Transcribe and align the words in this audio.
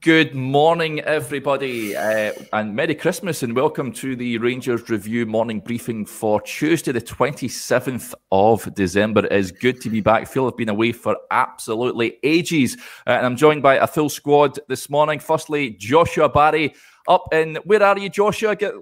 Good 0.00 0.36
morning, 0.36 1.00
everybody, 1.00 1.96
uh, 1.96 2.30
and 2.52 2.76
Merry 2.76 2.94
Christmas, 2.94 3.42
and 3.42 3.56
welcome 3.56 3.90
to 3.94 4.14
the 4.14 4.38
Rangers 4.38 4.88
Review 4.88 5.26
morning 5.26 5.58
briefing 5.58 6.06
for 6.06 6.40
Tuesday, 6.42 6.92
the 6.92 7.00
27th 7.00 8.14
of 8.30 8.72
December. 8.76 9.26
It 9.26 9.32
is 9.32 9.50
good 9.50 9.80
to 9.80 9.90
be 9.90 10.00
back. 10.00 10.28
Phil 10.28 10.44
have 10.44 10.56
been 10.56 10.68
away 10.68 10.92
for 10.92 11.16
absolutely 11.32 12.18
ages, 12.22 12.76
uh, 13.08 13.10
and 13.10 13.26
I'm 13.26 13.34
joined 13.34 13.64
by 13.64 13.74
a 13.74 13.88
full 13.88 14.08
squad 14.08 14.56
this 14.68 14.88
morning. 14.88 15.18
Firstly, 15.18 15.70
Joshua 15.70 16.28
Barrie 16.28 16.76
up 17.08 17.24
in 17.34 17.56
where 17.64 17.82
are 17.82 17.98
you, 17.98 18.08
Joshua? 18.08 18.54
Get 18.54 18.74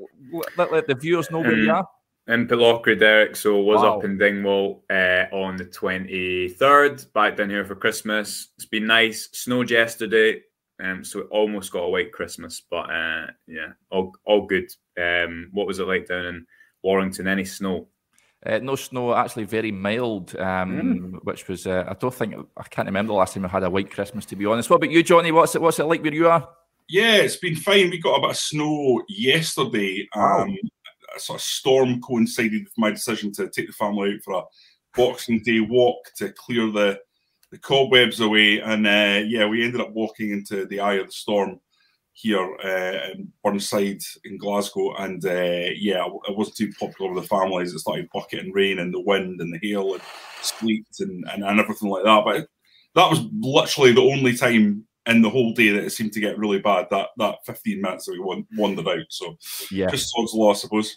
let, 0.58 0.70
let 0.70 0.86
the 0.86 0.96
viewers 0.96 1.30
know 1.30 1.38
where 1.38 1.54
um, 1.54 1.60
you 1.60 1.72
are. 1.72 1.88
In 2.28 2.46
Pitlochry, 2.46 3.00
Derek. 3.00 3.36
So 3.36 3.58
was 3.58 3.80
wow. 3.80 3.96
up 3.96 4.04
in 4.04 4.18
Dingwall 4.18 4.84
uh, 4.90 5.24
on 5.32 5.56
the 5.56 5.64
23rd. 5.64 7.10
Back 7.14 7.38
down 7.38 7.48
here 7.48 7.64
for 7.64 7.74
Christmas. 7.74 8.48
It's 8.56 8.66
been 8.66 8.86
nice. 8.86 9.30
Snowed 9.32 9.70
yesterday 9.70 10.42
um, 10.82 11.04
so 11.04 11.22
almost 11.22 11.73
got 11.73 11.84
a 11.84 11.88
white 11.88 12.12
Christmas, 12.12 12.62
but 12.70 12.91
uh, 12.91 13.27
yeah, 13.46 13.73
all 13.91 14.12
all 14.24 14.46
good. 14.46 14.70
Um, 15.00 15.48
what 15.52 15.66
was 15.66 15.78
it 15.78 15.86
like 15.86 16.06
down 16.06 16.27
in 16.27 16.46
Warrington? 16.82 17.27
Any 17.27 17.45
snow? 17.45 17.88
Uh, 18.45 18.59
no 18.59 18.74
snow, 18.74 19.14
actually 19.14 19.45
very 19.45 19.70
mild, 19.70 20.34
um, 20.36 20.80
mm. 20.80 21.24
which 21.24 21.46
was 21.46 21.66
uh, 21.66 21.84
I 21.86 21.95
don't 21.95 22.14
think 22.14 22.34
I 22.56 22.62
can't 22.64 22.86
remember 22.86 23.12
the 23.12 23.19
last 23.19 23.34
time 23.34 23.45
I 23.45 23.48
had 23.48 23.64
a 23.64 23.70
white 23.70 23.91
Christmas 23.91 24.24
to 24.27 24.36
be 24.36 24.46
honest. 24.46 24.70
What 24.70 24.77
about 24.77 24.91
you, 24.91 25.02
Johnny? 25.02 25.30
What's 25.32 25.55
it 25.55 25.62
what's 25.62 25.78
it 25.78 25.84
like 25.84 26.02
where 26.02 26.14
you 26.14 26.28
are? 26.28 26.48
Yeah, 26.88 27.16
it's 27.16 27.36
been 27.36 27.56
fine. 27.56 27.91
We 27.91 28.00
got 28.00 28.16
a 28.16 28.20
bit 28.20 28.30
of 28.30 28.36
snow 28.36 29.02
yesterday. 29.08 30.08
Wow. 30.14 30.42
Um, 30.42 30.56
a 31.14 31.20
sort 31.20 31.38
of 31.38 31.44
storm 31.44 32.00
coincided 32.00 32.62
with 32.64 32.72
my 32.78 32.91
decision 32.91 33.33
to 33.33 33.48
take 33.50 33.66
the 33.66 33.72
family 33.72 34.14
out 34.14 34.22
for 34.24 34.34
a 34.34 34.42
Boxing 34.97 35.41
Day 35.44 35.60
walk 35.60 35.98
to 36.16 36.33
clear 36.33 36.70
the 36.70 36.98
the 37.50 37.59
cobwebs 37.59 38.20
away, 38.20 38.60
and 38.60 38.86
uh, 38.86 39.24
yeah, 39.27 39.46
we 39.46 39.64
ended 39.64 39.80
up 39.80 39.91
walking 39.91 40.30
into 40.30 40.66
the 40.66 40.80
eye 40.80 40.95
of 40.95 41.06
the 41.06 41.12
storm 41.12 41.60
here 42.12 42.56
uh, 42.64 43.10
in 43.12 43.32
Burnside 43.42 44.02
in 44.25 44.38
Glasgow, 44.38 44.94
and 44.97 45.25
uh, 45.25 45.70
yeah, 45.77 46.05
it 46.06 46.36
wasn't 46.36 46.56
too 46.56 46.72
popular 46.78 47.12
with 47.12 47.22
the 47.22 47.28
families. 47.28 47.72
It 47.72 47.80
started 47.80 48.08
bucketing 48.12 48.52
rain 48.52 48.78
and 48.78 48.92
the 48.92 49.00
wind 49.00 49.41
and 49.41 49.52
the 49.52 49.58
hail 49.62 49.94
and 49.94 50.02
sleet 50.42 50.86
and, 51.00 51.25
and, 51.33 51.42
and 51.42 51.60
everything 51.60 51.88
like 51.88 52.05
that. 52.05 52.25
But 52.25 52.47
that 52.94 53.10
was 53.10 53.27
literally 53.41 53.92
the 53.92 54.03
only 54.03 54.36
time 54.36 54.84
in 55.06 55.22
the 55.22 55.30
whole 55.30 55.53
day 55.53 55.70
that 55.70 55.84
it 55.84 55.91
seemed 55.91 56.12
to 56.12 56.20
get 56.20 56.38
really 56.38 56.60
bad. 56.60 56.86
That 56.91 57.08
that 57.19 57.38
15 57.47 57.80
minutes 57.80 58.06
that 58.06 58.12
we 58.12 58.44
wandered 58.56 58.88
out. 58.88 59.06
So 59.08 59.36
yeah, 59.70 59.88
just 59.88 60.12
sod's 60.14 60.34
law, 60.34 60.50
I 60.50 60.55
suppose. 60.55 60.97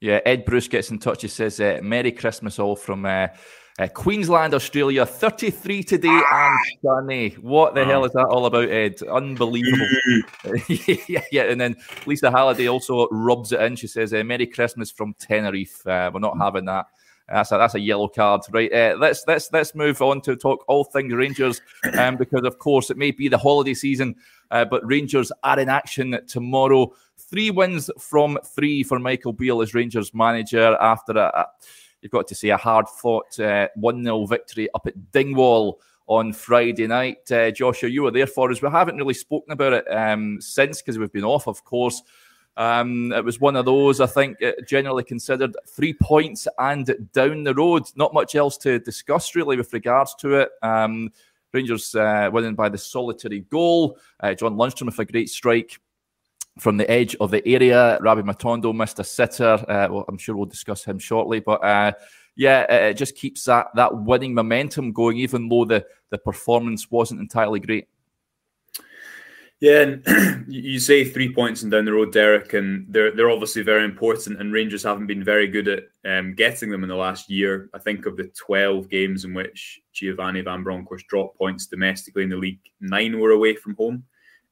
Yeah, 0.00 0.20
Ed 0.24 0.44
Bruce 0.44 0.68
gets 0.68 0.90
in 0.90 1.00
touch. 1.00 1.22
He 1.22 1.28
says, 1.28 1.60
uh, 1.60 1.80
"Merry 1.82 2.12
Christmas 2.12 2.58
all 2.58 2.76
from." 2.76 3.04
Uh, 3.04 3.28
uh, 3.78 3.86
Queensland, 3.88 4.54
Australia, 4.54 5.06
33 5.06 5.82
today 5.84 6.20
and 6.32 6.58
sunny. 6.82 7.30
What 7.40 7.74
the 7.74 7.84
hell 7.84 8.04
is 8.04 8.12
that 8.12 8.26
all 8.26 8.46
about, 8.46 8.68
Ed? 8.68 9.00
Unbelievable. 9.02 9.86
yeah, 10.68 11.22
yeah, 11.30 11.42
and 11.44 11.60
then 11.60 11.76
Lisa 12.04 12.30
Halliday 12.30 12.68
also 12.68 13.06
rubs 13.10 13.52
it 13.52 13.60
in. 13.60 13.76
She 13.76 13.86
says, 13.86 14.12
uh, 14.12 14.24
Merry 14.24 14.46
Christmas 14.46 14.90
from 14.90 15.14
Tenerife. 15.14 15.86
Uh, 15.86 16.10
we're 16.12 16.20
not 16.20 16.38
having 16.38 16.64
that. 16.64 16.86
That's 17.28 17.52
a, 17.52 17.58
that's 17.58 17.74
a 17.74 17.80
yellow 17.80 18.08
card, 18.08 18.40
right? 18.50 18.72
Uh, 18.72 18.96
let's 18.98 19.22
let's 19.28 19.50
let's 19.52 19.74
move 19.74 20.00
on 20.00 20.22
to 20.22 20.34
talk 20.34 20.64
all 20.66 20.84
things 20.84 21.12
Rangers, 21.12 21.60
um, 21.98 22.16
because 22.16 22.44
of 22.44 22.58
course 22.58 22.90
it 22.90 22.96
may 22.96 23.10
be 23.10 23.28
the 23.28 23.36
holiday 23.36 23.74
season, 23.74 24.16
uh, 24.50 24.64
but 24.64 24.84
Rangers 24.86 25.30
are 25.44 25.60
in 25.60 25.68
action 25.68 26.18
tomorrow. 26.26 26.90
Three 27.18 27.50
wins 27.50 27.90
from 27.98 28.38
three 28.42 28.82
for 28.82 28.98
Michael 28.98 29.34
Beale 29.34 29.60
as 29.60 29.74
Rangers 29.74 30.14
manager 30.14 30.76
after 30.80 31.12
a, 31.12 31.26
a 31.26 31.46
You've 32.02 32.12
got 32.12 32.28
to 32.28 32.34
say 32.34 32.48
a 32.48 32.56
hard 32.56 32.88
fought 32.88 33.38
uh, 33.40 33.68
1 33.74 34.04
0 34.04 34.26
victory 34.26 34.68
up 34.74 34.86
at 34.86 35.12
Dingwall 35.12 35.80
on 36.06 36.32
Friday 36.32 36.86
night. 36.86 37.30
Uh, 37.30 37.50
Joshua, 37.50 37.88
you 37.88 38.02
were 38.02 38.10
there 38.10 38.26
for 38.26 38.50
us. 38.50 38.62
We 38.62 38.70
haven't 38.70 38.96
really 38.96 39.14
spoken 39.14 39.52
about 39.52 39.72
it 39.74 39.84
um, 39.90 40.40
since 40.40 40.80
because 40.80 40.98
we've 40.98 41.12
been 41.12 41.24
off, 41.24 41.46
of 41.46 41.64
course. 41.64 42.02
Um, 42.56 43.12
it 43.12 43.24
was 43.24 43.38
one 43.38 43.54
of 43.54 43.66
those, 43.66 44.00
I 44.00 44.06
think, 44.06 44.42
uh, 44.42 44.52
generally 44.66 45.04
considered 45.04 45.56
three 45.68 45.92
points 45.92 46.48
and 46.58 47.08
down 47.12 47.44
the 47.44 47.54
road. 47.54 47.84
Not 47.94 48.14
much 48.14 48.34
else 48.34 48.56
to 48.58 48.80
discuss, 48.80 49.36
really, 49.36 49.56
with 49.56 49.72
regards 49.72 50.14
to 50.16 50.34
it. 50.34 50.50
Um, 50.62 51.10
Rangers 51.52 51.94
uh, 51.94 52.28
winning 52.32 52.54
by 52.54 52.68
the 52.68 52.78
solitary 52.78 53.40
goal. 53.40 53.98
Uh, 54.20 54.34
John 54.34 54.56
Lundstram 54.56 54.86
with 54.86 54.98
a 54.98 55.04
great 55.04 55.30
strike 55.30 55.80
from 56.58 56.76
the 56.76 56.90
edge 56.90 57.16
of 57.20 57.30
the 57.30 57.46
area. 57.46 57.98
Rabbi 58.00 58.22
Matondo 58.22 58.74
missed 58.74 58.98
a 58.98 59.04
sitter. 59.04 59.64
Uh, 59.68 59.88
well, 59.90 60.04
I'm 60.08 60.18
sure 60.18 60.36
we'll 60.36 60.46
discuss 60.46 60.84
him 60.84 60.98
shortly, 60.98 61.40
but 61.40 61.64
uh, 61.64 61.92
yeah, 62.36 62.62
it, 62.72 62.94
just 62.94 63.16
keeps 63.16 63.44
that 63.44 63.68
that 63.74 63.96
winning 63.96 64.34
momentum 64.34 64.92
going, 64.92 65.18
even 65.18 65.48
though 65.48 65.64
the 65.64 65.84
the 66.10 66.18
performance 66.18 66.90
wasn't 66.90 67.20
entirely 67.20 67.60
great. 67.60 67.88
Yeah, 69.60 69.80
and 69.80 70.44
you 70.48 70.78
say 70.78 71.04
three 71.04 71.34
points 71.34 71.62
and 71.62 71.72
down 71.72 71.84
the 71.84 71.92
road, 71.92 72.12
Derek, 72.12 72.52
and 72.52 72.86
they're 72.88 73.10
they're 73.10 73.30
obviously 73.30 73.62
very 73.62 73.84
important. 73.84 74.40
And 74.40 74.52
Rangers 74.52 74.84
haven't 74.84 75.08
been 75.08 75.24
very 75.24 75.48
good 75.48 75.66
at 75.66 75.84
um, 76.04 76.34
getting 76.34 76.70
them 76.70 76.84
in 76.84 76.88
the 76.88 76.94
last 76.94 77.28
year. 77.28 77.68
I 77.74 77.78
think 77.78 78.06
of 78.06 78.16
the 78.16 78.30
twelve 78.38 78.88
games 78.88 79.24
in 79.24 79.34
which 79.34 79.80
Giovanni 79.92 80.42
Van 80.42 80.62
Bronckhorst 80.62 81.08
dropped 81.08 81.36
points 81.36 81.66
domestically 81.66 82.22
in 82.22 82.30
the 82.30 82.36
league, 82.36 82.60
nine 82.80 83.18
were 83.18 83.32
away 83.32 83.56
from 83.56 83.74
home. 83.74 84.04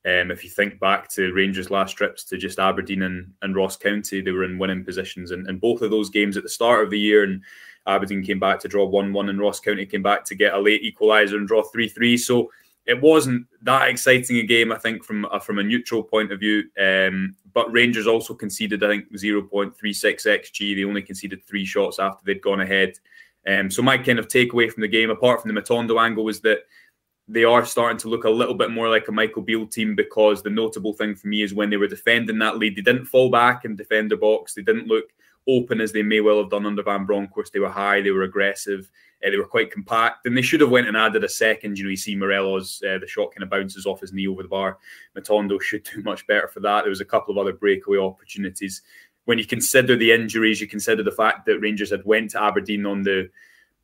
Um, 0.06 0.30
if 0.30 0.44
you 0.44 0.50
think 0.50 0.78
back 0.78 1.08
to 1.10 1.32
Rangers' 1.32 1.70
last 1.70 1.94
trips 1.94 2.22
to 2.24 2.38
just 2.38 2.60
Aberdeen 2.60 3.02
and, 3.02 3.32
and 3.42 3.56
Ross 3.56 3.76
County, 3.76 4.20
they 4.20 4.30
were 4.30 4.44
in 4.44 4.56
winning 4.56 4.84
positions. 4.84 5.32
And, 5.32 5.60
both 5.60 5.82
of 5.82 5.90
those 5.90 6.10
games 6.10 6.36
at 6.36 6.44
the 6.44 6.48
start 6.48 6.84
of 6.84 6.90
the 6.90 6.98
year, 6.98 7.24
and 7.24 7.42
Aberdeen 7.88 8.22
came 8.22 8.38
back 8.38 8.60
to 8.60 8.68
draw 8.68 8.84
1 8.84 9.12
1, 9.12 9.28
and 9.28 9.40
Ross 9.40 9.58
County 9.58 9.84
came 9.84 10.02
back 10.02 10.24
to 10.26 10.36
get 10.36 10.54
a 10.54 10.60
late 10.60 10.82
equaliser 10.84 11.34
and 11.34 11.48
draw 11.48 11.62
3 11.62 11.88
3. 11.88 12.16
So 12.16 12.52
it 12.86 13.00
wasn't 13.00 13.46
that 13.62 13.88
exciting 13.88 14.36
a 14.36 14.44
game, 14.44 14.70
I 14.70 14.78
think, 14.78 15.02
from, 15.02 15.24
uh, 15.24 15.40
from 15.40 15.58
a 15.58 15.64
neutral 15.64 16.04
point 16.04 16.30
of 16.30 16.38
view. 16.38 16.64
Um, 16.80 17.34
but 17.52 17.72
Rangers 17.72 18.06
also 18.06 18.32
conceded, 18.32 18.84
I 18.84 18.88
think, 18.88 19.12
0.36 19.12 19.74
XG. 19.74 20.76
They 20.76 20.84
only 20.84 21.02
conceded 21.02 21.42
three 21.42 21.64
shots 21.64 21.98
after 21.98 22.24
they'd 22.24 22.42
gone 22.42 22.60
ahead. 22.60 22.92
Um, 23.46 23.70
so 23.70 23.82
my 23.82 23.98
kind 23.98 24.20
of 24.20 24.28
takeaway 24.28 24.70
from 24.70 24.82
the 24.82 24.88
game, 24.88 25.10
apart 25.10 25.42
from 25.42 25.52
the 25.52 25.60
Matondo 25.60 26.00
angle, 26.00 26.24
was 26.24 26.40
that 26.42 26.60
they 27.28 27.44
are 27.44 27.64
starting 27.64 27.98
to 27.98 28.08
look 28.08 28.24
a 28.24 28.30
little 28.30 28.54
bit 28.54 28.70
more 28.70 28.88
like 28.88 29.08
a 29.08 29.12
Michael 29.12 29.42
Beale 29.42 29.66
team 29.66 29.94
because 29.96 30.42
the 30.42 30.50
notable 30.50 30.92
thing 30.92 31.14
for 31.14 31.26
me 31.26 31.42
is 31.42 31.54
when 31.54 31.70
they 31.70 31.76
were 31.76 31.88
defending 31.88 32.38
that 32.38 32.58
lead, 32.58 32.76
they 32.76 32.82
didn't 32.82 33.06
fall 33.06 33.30
back 33.30 33.64
and 33.64 33.76
defend 33.76 34.10
the 34.10 34.16
box. 34.16 34.54
They 34.54 34.62
didn't 34.62 34.86
look 34.86 35.06
open 35.48 35.80
as 35.80 35.92
they 35.92 36.02
may 36.02 36.20
well 36.20 36.38
have 36.38 36.50
done 36.50 36.66
under 36.66 36.82
Van 36.82 37.04
Bronckhorst. 37.04 37.52
They 37.52 37.58
were 37.58 37.68
high, 37.68 38.00
they 38.00 38.10
were 38.10 38.22
aggressive, 38.22 38.90
uh, 39.24 39.30
they 39.30 39.36
were 39.36 39.46
quite 39.46 39.72
compact, 39.72 40.26
and 40.26 40.36
they 40.36 40.42
should 40.42 40.60
have 40.60 40.70
went 40.70 40.88
and 40.88 40.96
added 40.96 41.24
a 41.24 41.28
second. 41.28 41.78
You 41.78 41.84
know, 41.84 41.90
you 41.90 41.96
see 41.96 42.14
Morelos, 42.14 42.82
uh, 42.82 42.98
the 42.98 43.06
shot 43.08 43.32
kind 43.34 43.42
of 43.42 43.50
bounces 43.50 43.86
off 43.86 44.00
his 44.00 44.12
knee 44.12 44.28
over 44.28 44.42
the 44.42 44.48
bar. 44.48 44.78
Matondo 45.16 45.60
should 45.60 45.82
do 45.94 46.02
much 46.02 46.26
better 46.26 46.48
for 46.48 46.60
that. 46.60 46.82
There 46.82 46.90
was 46.90 47.00
a 47.00 47.04
couple 47.04 47.32
of 47.32 47.38
other 47.38 47.56
breakaway 47.56 47.98
opportunities. 47.98 48.82
When 49.24 49.38
you 49.38 49.46
consider 49.46 49.96
the 49.96 50.12
injuries, 50.12 50.60
you 50.60 50.68
consider 50.68 51.02
the 51.02 51.10
fact 51.10 51.46
that 51.46 51.58
Rangers 51.58 51.90
had 51.90 52.04
went 52.04 52.30
to 52.30 52.42
Aberdeen 52.42 52.86
on 52.86 53.02
the 53.02 53.28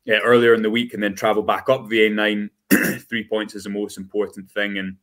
uh, 0.09 0.19
earlier 0.23 0.53
in 0.53 0.61
the 0.61 0.69
week 0.69 0.93
and 0.93 1.01
then 1.01 1.15
travel 1.15 1.43
back 1.43 1.69
up 1.69 1.87
the 1.87 2.09
A9 2.09 2.49
three 3.09 3.27
points 3.27 3.55
is 3.55 3.63
the 3.63 3.69
most 3.69 3.97
important 3.97 4.49
thing, 4.51 4.77
and 4.77 4.97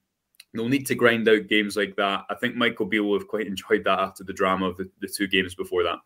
they'll 0.55 0.69
need 0.69 0.87
to 0.87 0.95
grind 0.95 1.29
out 1.29 1.49
games 1.49 1.77
like 1.77 1.97
that. 1.97 2.25
I 2.29 2.35
think 2.35 2.57
Michael 2.57 2.87
Beale 2.87 3.05
will 3.05 3.19
have 3.19 3.29
quite 3.29 3.47
enjoyed 3.47 3.85
that 3.85 3.99
after 3.99 4.25
the 4.25 4.33
drama 4.33 4.67
of 4.67 4.77
the, 4.77 4.91
the 5.01 5.09
two 5.09 5.27
games 5.27 5.55
before 5.55 5.83
that. 5.85 5.99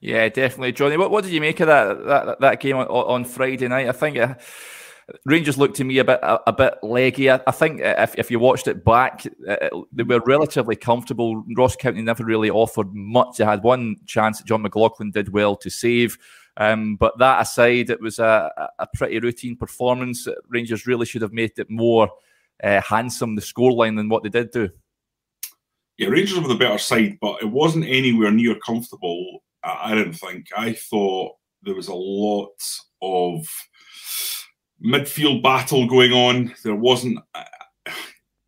Yeah, 0.00 0.28
definitely, 0.28 0.72
Johnny. 0.72 0.96
What, 0.96 1.10
what 1.10 1.22
did 1.22 1.32
you 1.32 1.40
make 1.40 1.60
of 1.60 1.68
that 1.68 2.04
that, 2.06 2.40
that 2.40 2.60
game 2.60 2.76
on, 2.76 2.86
on 2.86 3.24
Friday 3.24 3.68
night? 3.68 3.88
I 3.88 3.92
think. 3.92 4.18
Uh, 4.18 4.34
Rangers 5.26 5.58
looked 5.58 5.76
to 5.76 5.84
me 5.84 5.98
a 5.98 6.04
bit 6.04 6.20
a, 6.22 6.48
a 6.48 6.52
bit 6.52 6.74
leggy. 6.82 7.28
I, 7.28 7.40
I, 7.46 7.50
think 7.50 7.80
if, 7.82 8.14
if 8.16 8.30
you 8.30 8.38
watched 8.38 8.68
it 8.68 8.84
back, 8.84 9.26
uh, 9.48 9.68
they 9.92 10.04
were 10.04 10.22
relatively 10.24 10.76
comfortable. 10.76 11.44
Ross 11.56 11.74
County 11.74 12.02
never 12.02 12.24
really 12.24 12.50
offered 12.50 12.94
much. 12.94 13.36
They 13.36 13.44
had 13.44 13.64
one 13.64 13.96
chance 14.06 14.38
that 14.38 14.46
John 14.46 14.62
McLaughlin 14.62 15.10
did 15.10 15.32
well 15.32 15.56
to 15.56 15.68
save. 15.70 16.16
Um, 16.56 16.96
but 16.96 17.18
that 17.18 17.40
aside, 17.40 17.90
it 17.90 18.00
was 18.00 18.18
a, 18.18 18.70
a 18.78 18.86
pretty 18.94 19.18
routine 19.18 19.56
performance. 19.56 20.28
Rangers 20.48 20.86
really 20.86 21.06
should 21.06 21.22
have 21.22 21.32
made 21.32 21.52
it 21.56 21.70
more 21.70 22.10
uh, 22.62 22.80
handsome, 22.82 23.34
the 23.34 23.42
scoreline, 23.42 23.96
than 23.96 24.08
what 24.08 24.22
they 24.22 24.28
did 24.28 24.50
do. 24.50 24.68
Yeah, 25.98 26.08
Rangers 26.08 26.38
were 26.38 26.48
the 26.48 26.54
better 26.54 26.78
side, 26.78 27.18
but 27.20 27.42
it 27.42 27.50
wasn't 27.50 27.86
anywhere 27.86 28.30
near 28.30 28.58
comfortable. 28.58 29.42
I 29.62 29.94
didn't 29.94 30.14
think. 30.14 30.48
I 30.56 30.72
thought 30.72 31.36
there 31.62 31.74
was 31.74 31.88
a 31.88 31.94
lot 31.94 32.52
of 33.00 33.46
midfield 34.84 35.42
battle 35.42 35.86
going 35.86 36.12
on. 36.12 36.54
There 36.64 36.74
wasn't 36.74 37.20
uh, 37.34 37.44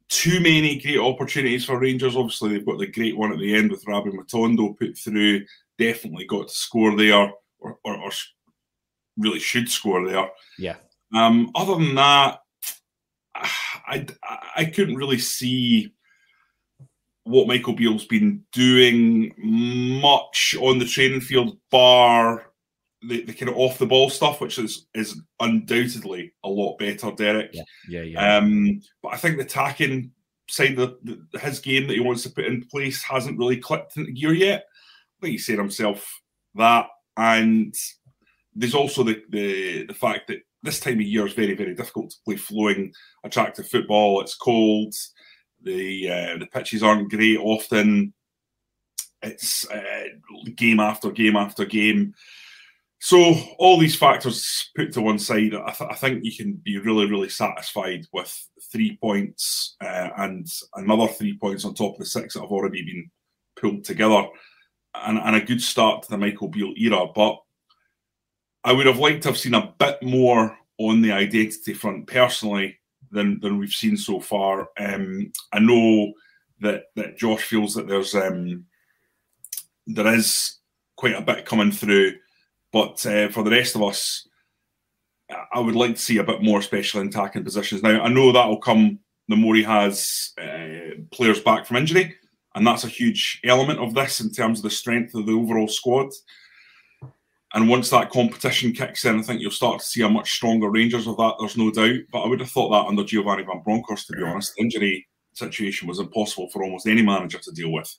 too 0.08 0.40
many 0.40 0.80
great 0.80 0.98
opportunities 0.98 1.64
for 1.64 1.78
Rangers. 1.78 2.16
Obviously, 2.16 2.50
they've 2.50 2.66
got 2.66 2.78
the 2.78 2.86
great 2.86 3.16
one 3.16 3.32
at 3.32 3.38
the 3.38 3.54
end 3.54 3.70
with 3.70 3.86
Rabbi 3.86 4.08
Matondo 4.08 4.76
put 4.76 4.98
through. 4.98 5.44
Definitely 5.78 6.26
got 6.26 6.48
to 6.48 6.54
score 6.54 6.96
there 6.96 7.30
or, 7.64 7.78
or, 7.84 7.96
or 7.96 8.10
really 9.16 9.40
should 9.40 9.68
score 9.68 10.06
there. 10.06 10.28
Yeah. 10.58 10.76
Um, 11.14 11.50
other 11.54 11.74
than 11.74 11.94
that, 11.94 12.40
I, 13.34 14.06
I 14.56 14.64
couldn't 14.66 14.96
really 14.96 15.18
see 15.18 15.92
what 17.24 17.48
Michael 17.48 17.72
Beale's 17.72 18.04
been 18.04 18.44
doing 18.52 19.32
much 19.38 20.54
on 20.60 20.78
the 20.78 20.84
training 20.84 21.20
field, 21.20 21.58
bar 21.70 22.52
the, 23.08 23.22
the 23.22 23.32
kind 23.32 23.50
of 23.50 23.56
off 23.56 23.78
the 23.78 23.86
ball 23.86 24.10
stuff, 24.10 24.40
which 24.40 24.58
is 24.58 24.86
is 24.94 25.20
undoubtedly 25.40 26.32
a 26.42 26.48
lot 26.48 26.78
better, 26.78 27.10
Derek. 27.12 27.50
Yeah, 27.52 27.62
yeah, 27.88 28.02
yeah. 28.02 28.36
Um, 28.36 28.80
but 29.02 29.14
I 29.14 29.16
think 29.16 29.36
the 29.36 29.44
attacking 29.44 30.12
side 30.48 30.78
of 30.78 30.96
the, 31.02 31.20
his 31.38 31.58
game 31.58 31.86
that 31.86 31.94
he 31.94 32.00
wants 32.00 32.22
to 32.22 32.30
put 32.30 32.46
in 32.46 32.64
place 32.64 33.02
hasn't 33.02 33.38
really 33.38 33.58
clicked 33.58 33.96
into 33.96 34.12
gear 34.12 34.32
yet. 34.32 34.64
I 35.18 35.26
think 35.26 35.32
he 35.32 35.38
said 35.38 35.58
himself 35.58 36.20
that, 36.54 36.86
and 37.16 37.74
there's 38.54 38.74
also 38.74 39.02
the, 39.02 39.22
the 39.30 39.86
the 39.86 39.94
fact 39.94 40.28
that 40.28 40.38
this 40.62 40.80
time 40.80 40.94
of 40.94 41.02
year 41.02 41.26
is 41.26 41.34
very 41.34 41.54
very 41.54 41.74
difficult 41.74 42.10
to 42.10 42.16
play 42.24 42.36
flowing, 42.36 42.92
attractive 43.24 43.68
football. 43.68 44.20
It's 44.20 44.36
cold. 44.36 44.94
The 45.62 46.10
uh, 46.10 46.38
the 46.38 46.46
pitches 46.46 46.82
aren't 46.82 47.10
great 47.10 47.38
often. 47.38 48.12
It's 49.22 49.68
uh, 49.70 50.04
game 50.54 50.80
after 50.80 51.10
game 51.10 51.36
after 51.36 51.64
game. 51.64 52.14
So 53.04 53.34
all 53.58 53.78
these 53.78 53.96
factors 53.96 54.70
put 54.74 54.92
to 54.92 55.02
one 55.02 55.18
side, 55.18 55.54
I, 55.54 55.72
th- 55.72 55.90
I, 55.90 55.94
think 55.94 56.24
you 56.24 56.34
can 56.34 56.54
be 56.64 56.78
really, 56.78 57.04
really 57.04 57.28
satisfied 57.28 58.06
with 58.14 58.34
three 58.72 58.96
points 58.96 59.76
uh, 59.82 60.08
and 60.16 60.46
another 60.74 61.08
three 61.08 61.36
points 61.36 61.66
on 61.66 61.74
top 61.74 61.92
of 61.92 61.98
the 61.98 62.06
six 62.06 62.32
that 62.32 62.40
have 62.40 62.50
already 62.50 62.82
been 62.82 63.10
pulled 63.60 63.84
together, 63.84 64.24
and, 64.94 65.18
and, 65.18 65.36
a 65.36 65.40
good 65.40 65.60
start 65.60 66.02
to 66.02 66.10
the 66.10 66.18
Michael 66.18 66.48
Beale 66.48 66.74
era. 66.76 67.06
But 67.14 67.40
I 68.62 68.72
would 68.72 68.86
have 68.86 68.98
liked 68.98 69.22
to 69.22 69.28
have 69.30 69.38
seen 69.38 69.54
a 69.54 69.74
bit 69.78 70.02
more 70.02 70.56
on 70.78 71.02
the 71.02 71.12
identity 71.12 71.74
front 71.74 72.06
personally 72.06 72.78
than 73.10 73.40
than 73.40 73.58
we've 73.58 73.70
seen 73.70 73.96
so 73.96 74.20
far. 74.20 74.68
Um, 74.78 75.32
I 75.52 75.58
know 75.58 76.12
that 76.60 76.84
that 76.96 77.18
Josh 77.18 77.42
feels 77.42 77.74
that 77.74 77.88
there's 77.88 78.14
um, 78.14 78.64
there 79.86 80.14
is 80.14 80.58
quite 80.96 81.16
a 81.16 81.22
bit 81.22 81.44
coming 81.44 81.72
through 81.72 82.14
but 82.74 83.06
uh, 83.06 83.28
for 83.28 83.44
the 83.44 83.52
rest 83.52 83.76
of 83.76 83.84
us, 83.84 84.26
I 85.30 85.60
would 85.60 85.76
like 85.76 85.94
to 85.94 86.00
see 86.00 86.18
a 86.18 86.24
bit 86.24 86.42
more 86.42 86.60
special 86.60 87.00
in 87.00 87.06
attacking 87.06 87.44
positions. 87.44 87.84
Now, 87.84 88.02
I 88.02 88.08
know 88.08 88.32
that 88.32 88.48
will 88.48 88.58
come 88.58 88.98
the 89.28 89.36
more 89.36 89.54
he 89.54 89.62
has 89.62 90.32
uh, 90.42 90.98
players 91.12 91.38
back 91.38 91.66
from 91.66 91.76
injury, 91.76 92.16
and 92.54 92.66
that's 92.66 92.84
a 92.84 92.88
huge 92.88 93.40
element 93.44 93.80
of 93.80 93.94
this 93.94 94.20
in 94.20 94.30
terms 94.30 94.58
of 94.58 94.64
the 94.64 94.70
strength 94.70 95.14
of 95.14 95.26
the 95.26 95.32
overall 95.32 95.68
squad. 95.68 96.10
And 97.54 97.68
once 97.68 97.90
that 97.90 98.10
competition 98.10 98.72
kicks 98.72 99.04
in, 99.04 99.18
I 99.18 99.22
think 99.22 99.40
you'll 99.40 99.50
start 99.52 99.78
to 99.78 99.84
see 99.84 100.02
a 100.02 100.08
much 100.08 100.32
stronger 100.32 100.70
Rangers 100.70 101.06
of 101.06 101.16
that. 101.18 101.34
There's 101.38 101.56
no 101.56 101.70
doubt. 101.70 102.00
But 102.10 102.22
I 102.22 102.28
would 102.28 102.40
have 102.40 102.50
thought 102.50 102.70
that 102.70 102.88
under 102.88 103.04
Giovanni 103.04 103.44
Van 103.44 103.62
Bronckhorst, 103.64 104.08
to 104.08 104.16
be 104.16 104.24
honest, 104.24 104.54
the 104.54 104.62
injury 104.62 105.06
situation 105.34 105.86
was 105.86 106.00
impossible 106.00 106.48
for 106.50 106.64
almost 106.64 106.88
any 106.88 107.02
manager 107.02 107.38
to 107.38 107.52
deal 107.52 107.70
with. 107.70 107.92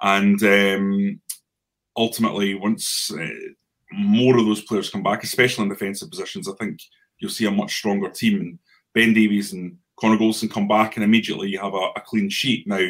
And 0.00 0.42
um, 0.42 1.20
ultimately, 1.96 2.54
once 2.56 3.12
uh, 3.12 3.28
more 3.92 4.36
of 4.36 4.46
those 4.46 4.62
players 4.62 4.90
come 4.90 5.04
back, 5.04 5.22
especially 5.22 5.62
in 5.64 5.68
defensive 5.68 6.10
positions, 6.10 6.48
I 6.48 6.52
think 6.54 6.80
you'll 7.18 7.30
see 7.30 7.46
a 7.46 7.52
much 7.52 7.76
stronger 7.76 8.10
team. 8.10 8.40
And 8.40 8.58
Ben 8.94 9.14
Davies 9.14 9.52
and 9.52 9.76
Connor 9.96 10.18
Goldson 10.18 10.50
come 10.50 10.66
back, 10.66 10.96
and 10.96 11.04
immediately 11.04 11.48
you 11.48 11.60
have 11.60 11.74
a, 11.74 11.90
a 11.94 12.02
clean 12.04 12.28
sheet. 12.28 12.66
Now, 12.66 12.84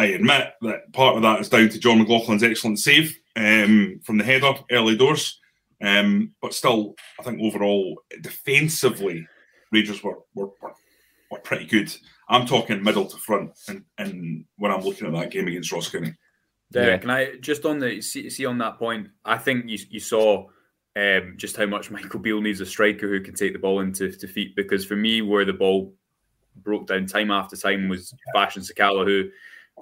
I 0.00 0.06
admit 0.06 0.54
that 0.62 0.90
part 0.94 1.16
of 1.16 1.22
that 1.22 1.40
is 1.40 1.50
down 1.50 1.68
to 1.68 1.78
John 1.78 2.02
McLaughlin's 2.02 2.42
excellent 2.42 2.78
save 2.78 3.18
um, 3.36 4.00
from 4.02 4.16
the 4.16 4.24
header 4.24 4.54
early 4.70 4.96
doors. 4.96 5.38
Um, 5.82 6.32
but 6.40 6.54
still, 6.54 6.94
I 7.18 7.22
think 7.22 7.38
overall, 7.42 8.00
defensively, 8.22 9.26
Rangers 9.70 10.02
were, 10.02 10.20
were, 10.34 10.48
were, 10.62 10.72
were 11.30 11.40
pretty 11.40 11.66
good. 11.66 11.94
I'm 12.30 12.46
talking 12.46 12.82
middle 12.82 13.04
to 13.04 13.16
front, 13.18 13.50
and, 13.68 13.84
and 13.98 14.46
when 14.56 14.72
I'm 14.72 14.80
looking 14.80 15.06
at 15.06 15.12
that 15.12 15.30
game 15.30 15.48
against 15.48 15.70
Ross 15.70 15.90
County. 15.90 16.14
Derek, 16.72 16.88
yeah. 16.88 16.96
can 16.98 17.10
I 17.10 17.36
just 17.36 17.66
on 17.66 17.78
the 17.78 18.00
see, 18.00 18.30
see 18.30 18.46
on 18.46 18.56
that 18.58 18.78
point? 18.78 19.08
I 19.26 19.36
think 19.36 19.68
you, 19.68 19.78
you 19.90 20.00
saw 20.00 20.46
um, 20.96 21.34
just 21.36 21.56
how 21.56 21.66
much 21.66 21.90
Michael 21.90 22.20
Beale 22.20 22.40
needs 22.40 22.62
a 22.62 22.66
striker 22.66 23.06
who 23.06 23.20
can 23.20 23.34
take 23.34 23.52
the 23.52 23.58
ball 23.58 23.80
into 23.80 24.10
to 24.10 24.28
feet. 24.28 24.56
Because 24.56 24.86
for 24.86 24.96
me, 24.96 25.20
where 25.20 25.44
the 25.44 25.52
ball 25.52 25.92
broke 26.56 26.86
down 26.86 27.06
time 27.06 27.30
after 27.30 27.54
time 27.54 27.88
was 27.88 28.14
Fashion 28.34 28.62
Sakala, 28.62 29.04
who 29.04 29.28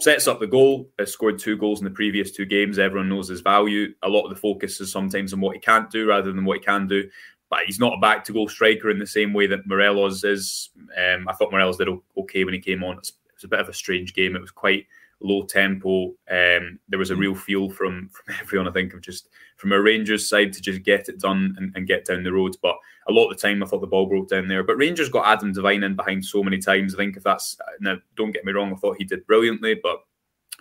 sets 0.01 0.27
up 0.27 0.41
the 0.41 0.47
goal, 0.47 0.89
has 0.99 1.13
scored 1.13 1.39
two 1.39 1.57
goals 1.57 1.81
in 1.81 1.85
the 1.85 1.91
previous 1.91 2.31
two 2.31 2.45
games. 2.45 2.79
Everyone 2.79 3.09
knows 3.09 3.29
his 3.29 3.41
value. 3.41 3.95
A 4.03 4.09
lot 4.09 4.25
of 4.25 4.31
the 4.31 4.41
focus 4.41 4.81
is 4.81 4.93
sometimes 4.93 5.33
on 5.33 5.41
what 5.41 5.55
he 5.55 5.61
can't 5.61 5.91
do 5.91 6.09
rather 6.09 6.33
than 6.33 6.45
what 6.45 6.59
he 6.59 6.65
can 6.65 6.87
do. 6.87 7.09
But 7.51 7.65
he's 7.67 7.81
not 7.81 7.95
a 7.95 8.01
back 8.01 8.25
to 8.25 8.33
goal 8.33 8.49
striker 8.49 8.91
in 8.91 8.99
the 8.99 9.07
same 9.07 9.33
way 9.33 9.47
that 9.47 9.67
Morelos 9.67 10.23
is. 10.25 10.71
Um, 10.97 11.27
I 11.29 11.33
thought 11.33 11.51
Morelos 11.51 11.79
did 11.79 11.89
okay 12.17 12.45
when 12.45 12.55
he 12.55 12.61
came 12.61 12.85
on. 12.85 12.99
It 12.99 13.11
was 13.35 13.45
a 13.45 13.49
bit 13.49 13.61
of 13.61 13.69
a 13.69 13.75
strange 13.75 14.15
game. 14.15 14.37
It 14.37 14.41
was 14.41 14.51
quite 14.51 14.87
low 15.21 15.43
tempo. 15.43 16.15
Um, 16.31 16.79
there 16.89 16.99
was 16.99 17.11
a 17.11 17.17
real 17.17 17.35
feel 17.35 17.69
from 17.69 18.09
from 18.09 18.35
everyone. 18.41 18.69
I 18.69 18.73
think 18.73 18.95
of 18.95 19.01
just 19.01 19.29
from 19.57 19.73
a 19.73 19.81
Rangers 19.81 20.29
side 20.29 20.53
to 20.53 20.63
just 20.63 20.83
get 20.83 21.09
it 21.09 21.19
done 21.19 21.55
and, 21.59 21.73
and, 21.75 21.87
get 21.87 22.05
down 22.05 22.23
the 22.23 22.33
road. 22.33 22.57
But 22.63 22.77
a 23.09 23.13
lot 23.13 23.29
of 23.29 23.37
the 23.37 23.43
time, 23.43 23.63
I 23.63 23.67
thought 23.67 23.81
the 23.81 23.89
ball 23.89 24.07
broke 24.07 24.29
down 24.29 24.47
there. 24.47 24.63
But 24.63 24.77
Rangers 24.77 25.09
got 25.09 25.27
Adam 25.27 25.53
Devine 25.53 25.83
in 25.83 25.97
behind 25.97 26.25
so 26.25 26.43
many 26.43 26.59
times. 26.59 26.95
I 26.95 26.99
think 26.99 27.17
if 27.17 27.25
that's 27.25 27.57
now, 27.81 27.97
don't 28.17 28.33
get 28.33 28.45
me 28.45 28.53
wrong, 28.53 28.73
I 28.73 28.77
thought 28.77 28.99
he 28.99 29.05
did 29.05 29.27
brilliantly. 29.27 29.81
But 29.83 29.99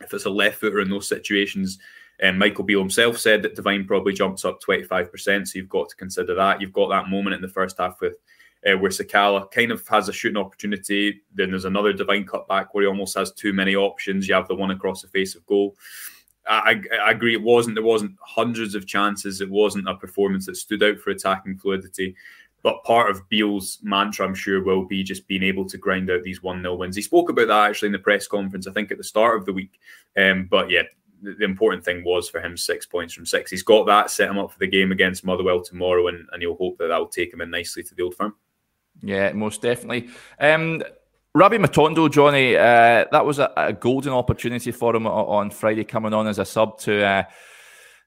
if 0.02 0.14
it's 0.14 0.26
a 0.26 0.30
left 0.30 0.60
footer 0.60 0.80
in 0.80 0.90
those 0.90 1.08
situations. 1.08 1.80
and 2.20 2.40
Michael 2.40 2.64
Beale 2.64 2.80
himself 2.80 3.18
said 3.18 3.44
that 3.44 3.56
Devine 3.56 3.86
probably 3.86 4.14
jumps 4.14 4.44
up 4.46 4.60
25%, 4.62 5.48
so 5.48 5.58
you've 5.58 5.70
got 5.70 5.90
to 5.90 5.96
consider 5.96 6.34
that. 6.36 6.62
You've 6.62 6.74
got 6.74 6.90
that 6.90 7.10
moment 7.10 7.36
in 7.36 7.42
the 7.42 7.48
first 7.48 7.78
half 7.78 8.02
with 8.02 8.16
uh, 8.68 8.78
where 8.78 8.92
Sakala 8.92 9.50
kind 9.52 9.72
of 9.72 9.88
has 9.88 10.10
a 10.10 10.14
shooting 10.14 10.38
opportunity. 10.38 11.22
Then 11.34 11.52
there's 11.52 11.66
another 11.66 11.94
Devine 11.94 12.26
cutback 12.26 12.68
where 12.72 12.84
he 12.84 12.88
almost 12.88 13.18
has 13.18 13.32
too 13.32 13.54
many 13.54 13.76
options. 13.76 14.28
You 14.28 14.36
have 14.36 14.48
the 14.48 14.56
one 14.56 14.72
across 14.72 15.02
the 15.02 15.08
face 15.08 15.36
of 15.36 15.46
goal. 15.46 15.76
I, 16.50 16.82
I, 17.06 17.12
agree. 17.12 17.34
It 17.34 17.42
wasn't. 17.42 17.76
There 17.76 17.84
wasn't 17.84 18.16
hundreds 18.22 18.74
of 18.74 18.88
chances. 18.88 19.42
It 19.42 19.50
wasn't 19.50 19.90
a 19.90 19.96
performance 19.96 20.46
that 20.46 20.56
stood 20.56 20.84
out 20.84 20.98
for 21.00 21.10
attacking 21.10 21.58
fluidity. 21.58 22.16
But 22.64 22.84
part 22.84 23.12
of 23.12 23.28
Beale's 23.30 23.80
mantra, 23.84 24.26
I'm 24.26 24.34
sure, 24.34 24.64
will 24.64 24.86
be 24.86 25.04
just 25.04 25.28
being 25.28 25.44
able 25.44 25.66
to 25.66 25.78
grind 25.78 26.10
out 26.10 26.24
these 26.24 26.42
one 26.42 26.62
0 26.62 26.76
wins. 26.76 26.96
He 26.96 27.02
spoke 27.02 27.30
about 27.30 27.48
that 27.48 27.70
actually 27.70 27.88
in 27.88 27.94
the 27.94 28.00
press 28.00 28.28
conference. 28.28 28.66
I 28.66 28.72
think 28.72 28.92
at 28.92 28.98
the 28.98 29.04
start 29.04 29.38
of 29.38 29.46
the 29.46 29.54
week. 29.54 29.80
Um, 30.18 30.48
but 30.50 30.70
yeah, 30.70 30.84
the, 31.22 31.34
the, 31.34 31.46
important 31.46 31.84
thing 31.84 32.04
was 32.04 32.30
for 32.30 32.42
him 32.42 32.58
six 32.58 32.86
points 32.86 33.14
from 33.14 33.26
six. 33.26 33.52
He's 33.52 33.64
got 33.64 33.86
that, 33.86 34.10
set 34.10 34.30
him 34.30 34.38
up 34.38 34.52
for 34.52 34.60
the 34.60 34.68
game 34.68 34.92
against 34.92 35.26
Motherwell 35.26 35.62
tomorrow, 35.62 36.08
and, 36.08 36.28
and 36.32 36.42
he'll 36.42 36.56
hope 36.56 36.78
that 36.80 36.88
that 36.88 36.98
will 36.98 37.08
take 37.08 37.32
him 37.32 37.42
in 37.42 37.52
nicely 37.52 37.84
to 37.84 37.96
the 37.96 38.04
old 38.04 38.16
firm. 38.16 38.34
Yeah, 39.02 39.32
most 39.34 39.62
definitely. 39.62 40.10
Um, 40.40 40.84
Rabbi 41.34 41.58
Matondo, 41.58 42.12
Johnny, 42.12 42.56
uh, 42.56 43.06
that 43.12 43.26
was 43.26 43.40
a, 43.40 43.52
a, 43.56 43.72
golden 43.72 44.12
opportunity 44.12 44.72
for 44.72 44.96
him 44.96 45.06
on 45.06 45.52
Friday, 45.52 45.84
coming 45.84 46.14
on 46.14 46.26
as 46.26 46.40
a 46.40 46.46
sub 46.46 46.80
to 46.80 47.06
uh, 47.06 47.24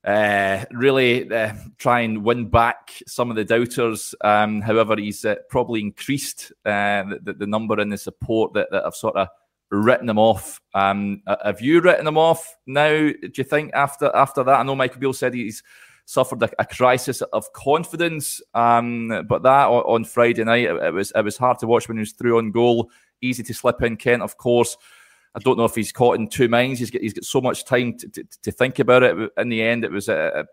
uh, 0.05 0.65
really 0.73 1.31
uh, 1.31 1.53
try 1.79 2.01
and 2.01 2.25
win 2.25 2.49
back 2.49 2.91
some 3.07 3.31
of 3.31 3.37
the 3.37 3.45
doubters. 3.45 4.15
Um, 4.23 4.61
however, 4.61 4.97
he's 4.97 5.25
uh, 5.25 5.37
probably 5.49 5.81
increased 5.81 6.53
uh, 6.65 7.05
the, 7.23 7.35
the, 7.39 7.47
number 7.47 7.79
and 7.79 7.93
the 7.93 7.99
support 7.99 8.55
that, 8.55 8.69
that 8.73 8.85
have 8.85 8.95
sort 8.95 9.17
of 9.17 9.29
written 9.71 10.09
him 10.09 10.19
off. 10.19 10.61
Um, 10.75 11.23
have 11.45 11.61
you 11.61 11.81
written 11.81 12.07
him 12.07 12.19
off 12.19 12.57
now? 12.67 12.89
Do 12.89 13.33
you 13.35 13.45
think 13.45 13.73
after 13.75 14.11
after 14.15 14.43
that? 14.43 14.59
I 14.59 14.63
know 14.63 14.75
Michael 14.75 15.01
Beale 15.01 15.13
said 15.13 15.35
he's 15.35 15.63
suffered 16.11 16.43
a, 16.43 16.51
a 16.59 16.67
crisis 16.67 17.23
of 17.23 17.53
confidence. 17.53 18.43
Um, 18.55 19.25
but 19.29 19.45
that 19.45 19.69
on, 19.69 20.05
Friday 20.05 20.43
night, 20.43 20.65
it, 20.65 20.83
it, 20.83 20.93
was 20.93 21.13
it 21.15 21.25
was 21.25 21.37
hard 21.37 21.61
to 21.61 21.69
watch 21.69 21.87
when 21.87 21.97
he 21.97 22.01
was 22.01 22.13
through 22.13 22.39
on 22.39 22.51
goal. 22.51 22.91
Easy 23.21 23.45
to 23.45 23.55
slip 23.55 23.81
in. 23.83 23.97
Kent, 23.97 24.23
of 24.23 24.37
course. 24.37 24.77
I 25.37 25.39
don't 25.39 25.57
know 25.57 25.65
if 25.65 25.77
he's 25.77 25.93
caught 25.93 26.19
in 26.19 26.27
two 26.27 26.49
minds. 26.49 26.81
He's 26.81 26.91
got, 26.91 27.03
he's 27.03 27.15
got 27.15 27.25
so 27.25 27.41
much 27.41 27.65
time 27.65 27.97
to, 27.99 28.09
to, 28.09 28.25
to 28.43 28.51
think 28.51 28.81
about 28.81 29.05
it. 29.05 29.31
In 29.39 29.49
the 29.49 29.63
end, 29.63 29.85
it 29.85 29.93
was 29.93 30.09
a, 30.09 30.33
a 30.35 30.45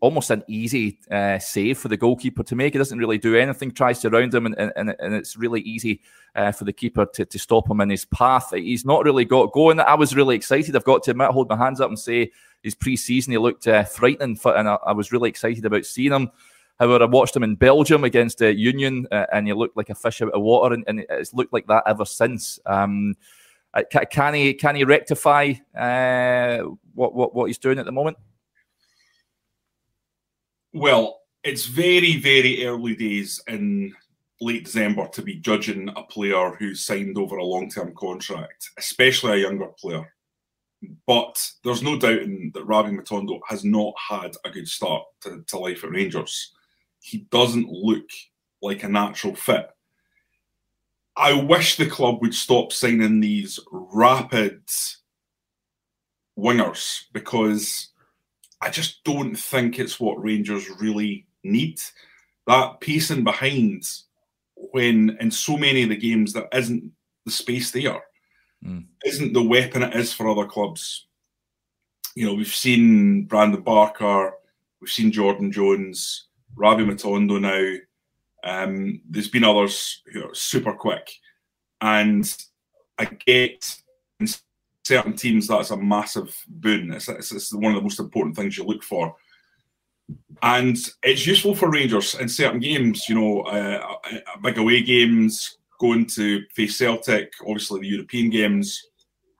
almost 0.00 0.30
an 0.30 0.42
easy 0.48 0.98
uh, 1.10 1.38
save 1.38 1.78
for 1.78 1.88
the 1.88 1.96
goalkeeper 1.96 2.42
to 2.42 2.56
make. 2.56 2.72
He 2.72 2.78
doesn't 2.78 2.98
really 2.98 3.18
do 3.18 3.36
anything, 3.36 3.70
tries 3.70 4.00
to 4.00 4.10
round 4.10 4.34
him, 4.34 4.46
and, 4.46 4.56
and, 4.58 4.94
and 4.98 5.14
it's 5.14 5.36
really 5.36 5.60
easy 5.60 6.00
uh, 6.34 6.52
for 6.52 6.64
the 6.64 6.72
keeper 6.72 7.06
to, 7.06 7.24
to 7.24 7.38
stop 7.38 7.70
him 7.70 7.80
in 7.80 7.90
his 7.90 8.04
path. 8.04 8.50
He's 8.52 8.84
not 8.84 9.04
really 9.04 9.24
got 9.24 9.52
going. 9.52 9.80
I 9.80 9.94
was 9.94 10.16
really 10.16 10.36
excited. 10.36 10.74
I've 10.74 10.84
got 10.84 11.02
to 11.04 11.10
admit, 11.12 11.30
hold 11.30 11.48
my 11.48 11.56
hands 11.56 11.80
up 11.80 11.88
and 11.88 11.98
say 11.98 12.32
his 12.62 12.74
pre-season 12.74 13.32
he 13.32 13.38
looked 13.38 13.66
uh, 13.66 13.84
frightening, 13.84 14.38
and 14.44 14.68
I, 14.68 14.78
I, 14.86 14.92
was 14.92 15.12
really 15.12 15.28
excited 15.28 15.64
about 15.64 15.86
seeing 15.86 16.12
him. 16.12 16.30
However, 16.78 17.04
I 17.04 17.06
watched 17.06 17.36
him 17.36 17.42
in 17.42 17.56
Belgium 17.56 18.04
against 18.04 18.38
the 18.38 18.54
Union, 18.54 19.06
uh, 19.10 19.26
and 19.32 19.46
he 19.46 19.52
looked 19.52 19.76
like 19.76 19.90
a 19.90 19.94
fish 19.94 20.22
out 20.22 20.32
of 20.32 20.42
water, 20.42 20.74
and, 20.74 20.84
and 20.86 21.04
it's 21.10 21.34
looked 21.34 21.52
like 21.52 21.66
that 21.66 21.84
ever 21.86 22.04
since. 22.04 22.58
Um, 22.66 23.14
uh, 23.72 23.82
can 24.10 24.34
he 24.34 24.54
can 24.54 24.74
he 24.74 24.82
rectify 24.82 25.52
uh, 25.78 26.58
what, 26.94 27.14
what 27.14 27.34
what 27.34 27.44
he's 27.44 27.58
doing 27.58 27.78
at 27.78 27.84
the 27.84 27.92
moment? 27.92 28.16
Well, 30.72 31.20
it's 31.42 31.66
very, 31.66 32.16
very 32.18 32.64
early 32.64 32.94
days 32.94 33.42
in 33.48 33.94
late 34.40 34.64
December 34.64 35.08
to 35.08 35.22
be 35.22 35.36
judging 35.36 35.88
a 35.90 36.02
player 36.02 36.54
who's 36.58 36.84
signed 36.84 37.18
over 37.18 37.36
a 37.36 37.44
long 37.44 37.68
term 37.68 37.94
contract, 37.96 38.70
especially 38.78 39.32
a 39.32 39.48
younger 39.48 39.68
player. 39.78 40.12
But 41.06 41.50
there's 41.62 41.82
no 41.82 41.98
doubting 41.98 42.52
that 42.54 42.64
Rabbi 42.64 42.90
Matondo 42.90 43.40
has 43.48 43.64
not 43.64 43.94
had 44.08 44.34
a 44.44 44.50
good 44.50 44.68
start 44.68 45.02
to, 45.22 45.44
to 45.48 45.58
life 45.58 45.84
at 45.84 45.90
Rangers. 45.90 46.52
He 47.00 47.26
doesn't 47.30 47.68
look 47.68 48.08
like 48.62 48.82
a 48.82 48.88
natural 48.88 49.34
fit. 49.34 49.68
I 51.16 51.34
wish 51.34 51.76
the 51.76 51.86
club 51.86 52.18
would 52.22 52.34
stop 52.34 52.72
signing 52.72 53.20
these 53.20 53.58
rapid 53.70 54.62
wingers 56.38 57.02
because 57.12 57.89
I 58.60 58.70
just 58.70 59.02
don't 59.04 59.34
think 59.34 59.78
it's 59.78 59.98
what 59.98 60.22
Rangers 60.22 60.68
really 60.80 61.26
need. 61.42 61.80
That 62.46 62.80
pacing 62.80 63.24
behind 63.24 63.84
when 64.54 65.16
in 65.20 65.30
so 65.30 65.56
many 65.56 65.82
of 65.82 65.88
the 65.88 65.96
games 65.96 66.32
there 66.32 66.48
isn't 66.52 66.92
the 67.24 67.30
space 67.30 67.70
there. 67.70 68.02
Mm. 68.64 68.84
Isn't 69.04 69.32
the 69.32 69.42
weapon 69.42 69.82
it 69.82 69.94
is 69.94 70.12
for 70.12 70.28
other 70.28 70.46
clubs. 70.46 71.06
You 72.14 72.26
know, 72.26 72.34
we've 72.34 72.48
seen 72.48 73.24
Brandon 73.24 73.62
Barker, 73.62 74.34
we've 74.80 74.90
seen 74.90 75.12
Jordan 75.12 75.50
Jones, 75.50 76.26
Rabbi 76.54 76.82
Matondo 76.82 77.40
now. 77.40 77.76
Um, 78.42 79.00
there's 79.08 79.28
been 79.28 79.44
others 79.44 80.02
who 80.12 80.24
are 80.24 80.34
super 80.34 80.72
quick. 80.72 81.10
And 81.80 82.30
I 82.98 83.06
get 83.06 83.76
in 84.18 84.26
certain 84.90 85.14
teams 85.14 85.46
that's 85.46 85.70
a 85.70 85.76
massive 85.76 86.36
boon. 86.48 86.92
It's, 86.92 87.08
it's, 87.08 87.30
it's 87.30 87.54
one 87.54 87.72
of 87.72 87.76
the 87.76 87.82
most 87.82 88.00
important 88.00 88.34
things 88.34 88.58
you 88.58 88.64
look 88.64 88.82
for. 88.82 89.14
And 90.42 90.76
it's 91.04 91.26
useful 91.26 91.54
for 91.54 91.70
Rangers 91.70 92.16
in 92.16 92.28
certain 92.28 92.58
games, 92.58 93.08
you 93.08 93.14
know, 93.14 93.42
uh, 93.42 93.80
uh 94.04 94.18
big 94.42 94.58
away 94.58 94.82
games, 94.82 95.58
going 95.78 96.06
to 96.16 96.42
face 96.56 96.76
Celtic, 96.76 97.32
obviously 97.42 97.80
the 97.80 97.94
European 97.96 98.30
games. 98.30 98.82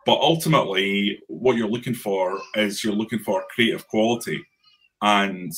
But 0.07 0.21
ultimately, 0.21 1.19
what 1.26 1.57
you're 1.57 1.75
looking 1.76 1.95
for 1.95 2.40
is 2.54 2.85
you're 2.85 3.00
looking 3.02 3.19
for 3.19 3.45
creative 3.52 3.88
quality. 3.88 4.40
And 5.02 5.52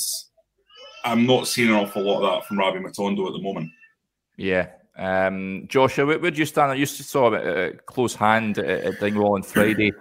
I'm 1.05 1.27
not 1.27 1.49
seeing 1.49 1.69
an 1.69 1.75
awful 1.75 2.03
lot 2.03 2.23
of 2.23 2.31
that 2.31 2.49
from 2.49 2.59
Rabbi 2.59 2.79
Matondo 2.79 3.27
at 3.27 3.35
the 3.35 3.43
moment. 3.43 3.71
Yeah. 4.39 4.69
Um, 4.97 5.67
Joshua, 5.69 6.07
where, 6.07 6.31
do 6.31 6.39
you 6.39 6.47
stand? 6.47 6.79
You 6.79 6.87
saw 6.87 7.35
a 7.35 7.73
close 7.73 8.15
hand 8.15 8.59
at 8.59 9.01
Dingwall 9.01 9.35
on 9.35 9.43
Friday. 9.43 9.93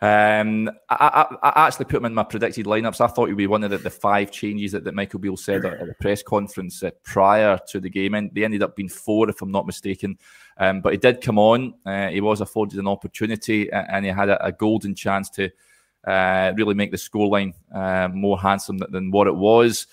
Um, 0.00 0.68
I, 0.90 1.26
I, 1.42 1.50
I, 1.50 1.66
actually 1.66 1.86
put 1.86 1.96
him 1.96 2.04
in 2.04 2.14
my 2.14 2.24
predicted 2.24 2.66
lineups. 2.66 3.00
I 3.00 3.06
thought 3.06 3.28
he'd 3.28 3.36
be 3.36 3.46
one 3.46 3.64
of 3.64 3.70
the, 3.70 3.78
the 3.78 3.90
five 3.90 4.30
changes 4.30 4.72
that, 4.72 4.84
that 4.84 4.94
Michael 4.94 5.18
Beale 5.18 5.36
said 5.36 5.64
at, 5.64 5.80
at 5.80 5.86
the 5.86 5.94
press 5.94 6.22
conference 6.22 6.82
uh, 6.82 6.90
prior 7.04 7.58
to 7.68 7.80
the 7.80 7.88
game, 7.88 8.12
and 8.14 8.30
they 8.34 8.44
ended 8.44 8.62
up 8.62 8.76
being 8.76 8.90
four, 8.90 9.30
if 9.30 9.40
I'm 9.40 9.50
not 9.50 9.66
mistaken. 9.66 10.18
Um, 10.58 10.82
but 10.82 10.92
he 10.92 10.98
did 10.98 11.22
come 11.22 11.38
on. 11.38 11.74
Uh, 11.86 12.08
he 12.08 12.20
was 12.20 12.42
afforded 12.42 12.78
an 12.78 12.86
opportunity, 12.86 13.72
and 13.72 14.04
he 14.04 14.10
had 14.10 14.28
a, 14.28 14.44
a 14.44 14.52
golden 14.52 14.94
chance 14.94 15.30
to 15.30 15.50
uh, 16.06 16.52
really 16.54 16.74
make 16.74 16.90
the 16.90 16.98
scoreline 16.98 17.54
uh, 17.74 18.08
more 18.08 18.38
handsome 18.38 18.76
than, 18.78 18.92
than 18.92 19.10
what 19.10 19.26
it 19.26 19.34
was. 19.34 19.86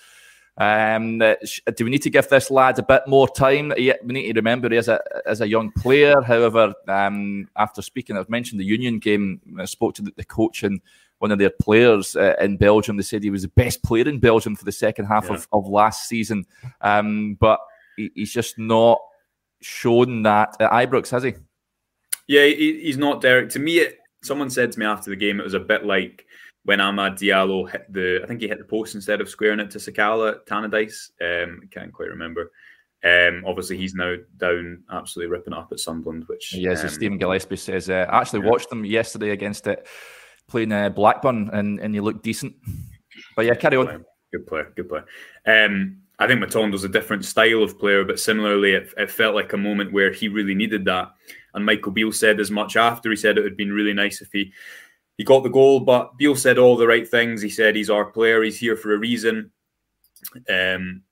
Um, 0.58 1.18
do 1.18 1.84
we 1.84 1.90
need 1.90 2.02
to 2.02 2.10
give 2.10 2.28
this 2.28 2.50
lad 2.50 2.78
a 2.78 2.82
bit 2.82 3.02
more 3.06 3.28
time? 3.28 3.72
we 3.76 3.94
need 4.04 4.32
to 4.32 4.38
remember 4.38 4.68
he 4.68 4.76
is 4.76 4.88
a, 4.88 5.00
as 5.26 5.40
a 5.40 5.48
young 5.48 5.70
player. 5.72 6.20
However, 6.20 6.74
um, 6.88 7.48
after 7.56 7.80
speaking, 7.80 8.16
I've 8.16 8.28
mentioned 8.28 8.60
the 8.60 8.64
Union 8.64 8.98
game. 8.98 9.40
I 9.58 9.64
spoke 9.64 9.94
to 9.94 10.02
the, 10.02 10.12
the 10.16 10.24
coach 10.24 10.62
and 10.62 10.80
one 11.18 11.30
of 11.30 11.38
their 11.38 11.50
players 11.50 12.16
uh, 12.16 12.34
in 12.40 12.56
Belgium. 12.56 12.96
They 12.96 13.02
said 13.02 13.22
he 13.22 13.30
was 13.30 13.42
the 13.42 13.48
best 13.48 13.82
player 13.82 14.08
in 14.08 14.18
Belgium 14.18 14.56
for 14.56 14.64
the 14.64 14.72
second 14.72 15.06
half 15.06 15.26
yeah. 15.26 15.34
of, 15.34 15.48
of 15.52 15.68
last 15.68 16.08
season. 16.08 16.44
Um, 16.80 17.34
but 17.40 17.60
he, 17.96 18.10
he's 18.14 18.32
just 18.32 18.58
not 18.58 19.00
shown 19.60 20.22
that 20.24 20.56
at 20.60 20.70
Ibrox, 20.70 21.10
has 21.10 21.22
he? 21.22 21.34
Yeah, 22.26 22.44
he, 22.46 22.80
he's 22.82 22.98
not 22.98 23.20
Derek. 23.20 23.50
To 23.50 23.58
me, 23.58 23.78
it, 23.78 23.98
someone 24.22 24.50
said 24.50 24.72
to 24.72 24.78
me 24.78 24.86
after 24.86 25.10
the 25.10 25.16
game, 25.16 25.40
it 25.40 25.44
was 25.44 25.54
a 25.54 25.60
bit 25.60 25.84
like 25.84 26.26
when 26.64 26.78
Amad 26.78 27.18
Diallo 27.18 27.70
hit 27.70 27.92
the, 27.92 28.20
I 28.22 28.26
think 28.26 28.40
he 28.40 28.48
hit 28.48 28.58
the 28.58 28.64
post 28.64 28.94
instead 28.94 29.20
of 29.20 29.28
squaring 29.28 29.60
it 29.60 29.70
to 29.72 29.78
Sakala 29.78 30.32
at 30.32 30.46
Tannadice. 30.46 31.10
Um, 31.20 31.60
I 31.62 31.66
can't 31.66 31.92
quite 31.92 32.08
remember. 32.08 32.52
Um, 33.04 33.42
obviously, 33.46 33.78
he's 33.78 33.94
now 33.94 34.14
down, 34.36 34.84
absolutely 34.92 35.32
ripping 35.32 35.54
up 35.54 35.70
at 35.72 35.80
Sunderland. 35.80 36.24
Which 36.28 36.54
yes, 36.54 36.82
um, 36.82 36.88
Stephen 36.88 37.18
Gillespie 37.18 37.56
says. 37.56 37.90
Uh, 37.90 38.06
I 38.08 38.20
actually 38.20 38.44
yeah. 38.44 38.50
watched 38.50 38.70
them 38.70 38.84
yesterday 38.84 39.30
against 39.30 39.66
it, 39.66 39.88
playing 40.46 40.70
uh, 40.70 40.88
Blackburn, 40.88 41.50
and 41.52 41.80
and 41.80 41.94
you 41.94 42.02
look 42.02 42.22
decent. 42.22 42.54
But 43.34 43.46
yeah, 43.46 43.54
carry 43.54 43.76
on. 43.76 44.04
Good 44.32 44.46
player, 44.46 44.72
good 44.76 44.88
player. 44.88 45.04
Um, 45.46 45.98
I 46.18 46.28
think 46.28 46.40
Matondo's 46.40 46.84
a 46.84 46.88
different 46.88 47.24
style 47.24 47.62
of 47.62 47.78
player, 47.78 48.04
but 48.04 48.20
similarly, 48.20 48.72
it, 48.74 48.94
it, 48.96 49.10
felt 49.10 49.34
like 49.34 49.52
a 49.52 49.58
moment 49.58 49.92
where 49.92 50.12
he 50.12 50.28
really 50.28 50.54
needed 50.54 50.84
that. 50.84 51.10
And 51.54 51.66
Michael 51.66 51.92
Beale 51.92 52.12
said 52.12 52.38
as 52.38 52.50
much 52.50 52.76
after. 52.76 53.10
He 53.10 53.16
said 53.16 53.36
it 53.36 53.42
would 53.42 53.52
have 53.52 53.58
been 53.58 53.72
really 53.72 53.92
nice 53.92 54.22
if 54.22 54.30
he 54.32 54.52
he 55.18 55.24
got 55.24 55.42
the 55.42 55.50
goal, 55.50 55.80
but 55.80 56.16
Beale 56.16 56.36
said 56.36 56.58
all 56.58 56.76
the 56.76 56.86
right 56.86 57.08
things. 57.08 57.42
He 57.42 57.50
said 57.50 57.76
he's 57.76 57.90
our 57.90 58.06
player. 58.06 58.42
He's 58.42 58.58
here 58.58 58.76
for 58.76 58.94
a 58.94 58.98
reason. 58.98 59.50
Um, 60.48 61.02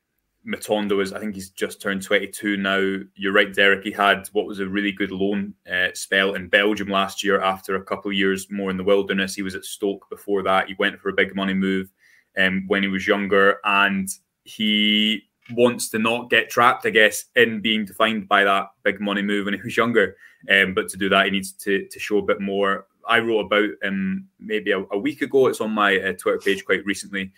Matondo 0.47 1.03
is, 1.03 1.13
I 1.13 1.21
think 1.21 1.35
he's 1.35 1.51
just 1.51 1.83
turned 1.83 2.03
22 2.03 2.57
now. 2.57 2.97
You're 3.15 3.33
right, 3.33 3.53
Derek. 3.53 3.85
He 3.85 3.91
had 3.91 4.29
what 4.33 4.47
was 4.47 4.61
a 4.61 4.67
really 4.67 4.93
good 4.93 5.11
loan 5.11 5.55
uh, 5.71 5.89
spell 5.93 6.35
in 6.35 6.49
Belgium 6.49 6.89
last 6.89 7.23
year 7.23 7.41
after 7.43 7.77
a 7.77 7.85
couple 7.85 8.11
of 8.11 8.17
years 8.17 8.51
more 8.51 8.71
in 8.71 8.79
the 8.79 8.85
wilderness. 8.85 9.35
He 9.35 9.43
was 9.43 9.55
at 9.55 9.65
Stoke 9.65 10.09
before 10.09 10.43
that. 10.45 10.69
He 10.69 10.77
went 10.79 10.99
for 10.99 11.11
a 11.11 11.15
big 11.15 11.37
money 11.37 11.55
move 11.55 11.93
um, 12.39 12.65
when 12.69 12.83
he 12.83 12.89
was 12.89 13.07
younger, 13.07 13.59
and 13.65 14.09
he 14.45 15.25
wants 15.53 15.91
to 15.91 15.99
not 15.99 16.31
get 16.31 16.49
trapped, 16.49 16.87
I 16.87 16.91
guess, 16.91 17.27
in 17.37 17.61
being 17.61 17.85
defined 17.85 18.29
by 18.29 18.45
that 18.45 18.69
big 18.83 19.01
money 19.01 19.23
move 19.23 19.45
when 19.45 19.55
he 19.55 19.61
was 19.63 19.77
younger. 19.77 20.17
Um, 20.51 20.73
but 20.73 20.89
to 20.89 20.97
do 20.97 21.11
that, 21.11 21.27
he 21.27 21.31
needs 21.31 21.53
to 21.53 21.87
to 21.87 21.99
show 21.99 22.19
a 22.19 22.23
bit 22.23 22.41
more 22.41 22.87
I 23.09 23.19
wrote 23.19 23.47
about 23.47 23.71
um, 23.85 24.27
maybe 24.39 24.73
a, 24.73 24.81
a, 24.91 24.99
week 24.99 25.23
ago. 25.23 25.47
It's 25.47 25.61
on 25.61 25.71
my 25.71 25.99
uh, 25.99 26.13
Twitter 26.13 26.39
page 26.39 26.65
quite 26.65 26.85
recently, 26.85 27.33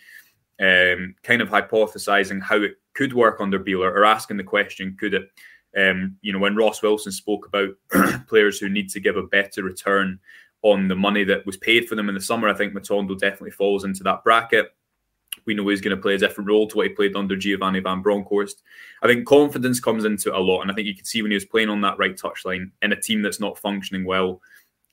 um, 0.59 1.15
kind 1.23 1.41
of 1.41 1.49
hypothesizing 1.49 2.41
how 2.41 2.61
it 2.61 2.75
could 2.93 3.13
work 3.13 3.39
under 3.39 3.59
Beale 3.59 3.83
or 3.83 4.05
asking 4.05 4.37
the 4.37 4.43
question, 4.43 4.95
could 4.99 5.13
it? 5.13 5.29
Um, 5.75 6.17
you 6.21 6.31
know, 6.31 6.39
when 6.39 6.55
Ross 6.55 6.81
Wilson 6.81 7.11
spoke 7.11 7.47
about 7.47 7.69
players 8.27 8.59
who 8.59 8.69
need 8.69 8.89
to 8.89 8.99
give 8.99 9.17
a 9.17 9.23
better 9.23 9.63
return 9.63 10.19
on 10.61 10.87
the 10.87 10.95
money 10.95 11.23
that 11.23 11.45
was 11.45 11.57
paid 11.57 11.89
for 11.89 11.95
them 11.95 12.09
in 12.09 12.15
the 12.15 12.21
summer, 12.21 12.47
I 12.47 12.53
think 12.53 12.73
Matondo 12.73 13.17
definitely 13.17 13.51
falls 13.51 13.83
into 13.83 14.03
that 14.03 14.23
bracket. 14.23 14.67
We 15.45 15.55
know 15.55 15.67
he's 15.67 15.81
going 15.81 15.95
to 15.95 16.01
play 16.01 16.13
a 16.13 16.19
different 16.19 16.47
role 16.47 16.67
to 16.67 16.77
what 16.77 16.87
he 16.87 16.93
played 16.93 17.15
under 17.15 17.35
Giovanni 17.35 17.79
Van 17.79 18.01
Bronckhorst. 18.01 18.61
I 19.01 19.07
think 19.07 19.25
confidence 19.25 19.79
comes 19.79 20.05
into 20.05 20.29
it 20.29 20.35
a 20.35 20.39
lot, 20.39 20.61
and 20.61 20.71
I 20.71 20.75
think 20.75 20.87
you 20.87 20.95
can 20.95 21.05
see 21.05 21.21
when 21.21 21.31
he 21.31 21.35
was 21.35 21.45
playing 21.45 21.69
on 21.69 21.81
that 21.81 21.97
right 21.97 22.15
touchline 22.15 22.69
in 22.81 22.91
a 22.91 23.01
team 23.01 23.21
that's 23.21 23.39
not 23.39 23.57
functioning 23.57 24.05
well 24.05 24.41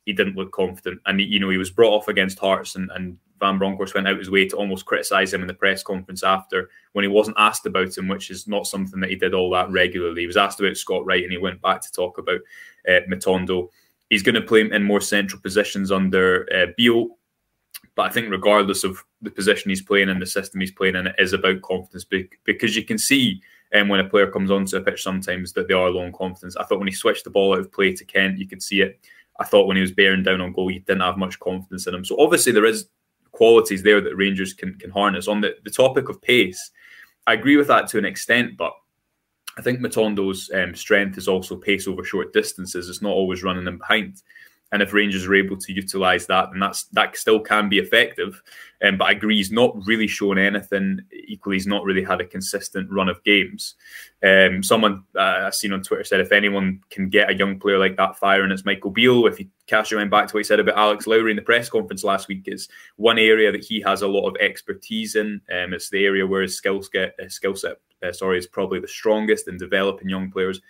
he 0.06 0.12
didn't 0.12 0.36
look 0.36 0.52
confident. 0.52 1.00
And, 1.06 1.20
you 1.20 1.40
know, 1.40 1.50
he 1.50 1.58
was 1.58 1.70
brought 1.70 1.94
off 1.94 2.08
against 2.08 2.38
Hearts 2.38 2.74
and, 2.74 2.90
and 2.94 3.18
Van 3.40 3.58
Bronckhorst 3.58 3.94
went 3.94 4.06
out 4.06 4.18
his 4.18 4.30
way 4.30 4.46
to 4.46 4.56
almost 4.56 4.84
criticise 4.84 5.32
him 5.32 5.40
in 5.40 5.46
the 5.46 5.54
press 5.54 5.82
conference 5.82 6.22
after 6.22 6.68
when 6.92 7.02
he 7.02 7.08
wasn't 7.08 7.36
asked 7.38 7.64
about 7.66 7.96
him, 7.96 8.06
which 8.06 8.30
is 8.30 8.46
not 8.46 8.66
something 8.66 9.00
that 9.00 9.10
he 9.10 9.16
did 9.16 9.34
all 9.34 9.50
that 9.50 9.70
regularly. 9.70 10.22
He 10.22 10.26
was 10.26 10.36
asked 10.36 10.60
about 10.60 10.76
Scott 10.76 11.06
Wright 11.06 11.22
and 11.22 11.32
he 11.32 11.38
went 11.38 11.62
back 11.62 11.80
to 11.80 11.92
talk 11.92 12.18
about 12.18 12.40
uh, 12.86 13.00
Matondo. 13.08 13.68
He's 14.10 14.22
going 14.22 14.34
to 14.34 14.42
play 14.42 14.60
him 14.60 14.72
in 14.72 14.82
more 14.82 15.00
central 15.00 15.40
positions 15.40 15.90
under 15.90 16.46
uh, 16.54 16.66
Beale. 16.76 17.16
But 17.94 18.02
I 18.02 18.08
think 18.10 18.30
regardless 18.30 18.84
of 18.84 19.02
the 19.22 19.30
position 19.30 19.70
he's 19.70 19.82
playing 19.82 20.10
and 20.10 20.20
the 20.20 20.26
system 20.26 20.60
he's 20.60 20.70
playing 20.70 20.96
in, 20.96 21.06
it 21.06 21.16
is 21.18 21.32
about 21.32 21.62
confidence 21.62 22.04
because 22.44 22.76
you 22.76 22.84
can 22.84 22.98
see 22.98 23.40
um, 23.74 23.88
when 23.88 24.00
a 24.00 24.08
player 24.08 24.30
comes 24.30 24.50
onto 24.50 24.76
a 24.76 24.80
pitch 24.80 25.02
sometimes 25.02 25.52
that 25.52 25.68
they 25.68 25.74
are 25.74 25.90
low 25.90 26.04
on 26.04 26.12
confidence. 26.12 26.56
I 26.56 26.64
thought 26.64 26.78
when 26.78 26.88
he 26.88 26.94
switched 26.94 27.24
the 27.24 27.30
ball 27.30 27.54
out 27.54 27.60
of 27.60 27.72
play 27.72 27.94
to 27.94 28.04
Kent, 28.04 28.38
you 28.38 28.46
could 28.46 28.62
see 28.62 28.82
it. 28.82 29.00
I 29.40 29.44
thought 29.44 29.66
when 29.66 29.76
he 29.76 29.80
was 29.80 29.92
bearing 29.92 30.22
down 30.22 30.40
on 30.40 30.52
goal, 30.52 30.68
he 30.68 30.80
didn't 30.80 31.00
have 31.00 31.16
much 31.16 31.40
confidence 31.40 31.86
in 31.86 31.94
him. 31.94 32.04
So 32.04 32.16
obviously 32.20 32.52
there 32.52 32.66
is 32.66 32.88
qualities 33.32 33.82
there 33.82 34.00
that 34.00 34.16
Rangers 34.16 34.52
can 34.52 34.74
can 34.74 34.90
harness. 34.90 35.26
On 35.26 35.40
the, 35.40 35.56
the 35.64 35.70
topic 35.70 36.08
of 36.08 36.20
pace, 36.20 36.70
I 37.26 37.32
agree 37.34 37.56
with 37.56 37.68
that 37.68 37.88
to 37.88 37.98
an 37.98 38.04
extent, 38.04 38.56
but 38.56 38.72
I 39.58 39.62
think 39.62 39.80
Matondo's 39.80 40.50
um, 40.54 40.74
strength 40.74 41.18
is 41.18 41.26
also 41.26 41.56
pace 41.56 41.88
over 41.88 42.04
short 42.04 42.32
distances. 42.32 42.88
It's 42.88 43.02
not 43.02 43.12
always 43.12 43.42
running 43.42 43.64
them 43.64 43.78
behind. 43.78 44.22
And 44.72 44.82
if 44.82 44.92
Rangers 44.92 45.26
are 45.26 45.34
able 45.34 45.56
to 45.56 45.72
utilise 45.72 46.26
that, 46.26 46.50
then 46.50 46.60
that's 46.60 46.84
that 46.92 47.16
still 47.16 47.40
can 47.40 47.68
be 47.68 47.78
effective. 47.78 48.40
Um, 48.82 48.96
but 48.96 49.08
I 49.08 49.12
agree, 49.12 49.36
he's 49.36 49.50
not 49.50 49.76
really 49.84 50.06
shown 50.06 50.38
anything. 50.38 51.00
Equally, 51.12 51.56
he's 51.56 51.66
not 51.66 51.84
really 51.84 52.04
had 52.04 52.20
a 52.20 52.26
consistent 52.26 52.90
run 52.90 53.08
of 53.08 53.22
games. 53.24 53.74
Um, 54.22 54.62
someone 54.62 55.04
uh, 55.16 55.42
I've 55.46 55.54
seen 55.54 55.72
on 55.72 55.82
Twitter 55.82 56.04
said 56.04 56.20
if 56.20 56.32
anyone 56.32 56.80
can 56.88 57.08
get 57.08 57.30
a 57.30 57.34
young 57.34 57.58
player 57.58 57.78
like 57.78 57.96
that 57.96 58.16
firing, 58.16 58.52
it's 58.52 58.64
Michael 58.64 58.90
Beale. 58.90 59.26
If 59.26 59.40
you 59.40 59.48
cast 59.66 59.90
your 59.90 60.00
mind 60.00 60.10
back 60.10 60.28
to 60.28 60.34
what 60.34 60.40
he 60.40 60.44
said 60.44 60.60
about 60.60 60.78
Alex 60.78 61.06
Lowry 61.06 61.32
in 61.32 61.36
the 61.36 61.42
press 61.42 61.68
conference 61.68 62.04
last 62.04 62.28
week, 62.28 62.44
is 62.46 62.68
one 62.96 63.18
area 63.18 63.50
that 63.50 63.64
he 63.64 63.80
has 63.80 64.02
a 64.02 64.08
lot 64.08 64.28
of 64.28 64.36
expertise 64.36 65.16
in. 65.16 65.40
Um, 65.52 65.74
it's 65.74 65.90
the 65.90 66.04
area 66.04 66.26
where 66.26 66.42
his 66.42 66.56
skill 66.56 66.80
set, 66.80 67.14
skill 67.28 67.56
set, 67.56 67.78
uh, 68.02 68.12
sorry, 68.12 68.38
is 68.38 68.46
probably 68.46 68.78
the 68.78 68.88
strongest 68.88 69.48
in 69.48 69.58
developing 69.58 70.08
young 70.08 70.30
players 70.30 70.60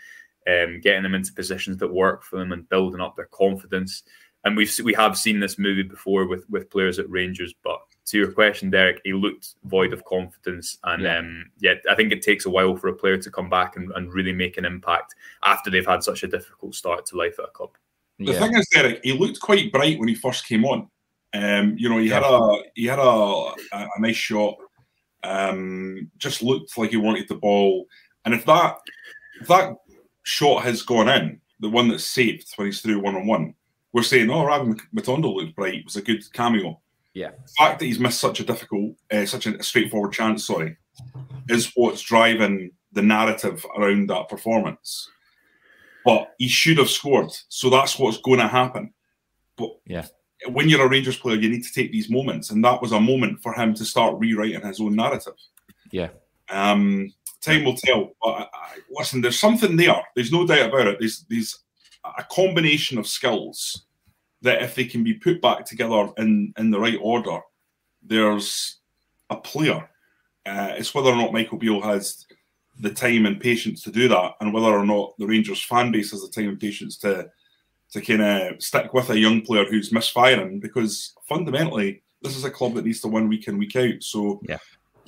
um, 0.48 0.80
getting 0.80 1.02
them 1.02 1.14
into 1.14 1.32
positions 1.32 1.78
that 1.78 1.92
work 1.92 2.22
for 2.22 2.38
them 2.38 2.52
and 2.52 2.68
building 2.68 3.00
up 3.00 3.16
their 3.16 3.26
confidence. 3.26 4.02
And 4.44 4.56
we've 4.56 4.74
we 4.82 4.94
have 4.94 5.18
seen 5.18 5.38
this 5.38 5.58
movie 5.58 5.82
before 5.82 6.26
with 6.26 6.48
with 6.48 6.70
players 6.70 6.98
at 6.98 7.10
Rangers. 7.10 7.54
But 7.62 7.80
to 8.06 8.18
your 8.18 8.32
question, 8.32 8.70
Derek, 8.70 9.00
he 9.04 9.12
looked 9.12 9.54
void 9.64 9.92
of 9.92 10.04
confidence, 10.04 10.78
and 10.84 11.02
yeah, 11.02 11.18
um, 11.18 11.50
yeah 11.60 11.74
I 11.90 11.94
think 11.94 12.10
it 12.10 12.22
takes 12.22 12.46
a 12.46 12.50
while 12.50 12.76
for 12.76 12.88
a 12.88 12.94
player 12.94 13.18
to 13.18 13.30
come 13.30 13.50
back 13.50 13.76
and, 13.76 13.92
and 13.92 14.12
really 14.12 14.32
make 14.32 14.56
an 14.56 14.64
impact 14.64 15.14
after 15.44 15.70
they've 15.70 15.86
had 15.86 16.02
such 16.02 16.22
a 16.22 16.28
difficult 16.28 16.74
start 16.74 17.04
to 17.06 17.16
life 17.16 17.38
at 17.38 17.46
a 17.46 17.48
club. 17.48 17.70
The 18.18 18.32
yeah. 18.32 18.38
thing 18.38 18.56
is, 18.56 18.68
Derek, 18.68 19.00
he 19.02 19.12
looked 19.12 19.40
quite 19.40 19.72
bright 19.72 19.98
when 19.98 20.08
he 20.08 20.14
first 20.14 20.46
came 20.46 20.64
on. 20.64 20.88
Um, 21.32 21.76
you 21.78 21.88
know, 21.88 21.98
he 21.98 22.08
yeah. 22.08 22.14
had 22.14 22.24
a 22.24 22.62
he 22.74 22.86
had 22.86 22.98
a, 22.98 23.02
a, 23.02 23.54
a 23.72 24.00
nice 24.00 24.16
shot. 24.16 24.56
Um, 25.22 26.10
just 26.16 26.42
looked 26.42 26.76
like 26.78 26.90
he 26.90 26.96
wanted 26.96 27.28
the 27.28 27.34
ball, 27.34 27.86
and 28.24 28.34
if 28.34 28.44
that 28.46 28.78
if 29.40 29.46
that 29.48 29.74
shot 30.22 30.62
has 30.62 30.82
gone 30.82 31.08
in, 31.08 31.40
the 31.60 31.70
one 31.70 31.88
that's 31.88 32.04
saved 32.04 32.46
when 32.56 32.66
he's 32.66 32.80
through 32.80 33.00
one 33.00 33.16
on 33.16 33.26
one, 33.26 33.54
we're 33.92 34.02
saying, 34.02 34.30
oh, 34.30 34.44
Rabbi 34.44 34.72
Matondo 34.94 35.34
looked 35.34 35.56
bright. 35.56 35.74
It 35.74 35.84
was 35.84 35.96
a 35.96 36.02
good 36.02 36.22
cameo. 36.32 36.80
Yeah. 37.12 37.30
The 37.30 37.52
fact 37.58 37.78
that 37.80 37.86
he's 37.86 37.98
missed 37.98 38.20
such 38.20 38.40
a 38.40 38.44
difficult, 38.44 38.94
uh, 39.10 39.26
such 39.26 39.46
a 39.46 39.62
straightforward 39.62 40.12
chance, 40.12 40.46
sorry, 40.46 40.76
is 41.48 41.72
what's 41.74 42.02
driving 42.02 42.70
the 42.92 43.02
narrative 43.02 43.64
around 43.76 44.08
that 44.08 44.28
performance. 44.28 45.08
but 46.04 46.34
he 46.38 46.48
should 46.48 46.78
have 46.78 46.90
scored. 46.90 47.30
So 47.48 47.70
that's 47.70 47.98
what's 47.98 48.18
going 48.18 48.40
to 48.40 48.48
happen. 48.48 48.92
But 49.56 49.70
yeah, 49.86 50.06
when 50.48 50.68
you're 50.68 50.84
a 50.84 50.88
Rangers 50.88 51.18
player, 51.18 51.36
you 51.36 51.50
need 51.50 51.64
to 51.64 51.72
take 51.72 51.92
these 51.92 52.10
moments, 52.10 52.50
and 52.50 52.64
that 52.64 52.80
was 52.80 52.92
a 52.92 53.00
moment 53.00 53.42
for 53.42 53.52
him 53.52 53.74
to 53.74 53.84
start 53.84 54.18
rewriting 54.18 54.66
his 54.66 54.80
own 54.80 54.96
narrative. 54.96 55.34
Yeah. 55.90 56.08
Um, 56.48 57.12
time 57.40 57.64
will 57.64 57.76
tell. 57.76 58.12
But 58.22 58.30
I, 58.30 58.42
I, 58.52 58.78
listen, 58.90 59.20
there's 59.20 59.38
something 59.38 59.76
there. 59.76 60.02
There's 60.14 60.32
no 60.32 60.46
doubt 60.46 60.68
about 60.68 60.86
it. 60.86 60.96
There's 60.98 61.24
there's 61.28 61.58
a 62.04 62.24
combination 62.24 62.98
of 62.98 63.06
skills 63.06 63.86
that, 64.42 64.62
if 64.62 64.74
they 64.74 64.84
can 64.84 65.04
be 65.04 65.14
put 65.14 65.42
back 65.42 65.64
together 65.64 66.10
in 66.18 66.52
in 66.58 66.70
the 66.70 66.80
right 66.80 66.98
order, 67.00 67.40
there's 68.02 68.78
a 69.28 69.36
player. 69.36 69.88
Uh, 70.46 70.74
it's 70.76 70.94
whether 70.94 71.10
or 71.10 71.16
not 71.16 71.32
Michael 71.32 71.58
Beale 71.58 71.82
has 71.82 72.26
the 72.78 72.90
time 72.90 73.26
and 73.26 73.40
patience 73.40 73.82
to 73.82 73.90
do 73.90 74.08
that, 74.08 74.34
and 74.40 74.52
whether 74.52 74.68
or 74.68 74.86
not 74.86 75.16
the 75.18 75.26
Rangers 75.26 75.62
fan 75.62 75.92
base 75.92 76.12
has 76.12 76.22
the 76.22 76.28
time 76.28 76.48
and 76.48 76.60
patience 76.60 76.96
to 76.98 77.28
to 77.92 78.00
kind 78.00 78.22
of 78.22 78.62
stick 78.62 78.94
with 78.94 79.10
a 79.10 79.18
young 79.18 79.42
player 79.42 79.64
who's 79.64 79.92
misfiring. 79.92 80.60
Because 80.60 81.12
fundamentally, 81.28 82.02
this 82.22 82.36
is 82.36 82.44
a 82.44 82.50
club 82.50 82.74
that 82.74 82.84
needs 82.84 83.00
to 83.00 83.08
win 83.08 83.28
week 83.28 83.48
in 83.48 83.58
week 83.58 83.76
out. 83.76 84.02
So 84.02 84.40
yeah. 84.48 84.58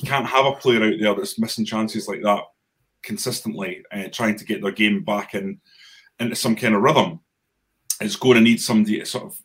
You 0.02 0.09
can't 0.09 0.26
have 0.26 0.47
a 0.47 0.52
player 0.52 0.82
out 0.82 0.94
there 1.00 1.14
that's 1.14 1.38
missing 1.38 1.64
chances 1.64 2.09
like 2.09 2.23
that 2.23 2.42
consistently, 3.02 3.82
uh, 3.92 4.09
trying 4.12 4.37
to 4.37 4.44
get 4.44 4.62
their 4.62 4.73
game 4.73 5.02
back 5.02 5.35
in 5.35 5.61
into 6.21 6.37
some 6.37 6.56
kind 6.56 6.75
of 6.75 6.82
rhythm. 6.82 7.21
It's 8.00 8.16
going 8.16 8.37
to 8.37 8.40
need 8.40 8.61
somebody 8.61 8.99
to 8.99 9.06
sort 9.06 9.25
of 9.25 9.38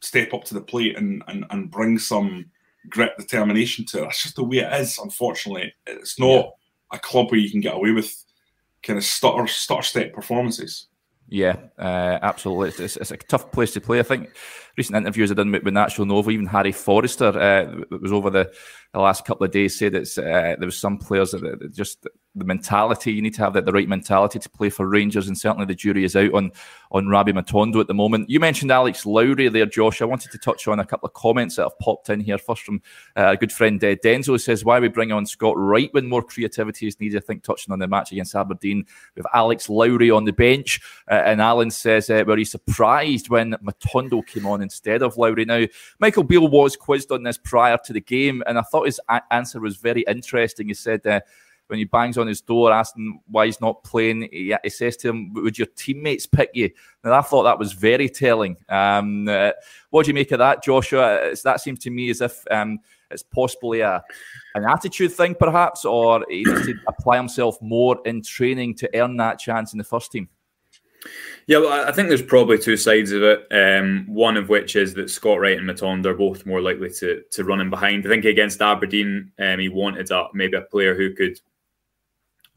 step 0.00 0.34
up 0.34 0.44
to 0.44 0.54
the 0.54 0.60
plate 0.60 0.96
and 0.96 1.22
and, 1.28 1.44
and 1.50 1.70
bring 1.70 1.98
some 1.98 2.46
grit 2.88 3.16
determination 3.18 3.84
to 3.86 3.98
it. 3.98 4.00
That's 4.02 4.22
just 4.22 4.36
the 4.36 4.44
way 4.44 4.58
it 4.58 4.80
is. 4.80 4.98
Unfortunately, 4.98 5.74
it's 5.86 6.18
not. 6.18 6.26
Yeah 6.26 6.50
a 6.94 6.98
club 6.98 7.30
where 7.30 7.40
you 7.40 7.50
can 7.50 7.60
get 7.60 7.74
away 7.74 7.90
with 7.90 8.24
kind 8.82 8.96
of 8.96 9.04
stutter 9.04 9.46
stutter 9.46 9.82
step 9.82 10.12
performances. 10.12 10.88
Yeah, 11.28 11.56
uh, 11.78 12.18
absolutely. 12.22 12.84
It's, 12.84 12.96
it's, 12.96 13.10
a 13.10 13.16
tough 13.16 13.50
place 13.50 13.72
to 13.72 13.80
play. 13.80 13.98
I 13.98 14.02
think 14.02 14.30
recent 14.76 14.96
interviews 14.96 15.30
I've 15.30 15.38
done 15.38 15.52
with, 15.52 15.62
with 15.62 15.74
Nacho 15.74 16.06
Novo, 16.06 16.30
even 16.30 16.46
Harry 16.46 16.72
Forrester, 16.72 17.26
uh, 17.26 17.96
was 17.98 18.12
over 18.12 18.30
the, 18.30 18.52
the, 18.92 19.00
last 19.00 19.24
couple 19.24 19.44
of 19.44 19.50
days, 19.50 19.78
said 19.78 19.92
that 19.92 20.18
uh, 20.18 20.56
there 20.58 20.66
was 20.66 20.78
some 20.78 20.98
players 20.98 21.30
that, 21.30 21.40
that 21.40 21.74
just 21.74 22.06
the 22.34 22.44
mentality. 22.44 23.12
You 23.12 23.22
need 23.22 23.34
to 23.34 23.42
have 23.42 23.52
the, 23.52 23.62
the 23.62 23.72
right 23.72 23.88
mentality 23.88 24.38
to 24.38 24.48
play 24.48 24.70
for 24.70 24.88
Rangers, 24.88 25.28
and 25.28 25.38
certainly 25.38 25.66
the 25.66 25.74
jury 25.74 26.04
is 26.04 26.16
out 26.16 26.32
on 26.34 26.52
on 26.90 27.08
Rabbi 27.08 27.32
Matondo 27.32 27.80
at 27.80 27.88
the 27.88 27.94
moment. 27.94 28.30
You 28.30 28.38
mentioned 28.38 28.70
Alex 28.70 29.04
Lowry 29.04 29.48
there, 29.48 29.66
Josh. 29.66 30.00
I 30.00 30.04
wanted 30.04 30.30
to 30.30 30.38
touch 30.38 30.68
on 30.68 30.78
a 30.78 30.86
couple 30.86 31.08
of 31.08 31.12
comments 31.14 31.56
that 31.56 31.64
have 31.64 31.78
popped 31.80 32.08
in 32.08 32.20
here. 32.20 32.38
First 32.38 32.62
from 32.62 32.82
uh, 33.16 33.30
a 33.30 33.36
good 33.36 33.52
friend 33.52 33.82
uh, 33.82 33.96
Denzo 33.96 34.40
says, 34.40 34.64
"Why 34.64 34.80
we 34.80 34.88
bring 34.88 35.12
on 35.12 35.26
Scott 35.26 35.56
Wright 35.56 35.92
when 35.92 36.08
more 36.08 36.22
creativity 36.22 36.86
is 36.86 36.98
needed?" 37.00 37.22
I 37.22 37.26
think 37.26 37.42
touching 37.42 37.72
on 37.72 37.78
the 37.78 37.88
match 37.88 38.12
against 38.12 38.34
Aberdeen 38.34 38.86
with 39.16 39.26
Alex 39.34 39.68
Lowry 39.68 40.10
on 40.10 40.24
the 40.24 40.32
bench, 40.32 40.80
uh, 41.10 41.22
and 41.24 41.40
Alan 41.40 41.70
says, 41.70 42.10
uh, 42.10 42.24
"Were 42.26 42.36
he 42.36 42.44
surprised 42.44 43.28
when 43.28 43.52
Matondo 43.62 44.26
came 44.26 44.46
on 44.46 44.62
instead 44.62 45.02
of 45.02 45.16
Lowry?" 45.16 45.44
Now, 45.44 45.64
Michael 46.00 46.24
Beale 46.24 46.48
was 46.48 46.76
quizzed 46.76 47.12
on 47.12 47.22
this 47.22 47.38
prior 47.38 47.78
to 47.84 47.92
the 47.92 48.00
game, 48.00 48.42
and 48.46 48.58
I 48.58 48.62
thought 48.62 48.86
his 48.86 49.00
a- 49.08 49.22
answer 49.32 49.60
was 49.60 49.76
very 49.76 50.04
interesting. 50.08 50.68
He 50.68 50.74
said 50.74 51.06
uh, 51.06 51.20
when 51.74 51.80
he 51.80 51.84
bangs 51.84 52.16
on 52.16 52.28
his 52.28 52.40
door 52.40 52.72
asking 52.72 53.20
why 53.26 53.46
he's 53.46 53.60
not 53.60 53.82
playing, 53.82 54.28
he, 54.30 54.54
he 54.62 54.70
says 54.70 54.96
to 54.98 55.08
him, 55.08 55.32
Would 55.34 55.58
your 55.58 55.66
teammates 55.74 56.24
pick 56.24 56.50
you? 56.54 56.70
And 57.02 57.12
I 57.12 57.20
thought 57.20 57.42
that 57.42 57.58
was 57.58 57.72
very 57.72 58.08
telling. 58.08 58.56
Um, 58.68 59.26
uh, 59.26 59.50
what 59.90 60.04
do 60.04 60.10
you 60.10 60.14
make 60.14 60.30
of 60.30 60.38
that, 60.38 60.62
Joshua? 60.62 61.16
It's, 61.16 61.42
that 61.42 61.60
seems 61.60 61.80
to 61.80 61.90
me 61.90 62.10
as 62.10 62.20
if 62.20 62.44
um, 62.48 62.78
it's 63.10 63.24
possibly 63.24 63.80
a, 63.80 64.04
an 64.54 64.64
attitude 64.64 65.12
thing, 65.12 65.34
perhaps, 65.34 65.84
or 65.84 66.24
he 66.30 66.44
needs 66.44 66.66
to 66.66 66.74
apply 66.86 67.16
himself 67.16 67.60
more 67.60 67.98
in 68.04 68.22
training 68.22 68.76
to 68.76 68.90
earn 68.96 69.16
that 69.16 69.40
chance 69.40 69.72
in 69.72 69.78
the 69.78 69.84
first 69.84 70.12
team. 70.12 70.28
Yeah, 71.46 71.58
well, 71.58 71.86
I 71.86 71.92
think 71.92 72.08
there's 72.08 72.22
probably 72.22 72.58
two 72.58 72.76
sides 72.76 73.12
of 73.12 73.22
it. 73.22 73.46
Um, 73.50 74.06
one 74.08 74.36
of 74.36 74.48
which 74.48 74.76
is 74.76 74.94
that 74.94 75.10
Scott 75.10 75.40
Wright 75.40 75.58
and 75.58 75.68
Matondo 75.68 76.06
are 76.06 76.14
both 76.14 76.46
more 76.46 76.60
likely 76.60 76.90
to 76.90 77.22
to 77.30 77.44
run 77.44 77.60
in 77.60 77.70
behind. 77.70 78.06
I 78.06 78.08
think 78.08 78.24
against 78.24 78.62
Aberdeen, 78.62 79.30
um, 79.38 79.58
he 79.58 79.68
wanted 79.68 80.10
a, 80.10 80.28
maybe 80.32 80.56
a 80.56 80.62
player 80.62 80.94
who 80.94 81.12
could 81.12 81.38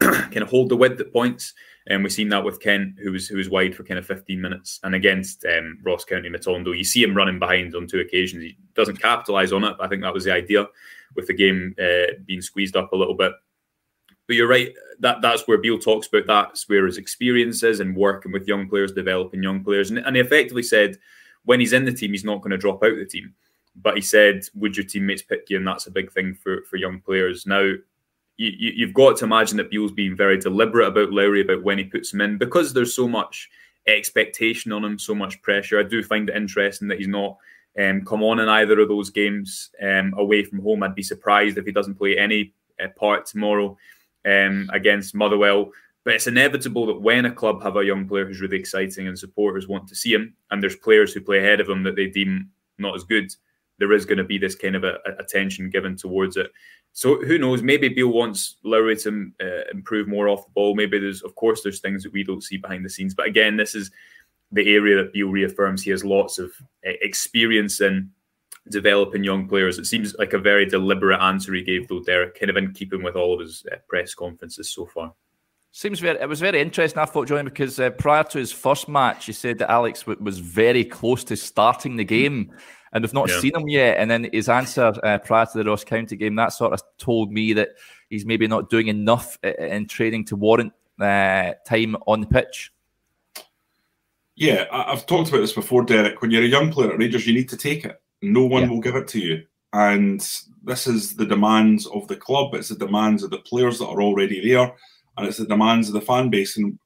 kind 0.00 0.38
of 0.38 0.48
hold 0.48 0.68
the 0.68 0.76
width 0.76 1.00
at 1.00 1.12
points. 1.12 1.54
And 1.88 2.02
we've 2.02 2.12
seen 2.12 2.28
that 2.28 2.44
with 2.44 2.60
Kent, 2.60 2.98
who 3.02 3.12
was 3.12 3.28
who 3.28 3.38
was 3.38 3.48
wide 3.48 3.74
for 3.74 3.82
kind 3.82 3.98
of 3.98 4.06
15 4.06 4.40
minutes. 4.40 4.78
And 4.82 4.94
against 4.94 5.44
um, 5.46 5.78
Ross 5.82 6.04
County 6.04 6.28
Matondo, 6.28 6.76
you 6.76 6.84
see 6.84 7.02
him 7.02 7.16
running 7.16 7.38
behind 7.38 7.74
on 7.74 7.86
two 7.86 8.00
occasions. 8.00 8.42
He 8.42 8.58
doesn't 8.74 9.00
capitalise 9.00 9.52
on 9.52 9.64
it. 9.64 9.74
I 9.80 9.88
think 9.88 10.02
that 10.02 10.12
was 10.12 10.24
the 10.24 10.32
idea 10.32 10.66
with 11.16 11.26
the 11.26 11.34
game 11.34 11.74
uh, 11.82 12.14
being 12.26 12.42
squeezed 12.42 12.76
up 12.76 12.92
a 12.92 12.96
little 12.96 13.14
bit. 13.14 13.32
But 14.26 14.36
you're 14.36 14.48
right. 14.48 14.74
That 15.00 15.22
that's 15.22 15.48
where 15.48 15.56
Beale 15.56 15.78
talks 15.78 16.06
about. 16.06 16.26
That's 16.26 16.68
where 16.68 16.84
his 16.84 16.98
experience 16.98 17.62
is 17.62 17.80
and 17.80 17.96
working 17.96 18.32
with 18.32 18.46
young 18.46 18.68
players, 18.68 18.92
developing 18.92 19.42
young 19.42 19.64
players. 19.64 19.88
And, 19.88 19.98
and 20.00 20.14
he 20.14 20.20
effectively 20.20 20.62
said, 20.62 20.98
when 21.46 21.60
he's 21.60 21.72
in 21.72 21.86
the 21.86 21.92
team, 21.92 22.10
he's 22.10 22.24
not 22.24 22.42
going 22.42 22.50
to 22.50 22.58
drop 22.58 22.84
out 22.84 22.96
the 22.96 23.06
team. 23.06 23.32
But 23.74 23.94
he 23.94 24.02
said, 24.02 24.42
"Would 24.54 24.76
your 24.76 24.84
teammates 24.84 25.22
pick 25.22 25.48
you?" 25.48 25.56
And 25.56 25.66
that's 25.66 25.86
a 25.86 25.90
big 25.90 26.12
thing 26.12 26.34
for 26.34 26.62
for 26.64 26.76
young 26.76 27.00
players. 27.00 27.46
Now, 27.46 27.72
you, 28.38 28.86
have 28.86 28.94
got 28.94 29.16
to 29.18 29.24
imagine 29.24 29.56
that 29.56 29.70
Beale's 29.70 29.92
being 29.92 30.16
very 30.16 30.38
deliberate 30.38 30.86
about 30.86 31.12
Lowry 31.12 31.40
about 31.40 31.64
when 31.64 31.76
he 31.76 31.84
puts 31.84 32.12
him 32.12 32.20
in 32.20 32.38
because 32.38 32.72
there's 32.72 32.94
so 32.94 33.08
much 33.08 33.50
expectation 33.86 34.70
on 34.70 34.84
him, 34.84 34.98
so 34.98 35.14
much 35.14 35.42
pressure. 35.42 35.78
I 35.78 35.82
do 35.82 36.02
find 36.02 36.28
it 36.28 36.36
interesting 36.36 36.88
that 36.88 36.98
he's 36.98 37.08
not 37.08 37.36
um, 37.78 38.04
come 38.04 38.22
on 38.22 38.38
in 38.38 38.48
either 38.48 38.78
of 38.80 38.88
those 38.88 39.10
games 39.10 39.70
um, 39.82 40.14
away 40.16 40.44
from 40.44 40.62
home. 40.62 40.82
I'd 40.82 40.94
be 40.94 41.02
surprised 41.02 41.58
if 41.58 41.66
he 41.66 41.72
doesn't 41.72 41.96
play 41.96 42.16
any 42.16 42.52
uh, 42.82 42.88
part 42.96 43.26
tomorrow 43.26 43.76
um, 44.24 44.70
against 44.72 45.14
Motherwell. 45.14 45.72
But 46.04 46.14
it's 46.14 46.26
inevitable 46.26 46.86
that 46.86 47.00
when 47.00 47.26
a 47.26 47.32
club 47.32 47.62
have 47.62 47.76
a 47.76 47.84
young 47.84 48.08
player 48.08 48.24
who's 48.24 48.40
really 48.40 48.58
exciting 48.58 49.08
and 49.08 49.18
supporters 49.18 49.68
want 49.68 49.88
to 49.88 49.94
see 49.94 50.14
him, 50.14 50.34
and 50.50 50.62
there's 50.62 50.76
players 50.76 51.12
who 51.12 51.20
play 51.20 51.38
ahead 51.38 51.60
of 51.60 51.68
him 51.68 51.82
that 51.82 51.96
they 51.96 52.06
deem 52.06 52.50
not 52.78 52.94
as 52.94 53.04
good, 53.04 53.34
there 53.78 53.92
is 53.92 54.04
going 54.04 54.18
to 54.18 54.24
be 54.24 54.38
this 54.38 54.54
kind 54.54 54.76
of 54.76 54.84
a, 54.84 54.98
a 55.06 55.12
attention 55.20 55.70
given 55.70 55.96
towards 55.96 56.36
it. 56.36 56.50
So 56.92 57.20
who 57.22 57.38
knows? 57.38 57.62
Maybe 57.62 57.88
Beale 57.88 58.08
wants 58.08 58.56
Lowry 58.64 58.96
to 58.96 59.30
uh, 59.40 59.70
improve 59.72 60.08
more 60.08 60.28
off 60.28 60.46
the 60.46 60.52
ball. 60.52 60.74
Maybe 60.74 60.98
there's, 60.98 61.22
of 61.22 61.34
course, 61.34 61.62
there's 61.62 61.80
things 61.80 62.02
that 62.02 62.12
we 62.12 62.24
don't 62.24 62.42
see 62.42 62.56
behind 62.56 62.84
the 62.84 62.90
scenes. 62.90 63.14
But 63.14 63.26
again, 63.26 63.56
this 63.56 63.74
is 63.74 63.90
the 64.50 64.74
area 64.74 64.96
that 64.96 65.12
Beale 65.12 65.28
reaffirms 65.28 65.82
he 65.82 65.90
has 65.90 66.04
lots 66.04 66.38
of 66.38 66.50
uh, 66.86 66.92
experience 67.02 67.80
in 67.80 68.10
developing 68.70 69.22
young 69.22 69.46
players. 69.46 69.78
It 69.78 69.86
seems 69.86 70.14
like 70.16 70.32
a 70.32 70.38
very 70.38 70.66
deliberate 70.66 71.20
answer 71.20 71.54
he 71.54 71.62
gave, 71.62 71.86
though, 71.86 72.00
Derek, 72.00 72.38
kind 72.38 72.50
of 72.50 72.56
in 72.56 72.72
keeping 72.72 73.02
with 73.02 73.14
all 73.14 73.34
of 73.34 73.40
his 73.40 73.64
uh, 73.70 73.76
press 73.88 74.14
conferences 74.14 74.70
so 74.70 74.86
far. 74.86 75.12
Seems 75.70 76.00
very. 76.00 76.18
It 76.18 76.28
was 76.28 76.40
very 76.40 76.60
interesting. 76.60 76.98
I 76.98 77.04
thought, 77.04 77.28
Johnny, 77.28 77.44
because 77.44 77.78
uh, 77.78 77.90
prior 77.90 78.24
to 78.24 78.38
his 78.38 78.50
first 78.50 78.88
match, 78.88 79.26
he 79.26 79.32
said 79.32 79.58
that 79.58 79.70
Alex 79.70 80.00
w- 80.00 80.18
was 80.20 80.38
very 80.38 80.84
close 80.84 81.22
to 81.24 81.36
starting 81.36 81.96
the 81.96 82.04
game 82.04 82.52
and 82.92 83.02
we've 83.02 83.14
not 83.14 83.28
yeah. 83.28 83.40
seen 83.40 83.54
him 83.54 83.68
yet. 83.68 83.98
And 83.98 84.10
then 84.10 84.28
his 84.32 84.48
answer 84.48 84.92
uh, 85.02 85.18
prior 85.18 85.46
to 85.46 85.58
the 85.58 85.64
Ross 85.64 85.84
County 85.84 86.16
game 86.16 86.36
that 86.36 86.52
sort 86.52 86.72
of 86.72 86.82
told 86.98 87.32
me 87.32 87.52
that 87.54 87.70
he's 88.10 88.24
maybe 88.24 88.46
not 88.46 88.70
doing 88.70 88.88
enough 88.88 89.38
in 89.42 89.86
training 89.86 90.24
to 90.26 90.36
warrant 90.36 90.72
uh, 91.00 91.52
time 91.66 91.96
on 92.06 92.20
the 92.20 92.26
pitch. 92.26 92.72
Yeah, 94.36 94.66
I've 94.70 95.06
talked 95.06 95.30
about 95.30 95.40
this 95.40 95.52
before, 95.52 95.84
Derek. 95.84 96.22
When 96.22 96.30
you're 96.30 96.44
a 96.44 96.46
young 96.46 96.70
player 96.70 96.92
at 96.92 96.98
Rangers, 96.98 97.26
you 97.26 97.34
need 97.34 97.48
to 97.48 97.56
take 97.56 97.84
it. 97.84 98.00
No 98.22 98.44
one 98.44 98.62
yeah. 98.62 98.68
will 98.68 98.80
give 98.80 98.94
it 98.94 99.08
to 99.08 99.18
you. 99.18 99.44
And 99.72 100.20
this 100.62 100.86
is 100.86 101.16
the 101.16 101.26
demands 101.26 101.86
of 101.86 102.06
the 102.06 102.16
club. 102.16 102.54
It's 102.54 102.68
the 102.68 102.76
demands 102.76 103.22
of 103.22 103.30
the 103.30 103.38
players 103.38 103.80
that 103.80 103.88
are 103.88 104.00
already 104.00 104.48
there, 104.48 104.72
and 105.16 105.26
it's 105.26 105.38
the 105.38 105.46
demands 105.46 105.88
of 105.88 105.94
the 105.94 106.00
fan 106.00 106.30
base. 106.30 106.56
And 106.56 106.78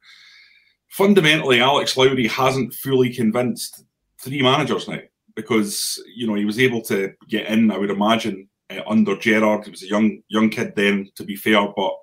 fundamentally, 0.89 1.61
Alex 1.61 1.97
Lowry 1.97 2.27
hasn't 2.27 2.73
fully 2.75 3.13
convinced 3.13 3.85
three 4.19 4.41
managers 4.41 4.89
now 4.89 5.01
because 5.35 6.03
you 6.15 6.27
know 6.27 6.35
he 6.35 6.45
was 6.45 6.59
able 6.59 6.83
to 6.83 7.13
get 7.29 7.47
in. 7.47 7.71
I 7.71 7.79
would 7.79 7.91
imagine 7.91 8.49
uh, 8.71 8.81
under 8.87 9.17
Gerrard, 9.17 9.65
he 9.65 9.71
was 9.71 9.83
a 9.83 9.89
young 9.89 10.23
young 10.29 10.51
kid 10.51 10.75
then. 10.77 11.11
To 11.17 11.25
be 11.25 11.37
fair, 11.37 11.67
but 11.77 11.95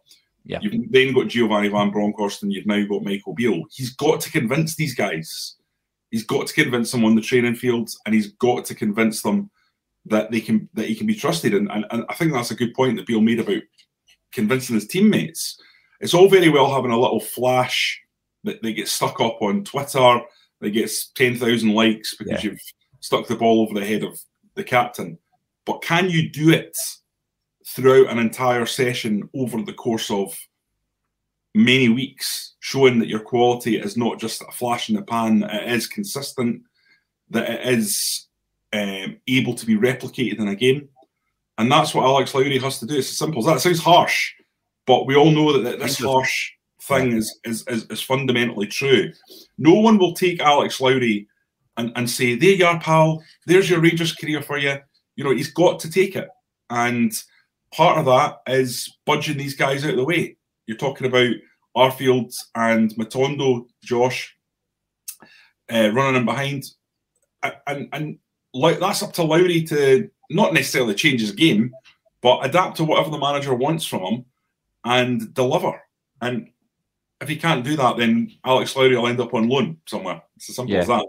yeah. 0.45 0.59
you've 0.61 0.91
then 0.91 1.13
got 1.13 1.27
Giovanni 1.27 1.69
Van 1.69 1.91
Bronckhorst, 1.91 2.43
and 2.43 2.51
you've 2.51 2.65
now 2.65 2.83
got 2.85 3.03
Michael 3.03 3.33
Beale. 3.33 3.63
He's 3.71 3.95
got 3.95 4.21
to 4.21 4.31
convince 4.31 4.75
these 4.75 4.95
guys. 4.95 5.55
He's 6.11 6.25
got 6.25 6.47
to 6.47 6.53
convince 6.53 6.91
them 6.91 7.05
on 7.05 7.15
the 7.15 7.21
training 7.21 7.55
fields, 7.55 7.99
and 8.05 8.15
he's 8.15 8.33
got 8.33 8.65
to 8.65 8.75
convince 8.75 9.21
them 9.21 9.51
that 10.05 10.31
they 10.31 10.41
can 10.41 10.69
that 10.73 10.87
he 10.87 10.95
can 10.95 11.07
be 11.07 11.15
trusted. 11.15 11.53
And, 11.53 11.69
and, 11.71 11.85
and 11.91 12.05
I 12.09 12.13
think 12.15 12.33
that's 12.33 12.51
a 12.51 12.55
good 12.55 12.73
point 12.73 12.97
that 12.97 13.05
Beale 13.05 13.21
made 13.21 13.39
about 13.39 13.61
convincing 14.31 14.75
his 14.75 14.87
teammates. 14.87 15.59
It's 15.99 16.13
all 16.13 16.29
very 16.29 16.49
well 16.49 16.73
having 16.73 16.91
a 16.91 16.99
little 16.99 17.19
flash 17.19 17.99
that 18.45 18.61
they 18.63 18.73
get 18.73 18.87
stuck 18.87 19.19
up 19.19 19.41
on 19.41 19.65
Twitter, 19.65 20.21
that 20.61 20.69
gets 20.71 21.11
ten 21.11 21.35
thousand 21.35 21.73
likes 21.73 22.15
because 22.15 22.43
yeah. 22.43 22.51
you've 22.51 22.59
stuck 22.99 23.27
the 23.27 23.35
ball 23.35 23.61
over 23.61 23.79
the 23.79 23.85
head 23.85 24.03
of 24.03 24.19
the 24.55 24.63
captain. 24.63 25.17
But 25.65 25.81
can 25.81 26.09
you 26.09 26.29
do 26.29 26.49
it 26.49 26.75
throughout 27.67 28.09
an 28.09 28.19
entire 28.19 28.65
session 28.65 29.29
over 29.35 29.61
the 29.61 29.73
course 29.73 30.09
of 30.09 30.35
many 31.53 31.89
weeks, 31.89 32.55
showing 32.59 32.99
that 32.99 33.07
your 33.07 33.19
quality 33.19 33.77
is 33.77 33.97
not 33.97 34.19
just 34.19 34.41
a 34.41 34.51
flash 34.51 34.89
in 34.89 34.95
the 34.95 35.01
pan, 35.01 35.43
it 35.43 35.71
is 35.71 35.87
consistent, 35.87 36.61
that 37.29 37.49
it 37.49 37.73
is 37.77 38.27
um, 38.73 39.17
able 39.27 39.53
to 39.53 39.65
be 39.65 39.77
replicated 39.77 40.39
in 40.39 40.47
a 40.47 40.55
game? 40.55 40.89
And 41.57 41.71
that's 41.71 41.93
what 41.93 42.05
Alex 42.05 42.33
Lowry 42.33 42.57
has 42.59 42.79
to 42.79 42.85
do. 42.85 42.97
It's 42.97 43.09
as 43.09 43.17
simple 43.17 43.39
as 43.39 43.45
that. 43.45 43.57
It 43.57 43.59
sounds 43.59 43.83
harsh, 43.83 44.33
but 44.87 45.05
we 45.05 45.15
all 45.15 45.31
know 45.31 45.61
that 45.61 45.79
this 45.79 45.99
harsh 45.99 46.51
thing 46.81 47.11
is, 47.11 47.39
is, 47.43 47.63
is, 47.67 47.85
is 47.85 48.01
fundamentally 48.01 48.67
true. 48.67 49.11
No 49.57 49.73
one 49.73 49.97
will 49.97 50.13
take 50.13 50.39
Alex 50.39 50.79
Lowry 50.79 51.27
and, 51.79 51.93
and 51.95 52.09
say, 52.09 52.35
there 52.35 52.51
you 52.51 52.65
are, 52.65 52.79
pal, 52.79 53.23
there's 53.45 53.69
your 53.69 53.79
Rangers 53.79 54.13
career 54.13 54.41
for 54.41 54.57
you. 54.57 54.75
You 55.15 55.23
know, 55.23 55.31
he's 55.33 55.51
got 55.51 55.79
to 55.79 55.89
take 55.89 56.15
it. 56.15 56.27
And 56.69 57.11
part 57.73 57.97
of 57.97 58.05
that 58.05 58.41
is 58.53 58.97
budging 59.05 59.37
these 59.37 59.55
guys 59.55 59.83
out 59.83 59.91
of 59.91 59.95
the 59.95 60.03
way. 60.03 60.35
You're 60.67 60.77
talking 60.77 61.07
about 61.07 61.33
Arfield 61.75 62.35
and 62.55 62.91
Matondo, 62.95 63.65
Josh, 63.83 64.35
uh, 65.71 65.89
running 65.93 66.19
in 66.19 66.25
behind. 66.25 66.65
And, 67.65 67.87
and 67.93 68.19
like 68.53 68.79
that's 68.79 69.01
up 69.01 69.13
to 69.13 69.23
Lowry 69.23 69.63
to 69.63 70.09
not 70.29 70.53
necessarily 70.53 70.95
change 70.95 71.21
his 71.21 71.31
game, 71.31 71.73
but 72.21 72.45
adapt 72.45 72.77
to 72.77 72.83
whatever 72.83 73.09
the 73.09 73.17
manager 73.17 73.53
wants 73.53 73.85
from 73.85 74.01
him 74.01 74.25
and 74.83 75.33
deliver. 75.33 75.81
And 76.21 76.49
if 77.21 77.29
he 77.29 77.37
can't 77.37 77.63
do 77.63 77.77
that, 77.77 77.95
then 77.95 78.33
Alex 78.43 78.75
Lowry 78.75 78.97
will 78.97 79.07
end 79.07 79.21
up 79.21 79.33
on 79.33 79.47
loan 79.47 79.77
somewhere. 79.87 80.21
It's 80.35 80.49
as 80.49 80.57
simple 80.57 80.73
yeah. 80.73 80.81
as 80.81 80.87
that. 80.87 81.07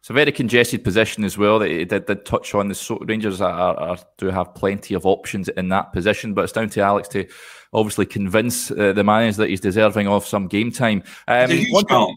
It's 0.00 0.08
a 0.08 0.14
very 0.14 0.32
congested 0.32 0.82
position 0.82 1.24
as 1.24 1.36
well. 1.36 1.58
That 1.58 1.70
he 1.70 1.84
did, 1.84 2.06
did 2.06 2.24
touch 2.24 2.54
on. 2.54 2.68
The 2.68 2.98
Rangers 3.02 3.42
are, 3.42 3.78
are, 3.78 3.98
do 4.16 4.28
have 4.28 4.54
plenty 4.54 4.94
of 4.94 5.04
options 5.04 5.48
in 5.50 5.68
that 5.68 5.92
position, 5.92 6.32
but 6.32 6.44
it's 6.44 6.54
down 6.54 6.70
to 6.70 6.80
Alex 6.80 7.06
to 7.08 7.26
obviously 7.74 8.06
convince 8.06 8.70
uh, 8.70 8.94
the 8.94 9.04
manager 9.04 9.38
that 9.38 9.50
he's 9.50 9.60
deserving 9.60 10.08
of 10.08 10.26
some 10.26 10.48
game 10.48 10.72
time. 10.72 11.02
Um, 11.28 11.50
one, 11.68 12.14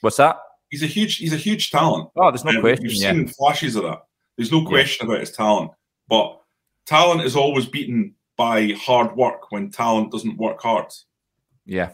what's 0.00 0.16
that? 0.16 0.38
He's 0.70 0.82
a 0.82 0.86
huge. 0.86 1.16
He's 1.16 1.34
a 1.34 1.36
huge 1.38 1.70
talent. 1.70 2.08
Oh, 2.16 2.30
there's 2.30 2.46
no 2.46 2.52
um, 2.52 2.60
question. 2.62 2.86
We've 2.86 2.94
yeah. 2.94 3.12
seen 3.12 3.28
flashes 3.28 3.76
of 3.76 3.82
that. 3.82 4.06
There's 4.38 4.50
no 4.50 4.64
question 4.64 5.06
yeah. 5.06 5.12
about 5.12 5.20
his 5.20 5.32
talent, 5.32 5.72
but 6.08 6.40
talent 6.86 7.20
is 7.22 7.36
always 7.36 7.66
beaten 7.66 8.14
by 8.38 8.72
hard 8.78 9.14
work 9.14 9.52
when 9.52 9.70
talent 9.70 10.10
doesn't 10.12 10.38
work 10.38 10.62
hard. 10.62 10.86
Yeah, 11.66 11.90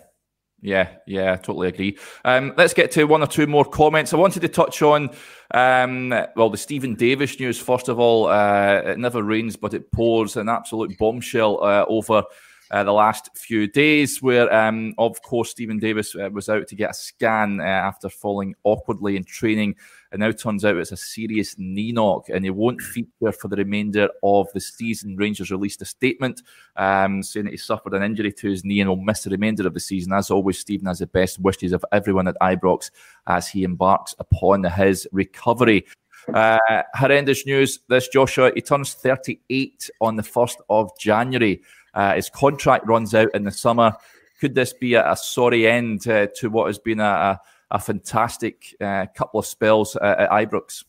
yeah, 0.60 0.88
yeah, 1.06 1.32
I 1.32 1.36
totally 1.36 1.68
agree. 1.68 1.98
Um, 2.24 2.52
let's 2.56 2.74
get 2.74 2.90
to 2.92 3.04
one 3.04 3.22
or 3.22 3.26
two 3.26 3.46
more 3.46 3.64
comments. 3.64 4.12
I 4.12 4.16
wanted 4.16 4.40
to 4.40 4.48
touch 4.48 4.82
on, 4.82 5.10
um, 5.52 6.10
well, 6.34 6.50
the 6.50 6.56
Stephen 6.56 6.94
Davis 6.94 7.38
news. 7.38 7.60
First 7.60 7.88
of 7.88 8.00
all, 8.00 8.26
uh, 8.26 8.82
it 8.84 8.98
never 8.98 9.22
rains, 9.22 9.56
but 9.56 9.74
it 9.74 9.90
pours. 9.92 10.36
An 10.36 10.48
absolute 10.48 10.98
bombshell 10.98 11.62
uh, 11.62 11.84
over 11.88 12.24
uh, 12.70 12.84
the 12.84 12.92
last 12.92 13.30
few 13.36 13.66
days, 13.66 14.20
where, 14.20 14.52
um, 14.52 14.94
of 14.98 15.22
course, 15.22 15.50
Stephen 15.50 15.78
Davis 15.78 16.14
uh, 16.14 16.28
was 16.32 16.48
out 16.48 16.66
to 16.68 16.74
get 16.74 16.90
a 16.90 16.94
scan 16.94 17.60
uh, 17.60 17.64
after 17.64 18.08
falling 18.08 18.54
awkwardly 18.64 19.16
in 19.16 19.24
training. 19.24 19.76
And 20.10 20.20
now 20.20 20.30
turns 20.30 20.64
out 20.64 20.76
it's 20.76 20.92
a 20.92 20.96
serious 20.96 21.56
knee 21.58 21.92
knock, 21.92 22.28
and 22.28 22.44
he 22.44 22.50
won't 22.50 22.80
feature 22.80 23.32
for 23.32 23.48
the 23.48 23.56
remainder 23.56 24.08
of 24.22 24.48
the 24.54 24.60
season. 24.60 25.16
Rangers 25.16 25.50
released 25.50 25.82
a 25.82 25.84
statement 25.84 26.42
um, 26.76 27.22
saying 27.22 27.44
that 27.44 27.52
he 27.52 27.58
suffered 27.58 27.94
an 27.94 28.02
injury 28.02 28.32
to 28.32 28.48
his 28.48 28.64
knee 28.64 28.80
and 28.80 28.88
will 28.88 28.96
miss 28.96 29.24
the 29.24 29.30
remainder 29.30 29.66
of 29.66 29.74
the 29.74 29.80
season. 29.80 30.12
As 30.12 30.30
always, 30.30 30.58
Stephen 30.58 30.86
has 30.86 31.00
the 31.00 31.06
best 31.06 31.38
wishes 31.40 31.72
of 31.72 31.84
everyone 31.92 32.28
at 32.28 32.36
Ibrox 32.40 32.90
as 33.26 33.48
he 33.48 33.64
embarks 33.64 34.14
upon 34.18 34.64
his 34.64 35.06
recovery. 35.12 35.84
Uh, 36.32 36.58
horrendous 36.94 37.46
news. 37.46 37.80
This 37.88 38.08
Joshua, 38.08 38.52
he 38.54 38.60
turns 38.60 38.94
38 38.94 39.90
on 40.00 40.16
the 40.16 40.22
1st 40.22 40.56
of 40.68 40.90
January. 40.98 41.62
Uh, 41.94 42.14
his 42.14 42.30
contract 42.30 42.86
runs 42.86 43.14
out 43.14 43.34
in 43.34 43.44
the 43.44 43.50
summer. 43.50 43.92
Could 44.40 44.54
this 44.54 44.72
be 44.72 44.94
a, 44.94 45.10
a 45.10 45.16
sorry 45.16 45.66
end 45.66 46.06
uh, 46.06 46.28
to 46.36 46.48
what 46.48 46.66
has 46.66 46.78
been 46.78 47.00
a, 47.00 47.04
a, 47.04 47.40
a 47.70 47.78
fantastic 47.78 48.74
uh, 48.80 49.06
couple 49.14 49.40
of 49.40 49.46
spells 49.46 49.96
at 49.96 50.30
Ibrox? 50.30 50.84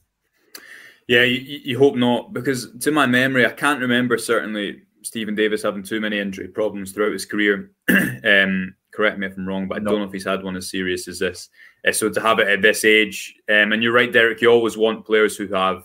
Yeah, 1.07 1.23
you, 1.23 1.59
you, 1.63 1.79
hope 1.79 1.95
not, 1.95 2.33
because 2.33 2.71
to 2.81 2.91
my 2.91 3.07
memory, 3.07 3.45
I 3.45 3.51
can't 3.51 3.79
remember 3.79 4.17
certainly 4.17 4.83
Stephen 5.01 5.33
Davis 5.33 5.63
having 5.63 5.81
too 5.81 5.99
many 5.99 6.19
injury 6.19 6.47
problems 6.47 6.91
throughout 6.91 7.13
his 7.13 7.25
career. 7.25 7.71
um, 8.23 8.75
correct 8.91 9.17
me 9.17 9.27
if 9.27 9.35
I'm 9.35 9.47
wrong, 9.47 9.67
but 9.67 9.77
I 9.77 9.79
no. 9.79 9.91
don't 9.91 9.99
know 10.01 10.05
if 10.05 10.13
he's 10.13 10.25
had 10.25 10.43
one 10.43 10.55
as 10.55 10.69
serious 10.69 11.07
as 11.07 11.19
this. 11.19 11.49
Uh, 11.87 11.91
so 11.91 12.09
to 12.09 12.21
have 12.21 12.39
it 12.39 12.47
at 12.47 12.61
this 12.61 12.85
age, 12.85 13.35
um, 13.49 13.71
and 13.71 13.81
you're 13.81 13.93
right, 13.93 14.13
Derek, 14.13 14.41
you 14.41 14.49
always 14.49 14.77
want 14.77 15.05
players 15.05 15.35
who 15.35 15.47
have 15.47 15.83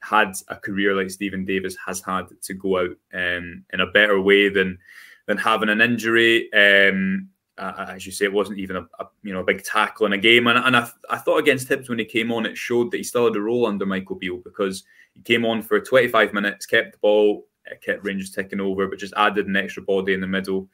had 0.00 0.32
a 0.48 0.56
career 0.56 0.94
like 0.96 1.10
Stephen 1.10 1.44
Davis 1.44 1.76
has 1.84 2.00
had 2.00 2.26
to 2.42 2.54
go 2.54 2.78
out 2.78 2.96
um, 3.12 3.64
in 3.72 3.80
a 3.80 3.86
better 3.86 4.20
way 4.20 4.48
than 4.48 4.78
than 5.26 5.36
having 5.36 5.68
an 5.68 5.80
injury. 5.80 6.52
Um, 6.52 7.28
uh, 7.62 7.86
as 7.90 8.04
you 8.04 8.12
say, 8.12 8.24
it 8.24 8.32
wasn't 8.32 8.58
even 8.58 8.76
a, 8.76 8.88
a, 8.98 9.06
you 9.22 9.32
know 9.32 9.40
a 9.40 9.44
big 9.44 9.62
tackle 9.64 10.06
in 10.06 10.12
a 10.12 10.18
game, 10.18 10.46
and, 10.46 10.58
and 10.58 10.76
I, 10.76 10.88
I 11.08 11.18
thought 11.18 11.38
against 11.38 11.68
Hibs 11.68 11.88
when 11.88 11.98
he 11.98 12.04
came 12.04 12.32
on, 12.32 12.46
it 12.46 12.56
showed 12.56 12.90
that 12.90 12.96
he 12.98 13.02
still 13.02 13.24
had 13.24 13.36
a 13.36 13.40
role 13.40 13.66
under 13.66 13.86
Michael 13.86 14.16
Beale 14.16 14.38
because 14.44 14.84
he 15.14 15.22
came 15.22 15.44
on 15.44 15.62
for 15.62 15.80
25 15.80 16.32
minutes, 16.32 16.66
kept 16.66 16.92
the 16.92 16.98
ball, 16.98 17.46
kept 17.82 18.04
Rangers 18.04 18.30
ticking 18.30 18.60
over, 18.60 18.86
but 18.86 18.98
just 18.98 19.14
added 19.16 19.46
an 19.46 19.56
extra 19.56 19.82
body 19.82 20.14
in 20.14 20.20
the 20.20 20.26
middle. 20.26 20.68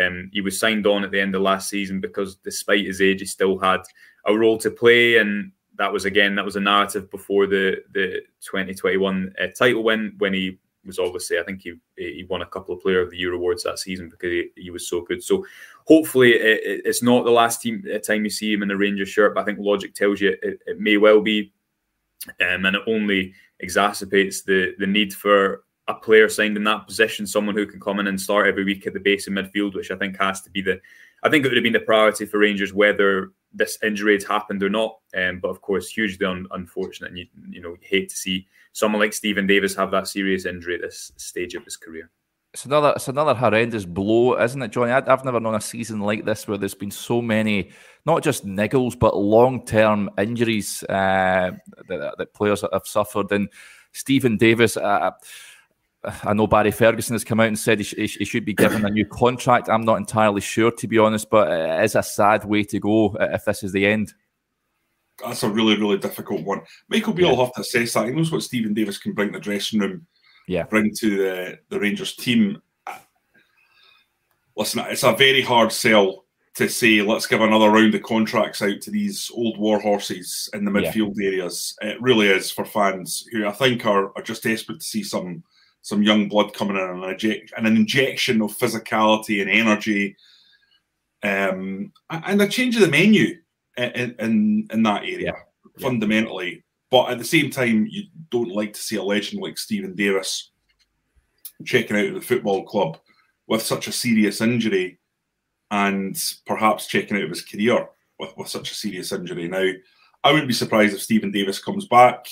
Um, 0.00 0.30
he 0.32 0.40
was 0.40 0.58
signed 0.58 0.86
on 0.86 1.02
at 1.02 1.10
the 1.10 1.20
end 1.20 1.34
of 1.34 1.42
last 1.42 1.68
season 1.68 2.00
because, 2.00 2.36
despite 2.36 2.86
his 2.86 3.00
age, 3.00 3.20
he 3.20 3.26
still 3.26 3.58
had 3.58 3.80
a 4.26 4.36
role 4.36 4.58
to 4.58 4.70
play, 4.70 5.18
and 5.18 5.52
that 5.76 5.92
was 5.92 6.04
again 6.04 6.34
that 6.34 6.44
was 6.44 6.56
a 6.56 6.60
narrative 6.60 7.10
before 7.10 7.46
the 7.46 7.82
the 7.92 8.20
2021 8.40 9.34
uh, 9.40 9.46
title 9.56 9.82
win 9.82 10.14
when 10.18 10.34
he 10.34 10.58
was 10.84 10.98
obviously 10.98 11.38
I 11.38 11.42
think 11.42 11.62
he 11.62 11.74
he 11.96 12.26
won 12.28 12.42
a 12.42 12.46
couple 12.46 12.74
of 12.74 12.80
Player 12.80 13.00
of 13.00 13.10
the 13.10 13.16
Year 13.16 13.32
awards 13.32 13.64
that 13.64 13.78
season 13.78 14.08
because 14.08 14.30
he, 14.30 14.48
he 14.56 14.70
was 14.70 14.88
so 14.88 15.02
good. 15.02 15.22
So 15.22 15.44
hopefully 15.90 16.34
it, 16.34 16.82
it's 16.84 17.02
not 17.02 17.24
the 17.24 17.30
last 17.30 17.60
team, 17.60 17.84
uh, 17.92 17.98
time 17.98 18.22
you 18.22 18.30
see 18.30 18.52
him 18.52 18.62
in 18.62 18.68
the 18.68 18.76
Rangers 18.76 19.08
shirt, 19.08 19.34
but 19.34 19.40
I 19.40 19.44
think 19.44 19.58
logic 19.60 19.92
tells 19.92 20.20
you 20.20 20.36
it, 20.40 20.60
it 20.64 20.78
may 20.78 20.96
well 20.96 21.20
be, 21.20 21.52
um, 22.40 22.64
and 22.64 22.76
it 22.76 22.82
only 22.86 23.34
exacerbates 23.62 24.44
the 24.44 24.74
the 24.78 24.86
need 24.86 25.12
for 25.12 25.64
a 25.88 25.94
player 25.94 26.28
signed 26.28 26.56
in 26.56 26.64
that 26.64 26.86
position, 26.86 27.26
someone 27.26 27.56
who 27.56 27.66
can 27.66 27.80
come 27.80 27.98
in 27.98 28.06
and 28.06 28.20
start 28.20 28.46
every 28.46 28.64
week 28.64 28.86
at 28.86 28.94
the 28.94 29.00
base 29.00 29.26
of 29.26 29.32
midfield, 29.32 29.74
which 29.74 29.90
I 29.90 29.96
think 29.96 30.16
has 30.18 30.40
to 30.42 30.50
be 30.50 30.62
the 30.62 30.80
I 31.24 31.28
think 31.28 31.44
it 31.44 31.48
would 31.48 31.56
have 31.56 31.64
been 31.64 31.72
the 31.72 31.80
priority 31.80 32.24
for 32.24 32.38
Rangers 32.38 32.72
whether 32.72 33.32
this 33.52 33.76
injury 33.82 34.12
had 34.12 34.22
happened 34.22 34.62
or 34.62 34.70
not. 34.70 34.98
Um, 35.16 35.40
but 35.40 35.48
of 35.48 35.60
course, 35.60 35.88
hugely 35.88 36.24
un- 36.24 36.46
unfortunate. 36.52 37.08
And 37.08 37.18
you, 37.18 37.26
you 37.50 37.60
know, 37.60 37.74
hate 37.80 38.08
to 38.10 38.16
see 38.16 38.46
someone 38.72 39.00
like 39.00 39.12
Stephen 39.12 39.46
Davis 39.46 39.74
have 39.74 39.90
that 39.90 40.06
serious 40.06 40.46
injury 40.46 40.76
at 40.76 40.82
this 40.82 41.10
stage 41.16 41.54
of 41.54 41.64
his 41.64 41.76
career. 41.76 42.10
It's 42.52 42.64
another, 42.64 42.92
it's 42.96 43.06
another 43.06 43.34
horrendous 43.34 43.84
blow, 43.84 44.36
isn't 44.36 44.60
it, 44.60 44.72
Johnny? 44.72 44.90
I, 44.90 45.04
have 45.08 45.24
never 45.24 45.38
known 45.38 45.54
a 45.54 45.60
season 45.60 46.00
like 46.00 46.24
this 46.24 46.48
where 46.48 46.58
there's 46.58 46.74
been 46.74 46.90
so 46.90 47.22
many, 47.22 47.70
not 48.06 48.24
just 48.24 48.44
niggles, 48.44 48.98
but 48.98 49.16
long-term 49.16 50.10
injuries 50.18 50.82
uh, 50.88 51.52
that, 51.88 52.14
that, 52.18 52.34
players 52.34 52.64
have 52.72 52.86
suffered. 52.86 53.30
And 53.30 53.48
Stephen 53.92 54.36
Davis, 54.36 54.76
uh, 54.76 55.12
I 56.24 56.32
know 56.32 56.48
Barry 56.48 56.72
Ferguson 56.72 57.14
has 57.14 57.24
come 57.24 57.40
out 57.40 57.48
and 57.48 57.58
said 57.58 57.78
he, 57.78 57.84
sh- 57.84 58.16
he, 58.18 58.24
should 58.24 58.44
be 58.44 58.54
given 58.54 58.84
a 58.84 58.90
new 58.90 59.06
contract. 59.06 59.68
I'm 59.68 59.84
not 59.84 59.98
entirely 59.98 60.40
sure, 60.40 60.72
to 60.72 60.88
be 60.88 60.98
honest, 60.98 61.30
but 61.30 61.52
it 61.52 61.84
is 61.84 61.94
a 61.94 62.02
sad 62.02 62.44
way 62.44 62.64
to 62.64 62.80
go 62.80 63.16
if 63.20 63.44
this 63.44 63.62
is 63.62 63.72
the 63.72 63.86
end. 63.86 64.12
That's 65.22 65.42
a 65.42 65.50
really, 65.50 65.76
really 65.76 65.98
difficult 65.98 66.44
one. 66.44 66.62
Michael 66.88 67.12
Beale 67.12 67.26
yeah. 67.26 67.36
will 67.36 67.44
have 67.44 67.54
to 67.54 67.60
assess 67.60 67.92
that. 67.92 68.06
He 68.06 68.12
knows 68.12 68.32
what 68.32 68.42
Stephen 68.42 68.72
Davis 68.72 68.98
can 68.98 69.12
bring 69.12 69.28
to 69.28 69.38
the 69.38 69.40
dressing 69.40 69.80
room, 69.80 70.06
yeah. 70.48 70.64
bring 70.64 70.92
to 70.98 71.16
the, 71.16 71.58
the 71.68 71.80
Rangers 71.80 72.14
team. 72.16 72.60
Listen, 74.56 74.84
it's 74.88 75.04
a 75.04 75.12
very 75.12 75.42
hard 75.42 75.72
sell 75.72 76.24
to 76.54 76.68
say, 76.68 77.02
let's 77.02 77.26
give 77.26 77.40
another 77.40 77.70
round 77.70 77.94
of 77.94 78.02
contracts 78.02 78.60
out 78.62 78.80
to 78.82 78.90
these 78.90 79.30
old 79.34 79.58
war 79.58 79.78
horses 79.78 80.50
in 80.52 80.64
the 80.64 80.70
midfield 80.70 81.14
yeah. 81.16 81.28
areas. 81.28 81.76
It 81.80 82.00
really 82.02 82.28
is 82.28 82.50
for 82.50 82.64
fans 82.64 83.24
who 83.32 83.46
I 83.46 83.52
think 83.52 83.86
are, 83.86 84.12
are 84.16 84.22
just 84.22 84.42
desperate 84.42 84.80
to 84.80 84.86
see 84.86 85.02
some– 85.02 85.42
some 85.82 86.02
young 86.02 86.28
blood 86.28 86.52
coming 86.52 86.76
in 86.76 86.82
and, 86.82 87.02
inject, 87.04 87.54
and 87.56 87.66
an 87.66 87.74
injection 87.74 88.42
of 88.42 88.54
physicality 88.54 89.40
and 89.40 89.50
energy, 89.50 90.14
um, 91.22 91.90
and 92.10 92.42
a 92.42 92.46
change 92.46 92.76
of 92.76 92.82
the 92.82 92.88
menu 92.88 93.38
in 93.78 94.14
in, 94.18 94.68
in 94.70 94.82
that 94.82 95.04
area 95.04 95.32
yeah. 95.32 95.82
fundamentally. 95.82 96.62
But 96.90 97.10
at 97.10 97.18
the 97.18 97.24
same 97.24 97.50
time, 97.50 97.86
you 97.88 98.04
don't 98.30 98.50
like 98.50 98.72
to 98.72 98.80
see 98.80 98.96
a 98.96 99.02
legend 99.02 99.42
like 99.42 99.58
Stephen 99.58 99.94
Davis 99.94 100.50
checking 101.64 101.96
out 101.96 102.06
of 102.06 102.14
the 102.14 102.20
football 102.20 102.64
club 102.64 102.98
with 103.46 103.62
such 103.62 103.86
a 103.86 103.92
serious 103.92 104.40
injury 104.40 104.98
and 105.70 106.20
perhaps 106.46 106.86
checking 106.86 107.16
out 107.16 107.24
of 107.24 107.30
his 107.30 107.44
career 107.44 107.88
with, 108.18 108.36
with 108.36 108.48
such 108.48 108.72
a 108.72 108.74
serious 108.74 109.12
injury. 109.12 109.46
Now, 109.48 109.70
I 110.24 110.32
wouldn't 110.32 110.48
be 110.48 110.54
surprised 110.54 110.94
if 110.94 111.02
Stephen 111.02 111.30
Davis 111.30 111.62
comes 111.62 111.86
back. 111.86 112.26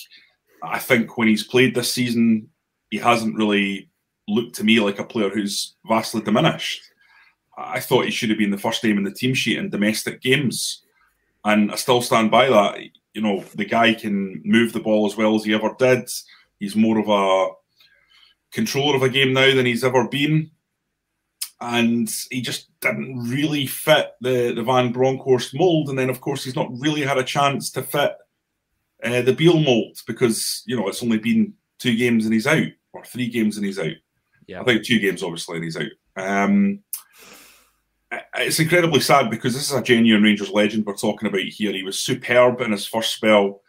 I 0.63 0.79
think 0.79 1.17
when 1.17 1.29
he's 1.29 1.47
played 1.47 1.75
this 1.75 1.93
season, 1.93 2.49
he 2.91 2.99
hasn't 2.99 3.37
really 3.37 3.91
looked 4.27 4.57
to 4.57 4.65
me 4.65 4.81
like 4.81 4.99
a 4.99 5.05
player 5.05 5.31
who's 5.31 5.77
vastly 5.87 6.21
diminished. 6.21 6.83
I 7.57 7.81
thought 7.81 8.05
he 8.05 8.11
should 8.11 8.29
have 8.31 8.39
been 8.39 8.51
the 8.51 8.59
first 8.59 8.85
name 8.85 8.99
in 8.99 9.05
the 9.05 9.13
team 9.13 9.35
sheet 9.35 9.59
in 9.59 9.71
domestic 9.71 10.21
games, 10.21 10.85
and 11.45 11.73
I 11.73 11.77
still 11.77 12.03
stand 12.03 12.31
by 12.31 12.49
that. 12.49 12.79
You 13.19 13.25
know, 13.25 13.45
the 13.57 13.65
guy 13.65 13.95
can 13.95 14.41
move 14.45 14.73
the 14.73 14.79
ball 14.79 15.05
as 15.05 15.17
well 15.17 15.35
as 15.35 15.45
he 15.45 15.53
ever 15.53 15.75
did. 15.77 16.09
He's 16.61 16.77
more 16.77 17.01
of 17.01 17.09
a 17.09 17.53
controller 18.53 18.95
of 18.95 19.03
a 19.03 19.09
game 19.09 19.33
now 19.33 19.53
than 19.53 19.67
he's 19.67 19.83
ever 19.83 20.07
been, 20.07 20.53
and 21.61 22.09
he 22.31 22.41
just 22.41 22.69
didn't 22.79 23.29
really 23.29 23.67
fit 23.67 24.13
the 24.21 24.53
the 24.55 24.63
Van 24.63 24.93
Bronckhorst 24.93 25.53
mold. 25.53 25.89
And 25.89 25.99
then, 25.99 26.11
of 26.11 26.21
course, 26.21 26.45
he's 26.45 26.55
not 26.55 26.71
really 26.79 27.03
had 27.03 27.19
a 27.19 27.25
chance 27.25 27.73
to 27.73 27.83
fit 27.83 28.13
uh, 29.03 29.23
the 29.23 29.33
Beale 29.33 29.59
mold 29.59 29.99
because 30.07 30.63
you 30.65 30.77
know 30.77 30.87
it's 30.87 31.03
only 31.03 31.19
been 31.19 31.55
two 31.81 31.97
games 31.97 32.25
and 32.25 32.33
he's 32.33 32.47
out 32.47 32.69
or 32.93 33.05
three 33.05 33.29
games 33.29 33.57
and 33.57 33.67
he's 33.67 33.81
out. 33.81 33.97
Yeah. 34.47 34.61
I 34.61 34.65
think 34.65 34.85
two 34.85 35.01
games, 35.01 35.25
obviously, 35.25 35.57
and 35.57 35.65
he's 35.65 35.77
out. 35.77 35.91
Um, 36.17 36.85
it's 38.37 38.61
incredibly 38.61 39.01
sad 39.01 39.31
because 39.31 39.55
this 39.55 39.71
is 39.71 39.77
a 39.77 39.83
genuine 39.83 40.23
Rangers 40.23 40.51
legend 40.51 40.87
we're 40.87 40.95
talking 40.95 41.29
about 41.29 41.41
here. 41.41 41.73
He 41.73 41.83
was 41.83 41.99
superb 41.99 42.61
in 42.61 42.73
his 42.73 42.87
first 42.87 43.15
spell, 43.15 43.61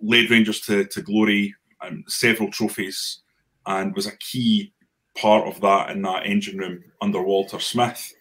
led 0.00 0.30
Rangers 0.30 0.60
to, 0.62 0.84
to 0.86 1.02
glory 1.02 1.54
and 1.82 2.04
several 2.08 2.50
trophies, 2.50 3.20
and 3.66 3.94
was 3.94 4.06
a 4.06 4.16
key 4.16 4.72
part 5.16 5.46
of 5.46 5.60
that 5.60 5.90
in 5.90 6.02
that 6.02 6.26
engine 6.26 6.58
room 6.58 6.82
under 7.00 7.22
Walter 7.22 7.60
Smith. 7.60 8.12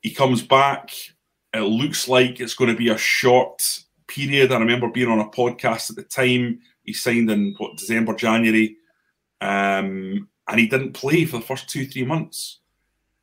He 0.00 0.10
comes 0.10 0.42
back. 0.42 0.90
It 1.52 1.60
looks 1.60 2.08
like 2.08 2.40
it's 2.40 2.54
going 2.54 2.70
to 2.70 2.76
be 2.76 2.90
a 2.90 2.98
short 2.98 3.62
period. 4.06 4.52
I 4.52 4.58
remember 4.58 4.88
being 4.88 5.08
on 5.08 5.20
a 5.20 5.28
podcast 5.28 5.90
at 5.90 5.96
the 5.96 6.04
time. 6.04 6.60
He 6.84 6.92
signed 6.92 7.30
in 7.30 7.54
what 7.58 7.76
December, 7.76 8.14
January, 8.14 8.76
um, 9.40 10.28
and 10.48 10.60
he 10.60 10.66
didn't 10.66 10.94
play 10.94 11.26
for 11.26 11.38
the 11.38 11.44
first 11.44 11.68
two, 11.68 11.86
three 11.86 12.04
months. 12.04 12.60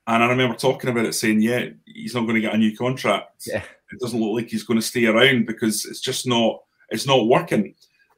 And 0.08 0.24
I 0.24 0.28
remember 0.28 0.56
talking 0.56 0.90
about 0.90 1.06
it, 1.06 1.14
saying, 1.14 1.42
"Yeah, 1.42 1.70
he's 1.86 2.14
not 2.14 2.22
going 2.22 2.36
to 2.36 2.42
get 2.42 2.54
a 2.54 2.58
new 2.58 2.76
contract. 2.76 3.48
Yeah. 3.48 3.64
It 3.92 4.00
doesn't 4.00 4.20
look 4.20 4.36
like 4.36 4.50
he's 4.50 4.64
going 4.64 4.80
to 4.80 4.86
stay 4.86 5.06
around 5.06 5.46
because 5.46 5.86
it's 5.86 6.02
just 6.02 6.28
not, 6.28 6.62
it's 6.90 7.08
not 7.08 7.28
working." 7.28 7.76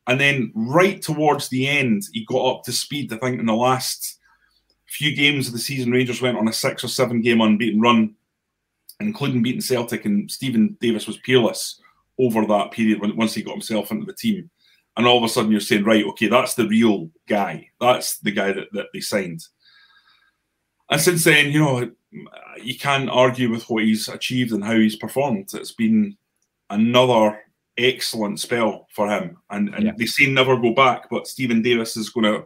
And 0.07 0.19
then 0.19 0.51
right 0.55 1.01
towards 1.01 1.49
the 1.49 1.67
end, 1.67 2.03
he 2.13 2.25
got 2.25 2.45
up 2.45 2.63
to 2.63 2.71
speed. 2.71 3.11
I 3.11 3.17
think 3.17 3.39
in 3.39 3.45
the 3.45 3.53
last 3.53 4.19
few 4.87 5.15
games 5.15 5.47
of 5.47 5.53
the 5.53 5.59
season, 5.59 5.91
Rangers 5.91 6.21
went 6.21 6.37
on 6.37 6.47
a 6.47 6.53
six 6.53 6.83
or 6.83 6.87
seven 6.87 7.21
game 7.21 7.41
unbeaten 7.41 7.81
run, 7.81 8.15
including 8.99 9.43
beating 9.43 9.61
Celtic, 9.61 10.05
and 10.05 10.31
Stephen 10.31 10.77
Davis 10.79 11.07
was 11.07 11.17
peerless 11.17 11.81
over 12.19 12.45
that 12.45 12.71
period 12.71 13.01
when, 13.01 13.15
once 13.15 13.33
he 13.33 13.43
got 13.43 13.51
himself 13.51 13.91
into 13.91 14.05
the 14.05 14.13
team. 14.13 14.49
And 14.95 15.05
all 15.05 15.17
of 15.17 15.23
a 15.23 15.29
sudden, 15.29 15.51
you're 15.51 15.59
saying, 15.59 15.83
right, 15.83 16.05
okay, 16.05 16.27
that's 16.27 16.55
the 16.55 16.67
real 16.67 17.11
guy. 17.27 17.69
That's 17.79 18.17
the 18.17 18.31
guy 18.31 18.51
that, 18.51 18.71
that 18.73 18.87
they 18.93 18.99
signed. 18.99 19.45
And 20.89 21.01
since 21.01 21.23
then, 21.23 21.51
you 21.51 21.59
know, 21.59 21.91
you 22.61 22.77
can't 22.77 23.09
argue 23.09 23.49
with 23.49 23.69
what 23.69 23.83
he's 23.83 24.07
achieved 24.07 24.53
and 24.53 24.63
how 24.63 24.75
he's 24.75 24.95
performed. 24.95 25.49
It's 25.53 25.73
been 25.73 26.17
another 26.69 27.39
excellent 27.77 28.39
spell 28.39 28.87
for 28.93 29.07
him. 29.09 29.37
And, 29.49 29.73
and 29.75 29.85
Yeah. 29.85 29.91
they 29.97 30.05
say 30.05 30.25
never 30.27 30.57
go 30.57 30.73
back, 30.73 31.09
but 31.09 31.27
Stephen 31.27 31.61
Davis 31.61 31.97
is 31.97 32.09
going 32.09 32.23
to 32.25 32.45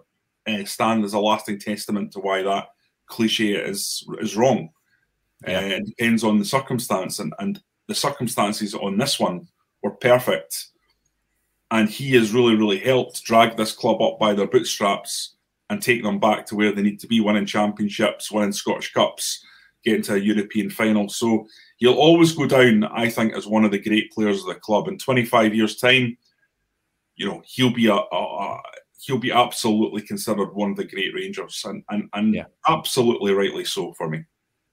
uh, 0.51 0.65
stand 0.65 1.06
as 1.06 1.13
a 1.13 1.19
lasting 1.19 1.60
testament 1.60 2.12
to 2.13 2.19
why 2.19 2.41
that 2.41 2.69
cliche 3.06 3.54
is 3.54 4.08
is 4.19 4.36
wrong. 4.36 4.69
Yeah. 5.47 5.60
Uh, 5.60 5.62
it 5.62 5.86
depends 5.86 6.23
on 6.23 6.39
the 6.39 6.45
circumstance, 6.45 7.19
and, 7.19 7.34
and 7.39 7.62
the 7.88 7.95
circumstances 7.95 8.73
on 8.73 8.97
this 8.97 9.19
one 9.19 9.47
were 9.84 9.91
perfect. 9.91 10.67
And 11.69 11.89
he 11.89 12.13
has 12.15 12.34
really, 12.34 12.56
really 12.56 12.80
helped 12.80 13.23
drag 13.23 13.56
this 13.56 13.71
club 13.71 14.01
up 14.01 14.19
by 14.19 14.34
their 14.34 14.47
bootstraps 14.47 15.36
and 15.72 15.82
take 15.82 16.04
them 16.04 16.20
back 16.20 16.46
to 16.46 16.56
where 16.56 16.74
they 16.74 16.82
need 16.82 17.00
to 17.00 17.08
be, 17.08 17.22
winning 17.22 17.46
championships, 17.46 18.30
winning 18.30 18.52
Scottish 18.52 18.92
Cups, 18.92 19.42
getting 19.86 20.02
to 20.04 20.16
a 20.16 20.18
European 20.18 20.70
final. 20.70 21.08
So 21.08 21.48
he'll 21.78 21.94
always 21.94 22.34
go 22.34 22.46
down, 22.46 22.84
I 22.84 23.10
think, 23.10 23.34
as 23.34 23.48
one 23.48 23.64
of 23.64 23.72
the 23.72 23.80
great 23.80 24.12
players 24.12 24.42
of 24.42 24.48
the 24.48 24.56
club. 24.56 24.90
In 24.90 24.98
25 24.98 25.56
years' 25.56 25.78
time, 25.78 26.18
you 27.16 27.26
know, 27.26 27.42
he'll 27.46 27.74
be 27.74 27.88
a, 27.88 27.94
a, 27.94 28.02
a 28.12 28.62
he'll 29.00 29.18
be 29.18 29.32
absolutely 29.32 30.02
considered 30.02 30.54
one 30.54 30.72
of 30.72 30.76
the 30.76 30.84
great 30.84 31.16
Rangers, 31.16 31.64
and 31.66 31.84
and, 31.90 32.10
and 32.14 32.36
Yeah. 32.36 32.46
absolutely 32.68 33.32
rightly 33.34 33.64
so 33.64 33.94
for 33.94 34.10
me. 34.10 34.26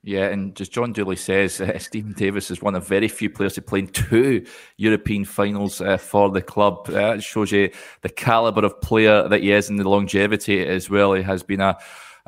Yeah, 0.05 0.29
and 0.29 0.59
as 0.61 0.69
John 0.69 0.93
Dooley 0.93 1.17
says, 1.17 1.61
uh, 1.61 1.77
Stephen 1.79 2.13
Davis 2.13 2.51
is 2.51 2.63
one 2.63 2.75
of 2.75 2.87
very 2.87 3.09
few 3.09 3.29
players 3.29 3.55
to 3.55 3.63
play 3.63 3.81
in 3.81 3.89
two 3.89 4.47
European 4.77 5.25
finals 5.25 5.81
uh, 5.81 5.97
for 5.97 6.31
the 6.31 6.41
club. 6.41 6.89
Uh, 6.89 7.15
it 7.15 7.23
shows 7.23 7.51
you 7.51 7.71
the 8.03 8.09
caliber 8.09 8.65
of 8.65 8.81
player 8.81 9.29
that 9.29 9.43
he 9.43 9.51
is 9.51 9.69
and 9.69 9.79
the 9.79 9.89
longevity 9.89 10.65
as 10.65 10.89
well. 10.89 11.15
He 11.15 11.23
has 11.23 11.43
been 11.43 11.61
a 11.61 11.77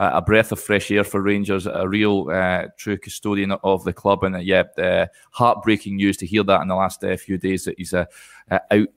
a 0.01 0.23
breath 0.23 0.51
of 0.51 0.59
fresh 0.59 0.91
air 0.91 1.05
for 1.05 1.21
Rangers, 1.21 1.67
a 1.67 1.87
real 1.87 2.31
uh, 2.31 2.69
true 2.79 2.97
custodian 2.97 3.53
of 3.53 3.85
the 3.85 3.93
club, 3.93 4.25
and 4.25 4.35
uh, 4.35 4.39
yeah, 4.39 4.63
uh, 4.79 5.07
heartbreaking 5.31 5.97
news 5.97 6.17
to 6.17 6.27
hear 6.27 6.43
that 6.43 6.63
in 6.63 6.69
the 6.69 6.75
last 6.75 7.05
uh, 7.05 7.15
few 7.19 7.37
days 7.37 7.65
that 7.67 7.75
he's 7.77 7.93
out 7.93 8.09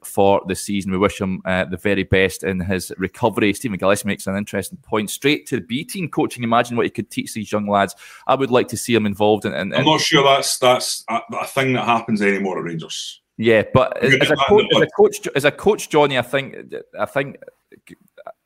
for 0.03 0.41
the 0.47 0.55
season. 0.55 0.93
We 0.93 0.97
wish 0.97 1.19
him 1.19 1.41
uh, 1.43 1.65
the 1.65 1.75
very 1.75 2.03
best 2.03 2.43
in 2.43 2.61
his 2.61 2.93
recovery. 2.97 3.53
Stephen 3.53 3.77
Gillis 3.77 4.05
makes 4.05 4.27
an 4.27 4.37
interesting 4.37 4.77
point. 4.77 5.09
Straight 5.09 5.45
to 5.47 5.57
the 5.57 5.65
B 5.65 5.83
team 5.83 6.07
coaching. 6.07 6.41
Imagine 6.41 6.77
what 6.77 6.85
he 6.85 6.89
could 6.89 7.11
teach 7.11 7.33
these 7.33 7.51
young 7.51 7.67
lads. 7.67 7.95
I 8.25 8.35
would 8.35 8.49
like 8.49 8.69
to 8.69 8.77
see 8.77 8.95
him 8.95 9.05
involved 9.05 9.43
in. 9.43 9.53
in, 9.53 9.73
in 9.73 9.79
I'm 9.79 9.85
not 9.85 9.99
sure 9.99 10.23
that's 10.23 10.57
that's 10.57 11.03
a, 11.09 11.19
a 11.37 11.45
thing 11.45 11.73
that 11.73 11.83
happens 11.85 12.21
anymore 12.21 12.59
at 12.59 12.63
Rangers. 12.63 13.21
yeah, 13.37 13.63
but 13.73 14.01
as, 14.01 14.13
as 14.15 14.31
a 14.31 14.35
coach, 14.37 14.65
as 14.73 14.81
a 14.81 14.87
coach, 14.87 15.27
as 15.35 15.45
a 15.45 15.51
coach, 15.51 15.89
Johnny, 15.89 16.17
I 16.17 16.21
think, 16.21 16.55
I 16.97 17.05
think, 17.05 17.37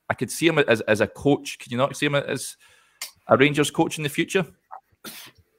I 0.09 0.13
could 0.13 0.31
see 0.31 0.47
him 0.47 0.59
as, 0.59 0.81
as 0.81 1.01
a 1.01 1.07
coach. 1.07 1.59
Could 1.59 1.71
you 1.71 1.77
not 1.77 1.95
see 1.95 2.05
him 2.05 2.15
as 2.15 2.57
a 3.27 3.37
Rangers 3.37 3.71
coach 3.71 3.97
in 3.97 4.03
the 4.03 4.09
future? 4.09 4.45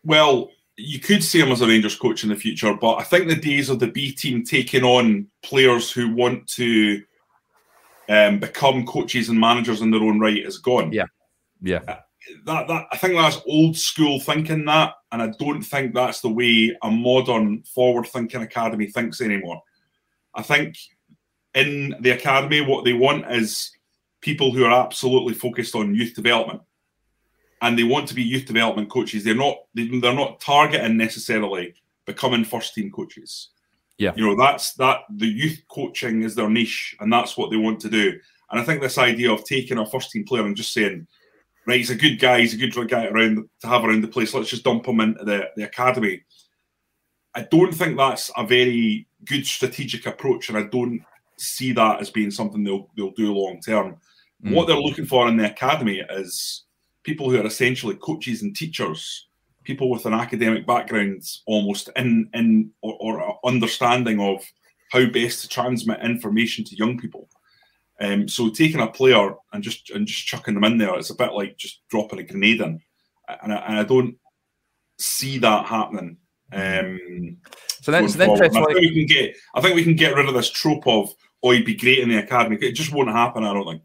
Well, 0.04 0.50
you 0.76 1.00
could 1.00 1.22
see 1.22 1.40
him 1.40 1.52
as 1.52 1.60
a 1.60 1.66
Rangers 1.66 1.96
coach 1.96 2.22
in 2.22 2.30
the 2.30 2.36
future, 2.36 2.72
but 2.74 2.96
I 2.96 3.02
think 3.02 3.28
the 3.28 3.36
days 3.36 3.68
of 3.68 3.78
the 3.78 3.88
B 3.88 4.12
team 4.12 4.44
taking 4.44 4.84
on 4.84 5.26
players 5.42 5.90
who 5.90 6.14
want 6.14 6.46
to 6.50 7.02
um, 8.08 8.38
become 8.38 8.86
coaches 8.86 9.28
and 9.28 9.38
managers 9.38 9.80
in 9.82 9.90
their 9.90 10.02
own 10.02 10.20
right 10.20 10.44
is 10.44 10.58
gone. 10.58 10.92
Yeah. 10.92 11.04
Yeah, 11.60 11.80
That 12.44 12.68
that 12.68 12.86
I 12.92 12.96
think 12.96 13.14
that's 13.14 13.40
old 13.46 13.76
school 13.76 14.20
thinking. 14.20 14.64
That, 14.66 14.94
and 15.10 15.20
I 15.20 15.32
don't 15.38 15.62
think 15.62 15.92
that's 15.92 16.20
the 16.20 16.28
way 16.28 16.76
a 16.82 16.90
modern 16.90 17.62
forward 17.62 18.06
thinking 18.06 18.42
academy 18.42 18.86
thinks 18.86 19.20
anymore. 19.20 19.60
I 20.34 20.42
think 20.42 20.76
in 21.54 21.96
the 22.00 22.10
academy, 22.10 22.60
what 22.60 22.84
they 22.84 22.92
want 22.92 23.30
is 23.32 23.72
people 24.20 24.52
who 24.52 24.64
are 24.64 24.84
absolutely 24.84 25.34
focused 25.34 25.74
on 25.74 25.94
youth 25.94 26.14
development 26.14 26.60
and 27.62 27.78
they 27.78 27.84
want 27.84 28.08
to 28.08 28.14
be 28.14 28.22
youth 28.22 28.46
development 28.46 28.90
coaches. 28.90 29.24
They're 29.24 29.34
not 29.34 29.56
they, 29.74 29.86
they're 29.86 30.14
not 30.14 30.40
targeting 30.40 30.96
necessarily 30.96 31.74
becoming 32.06 32.44
first 32.44 32.74
team 32.74 32.90
coaches. 32.90 33.50
Yeah. 33.98 34.12
you 34.14 34.24
know 34.24 34.36
that's 34.36 34.74
that 34.74 35.00
the 35.10 35.26
youth 35.26 35.60
coaching 35.68 36.22
is 36.22 36.34
their 36.34 36.48
niche, 36.48 36.96
and 37.00 37.12
that's 37.12 37.36
what 37.36 37.50
they 37.50 37.56
want 37.56 37.80
to 37.80 37.88
do. 37.88 38.18
And 38.50 38.60
I 38.60 38.64
think 38.64 38.80
this 38.80 38.98
idea 38.98 39.32
of 39.32 39.44
taking 39.44 39.78
a 39.78 39.86
first 39.86 40.10
team 40.10 40.24
player 40.24 40.46
and 40.46 40.56
just 40.56 40.72
saying, 40.72 41.06
right, 41.66 41.78
he's 41.78 41.90
a 41.90 41.96
good 41.96 42.18
guy, 42.18 42.40
he's 42.40 42.54
a 42.54 42.56
good 42.56 42.88
guy 42.88 43.06
around 43.06 43.48
to 43.60 43.66
have 43.66 43.84
around 43.84 44.02
the 44.02 44.08
place. 44.08 44.32
Let's 44.32 44.50
just 44.50 44.64
dump 44.64 44.86
him 44.86 45.00
into 45.00 45.24
the, 45.24 45.50
the 45.56 45.64
academy. 45.64 46.22
I 47.34 47.42
don't 47.42 47.74
think 47.74 47.96
that's 47.96 48.30
a 48.36 48.46
very 48.46 49.06
good 49.24 49.46
strategic 49.46 50.06
approach, 50.06 50.48
and 50.48 50.56
I 50.56 50.62
don't 50.62 51.02
see 51.36 51.72
that 51.72 52.00
as 52.00 52.10
being 52.10 52.30
something 52.30 52.62
they'll 52.62 52.88
they'll 52.96 53.10
do 53.10 53.34
long 53.34 53.60
term. 53.60 53.96
Mm. 54.44 54.54
What 54.54 54.66
they're 54.66 54.76
looking 54.76 55.06
for 55.06 55.28
in 55.28 55.36
the 55.36 55.50
academy 55.50 56.02
is 56.10 56.64
people 57.02 57.30
who 57.30 57.40
are 57.40 57.46
essentially 57.46 57.96
coaches 57.96 58.42
and 58.42 58.54
teachers, 58.54 59.28
people 59.64 59.90
with 59.90 60.06
an 60.06 60.14
academic 60.14 60.66
background, 60.66 61.22
almost 61.46 61.90
in 61.96 62.28
in 62.34 62.70
or, 62.82 62.94
or 63.00 63.38
understanding 63.44 64.20
of 64.20 64.44
how 64.90 65.06
best 65.06 65.42
to 65.42 65.48
transmit 65.48 66.00
information 66.00 66.64
to 66.64 66.76
young 66.76 66.98
people. 66.98 67.28
Um, 68.00 68.28
so 68.28 68.48
taking 68.48 68.80
a 68.80 68.86
player 68.86 69.32
and 69.52 69.62
just 69.62 69.90
and 69.90 70.06
just 70.06 70.26
chucking 70.26 70.54
them 70.54 70.64
in 70.64 70.78
there, 70.78 70.96
it's 70.96 71.10
a 71.10 71.16
bit 71.16 71.32
like 71.32 71.56
just 71.56 71.80
dropping 71.88 72.20
a 72.20 72.22
grenade 72.22 72.60
in, 72.60 72.80
and 73.42 73.52
I, 73.52 73.56
and 73.56 73.78
I 73.78 73.82
don't 73.82 74.16
see 74.98 75.38
that 75.38 75.66
happening. 75.66 76.16
Um, 76.52 77.38
so 77.82 77.92
then 77.92 78.02
going 78.02 78.06
it's 78.06 78.14
an 78.14 78.26
forward. 78.26 78.46
And 78.46 78.56
interesting. 78.56 78.62
I 78.62 78.66
think 78.66 78.80
we 78.80 78.94
can 78.94 79.06
get. 79.06 79.36
I 79.54 79.60
think 79.60 79.74
we 79.74 79.84
can 79.84 79.96
get 79.96 80.14
rid 80.14 80.28
of 80.28 80.34
this 80.34 80.50
trope 80.50 80.86
of 80.86 81.12
oh, 81.42 81.50
he'd 81.50 81.64
be 81.64 81.74
great 81.74 81.98
in 81.98 82.08
the 82.08 82.18
academy. 82.18 82.56
It 82.60 82.72
just 82.72 82.92
won't 82.92 83.10
happen. 83.10 83.44
I 83.44 83.52
don't 83.52 83.66
think. 83.66 83.82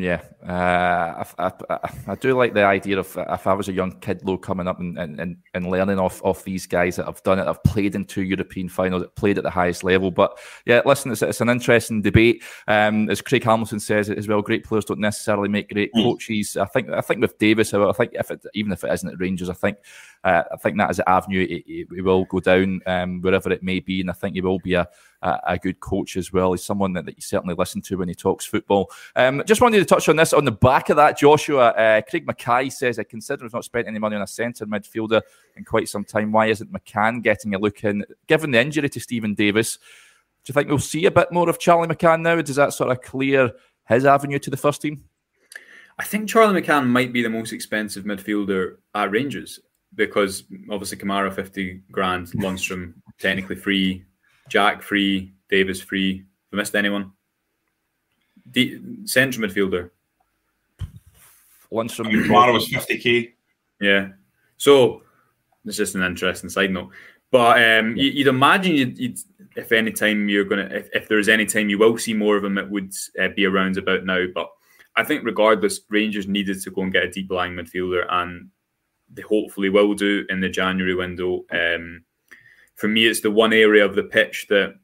Yeah, 0.00 0.22
uh, 0.48 1.24
I, 1.38 1.52
I, 1.68 1.90
I, 2.06 2.14
do 2.14 2.34
like 2.34 2.54
the 2.54 2.64
idea 2.64 2.98
of 2.98 3.18
uh, 3.18 3.26
if 3.30 3.46
I 3.46 3.52
was 3.52 3.68
a 3.68 3.72
young 3.72 3.92
kid, 4.00 4.24
low 4.24 4.38
coming 4.38 4.66
up 4.66 4.80
and, 4.80 4.98
and, 4.98 5.36
and 5.52 5.70
learning 5.70 5.98
off, 5.98 6.22
off 6.24 6.42
these 6.42 6.66
guys 6.66 6.96
that 6.96 7.04
have 7.04 7.22
done 7.22 7.38
it, 7.38 7.46
have 7.46 7.62
played 7.64 7.94
in 7.94 8.06
two 8.06 8.22
European 8.22 8.70
finals, 8.70 9.02
that 9.02 9.14
played 9.14 9.36
at 9.36 9.44
the 9.44 9.50
highest 9.50 9.84
level. 9.84 10.10
But 10.10 10.38
yeah, 10.64 10.80
listen, 10.86 11.12
it's, 11.12 11.20
it's 11.20 11.42
an 11.42 11.50
interesting 11.50 12.00
debate. 12.00 12.42
Um, 12.66 13.10
as 13.10 13.20
Craig 13.20 13.44
Hamilton 13.44 13.78
says 13.78 14.08
as 14.08 14.26
well, 14.26 14.40
great 14.40 14.64
players 14.64 14.86
don't 14.86 15.00
necessarily 15.00 15.50
make 15.50 15.68
great 15.70 15.90
Mm. 15.90 16.04
coaches. 16.04 16.56
I 16.56 16.66
think 16.66 16.88
I 16.90 17.00
think 17.00 17.20
with 17.20 17.38
Davis, 17.38 17.74
I 17.74 17.92
think 17.92 18.12
if 18.14 18.30
it, 18.30 18.44
even 18.54 18.72
if 18.72 18.84
it 18.84 18.92
isn't 18.92 19.08
at 19.08 19.20
Rangers, 19.20 19.50
I 19.50 19.54
think 19.54 19.78
uh, 20.24 20.44
I 20.52 20.56
think 20.56 20.78
that 20.78 20.90
is 20.90 20.98
an 20.98 21.04
avenue 21.06 21.42
it, 21.42 21.64
it, 21.66 21.88
it 21.90 22.04
will 22.04 22.24
go 22.26 22.40
down 22.40 22.80
um, 22.86 23.20
wherever 23.20 23.50
it 23.52 23.62
may 23.62 23.80
be, 23.80 24.00
and 24.00 24.10
I 24.10 24.14
think 24.14 24.34
he 24.34 24.40
will 24.40 24.58
be 24.60 24.74
a, 24.74 24.88
a, 25.22 25.58
good 25.58 25.80
coach 25.80 26.16
as 26.16 26.32
well. 26.32 26.52
He's 26.52 26.64
someone 26.64 26.92
that, 26.94 27.04
that 27.04 27.16
you 27.16 27.22
certainly 27.22 27.54
listen 27.54 27.82
to 27.82 27.96
when 27.96 28.08
he 28.08 28.14
talks 28.14 28.44
football. 28.44 28.90
Um, 29.16 29.42
just 29.46 29.60
wanted 29.60 29.78
to 29.78 29.84
touch 29.84 30.08
on 30.08 30.16
this 30.16 30.32
on 30.32 30.44
the 30.44 30.52
back 30.52 30.88
of 30.88 30.96
that, 30.96 31.18
Joshua. 31.18 31.68
Uh, 31.68 32.00
Craig 32.02 32.26
Mackay 32.26 32.70
says, 32.70 32.98
I 32.98 33.04
consider 33.04 33.44
we've 33.44 33.52
not 33.52 33.64
spent 33.64 33.86
any 33.86 33.98
money 33.98 34.16
on 34.16 34.22
a 34.22 34.26
centre 34.26 34.66
midfielder 34.66 35.20
in 35.56 35.64
quite 35.64 35.88
some 35.88 36.04
time. 36.04 36.32
Why 36.32 36.46
isn't 36.46 36.72
McCann 36.72 37.22
getting 37.22 37.54
a 37.54 37.58
look 37.58 37.84
in? 37.84 38.04
Given 38.26 38.50
the 38.50 38.60
injury 38.60 38.88
to 38.88 39.00
Stephen 39.00 39.34
Davis, 39.34 39.76
do 39.76 40.50
you 40.50 40.54
think 40.54 40.68
we'll 40.68 40.78
see 40.78 41.04
a 41.04 41.10
bit 41.10 41.32
more 41.32 41.50
of 41.50 41.58
Charlie 41.58 41.88
McCann 41.88 42.22
now? 42.22 42.40
Does 42.40 42.56
that 42.56 42.72
sort 42.72 42.90
of 42.90 43.02
clear 43.02 43.52
his 43.88 44.06
avenue 44.06 44.38
to 44.38 44.50
the 44.50 44.56
first 44.56 44.80
team? 44.80 45.04
I 45.98 46.04
think 46.04 46.30
Charlie 46.30 46.62
McCann 46.62 46.86
might 46.86 47.12
be 47.12 47.22
the 47.22 47.28
most 47.28 47.52
expensive 47.52 48.04
midfielder 48.04 48.76
at 48.94 49.10
Rangers 49.10 49.60
because 49.94 50.44
obviously 50.70 50.96
Kamara 50.98 51.32
50 51.32 51.82
grand, 51.90 52.28
Lundstram 52.28 52.94
technically 53.18 53.56
free, 53.56 54.04
Jack 54.50 54.82
free, 54.82 55.32
Davis 55.48 55.80
free. 55.80 56.18
Have 56.18 56.26
I 56.52 56.56
missed 56.56 56.74
anyone? 56.74 57.12
D- 58.50 58.80
central 59.04 59.48
midfielder. 59.48 59.90
Lundstram, 61.72 62.08
I 62.08 62.10
mean, 62.10 62.24
Kamara 62.24 62.52
was 62.52 62.68
fifty 62.68 62.98
k. 62.98 63.34
Yeah. 63.80 64.08
So 64.56 65.02
it's 65.64 65.76
just 65.76 65.94
an 65.94 66.02
interesting 66.02 66.50
side 66.50 66.72
note. 66.72 66.90
But 67.30 67.58
um, 67.62 67.96
yeah. 67.96 68.10
you'd 68.10 68.26
imagine 68.26 68.74
you'd, 68.74 68.98
you'd, 68.98 69.18
if 69.54 69.70
any 69.70 69.92
time 69.92 70.28
you're 70.28 70.44
gonna, 70.44 70.68
if, 70.72 70.88
if 70.92 71.08
there's 71.08 71.28
any 71.28 71.46
time 71.46 71.68
you 71.68 71.78
will 71.78 71.96
see 71.96 72.12
more 72.12 72.36
of 72.36 72.44
him, 72.44 72.58
it 72.58 72.68
would 72.68 72.92
uh, 73.22 73.28
be 73.36 73.46
around 73.46 73.78
about 73.78 74.04
now. 74.04 74.26
But 74.34 74.50
I 74.96 75.04
think 75.04 75.24
regardless, 75.24 75.80
Rangers 75.88 76.26
needed 76.26 76.60
to 76.62 76.70
go 76.72 76.82
and 76.82 76.92
get 76.92 77.04
a 77.04 77.10
deep 77.10 77.30
lying 77.30 77.52
midfielder, 77.52 78.04
and 78.10 78.50
they 79.14 79.22
hopefully 79.22 79.68
will 79.68 79.94
do 79.94 80.26
in 80.28 80.40
the 80.40 80.48
January 80.48 80.96
window. 80.96 81.44
Um, 81.52 82.02
for 82.80 82.88
me, 82.88 83.06
it's 83.06 83.20
the 83.20 83.30
one 83.30 83.52
area 83.52 83.84
of 83.84 83.94
the 83.94 84.04
pitch 84.04 84.46
that 84.48 84.74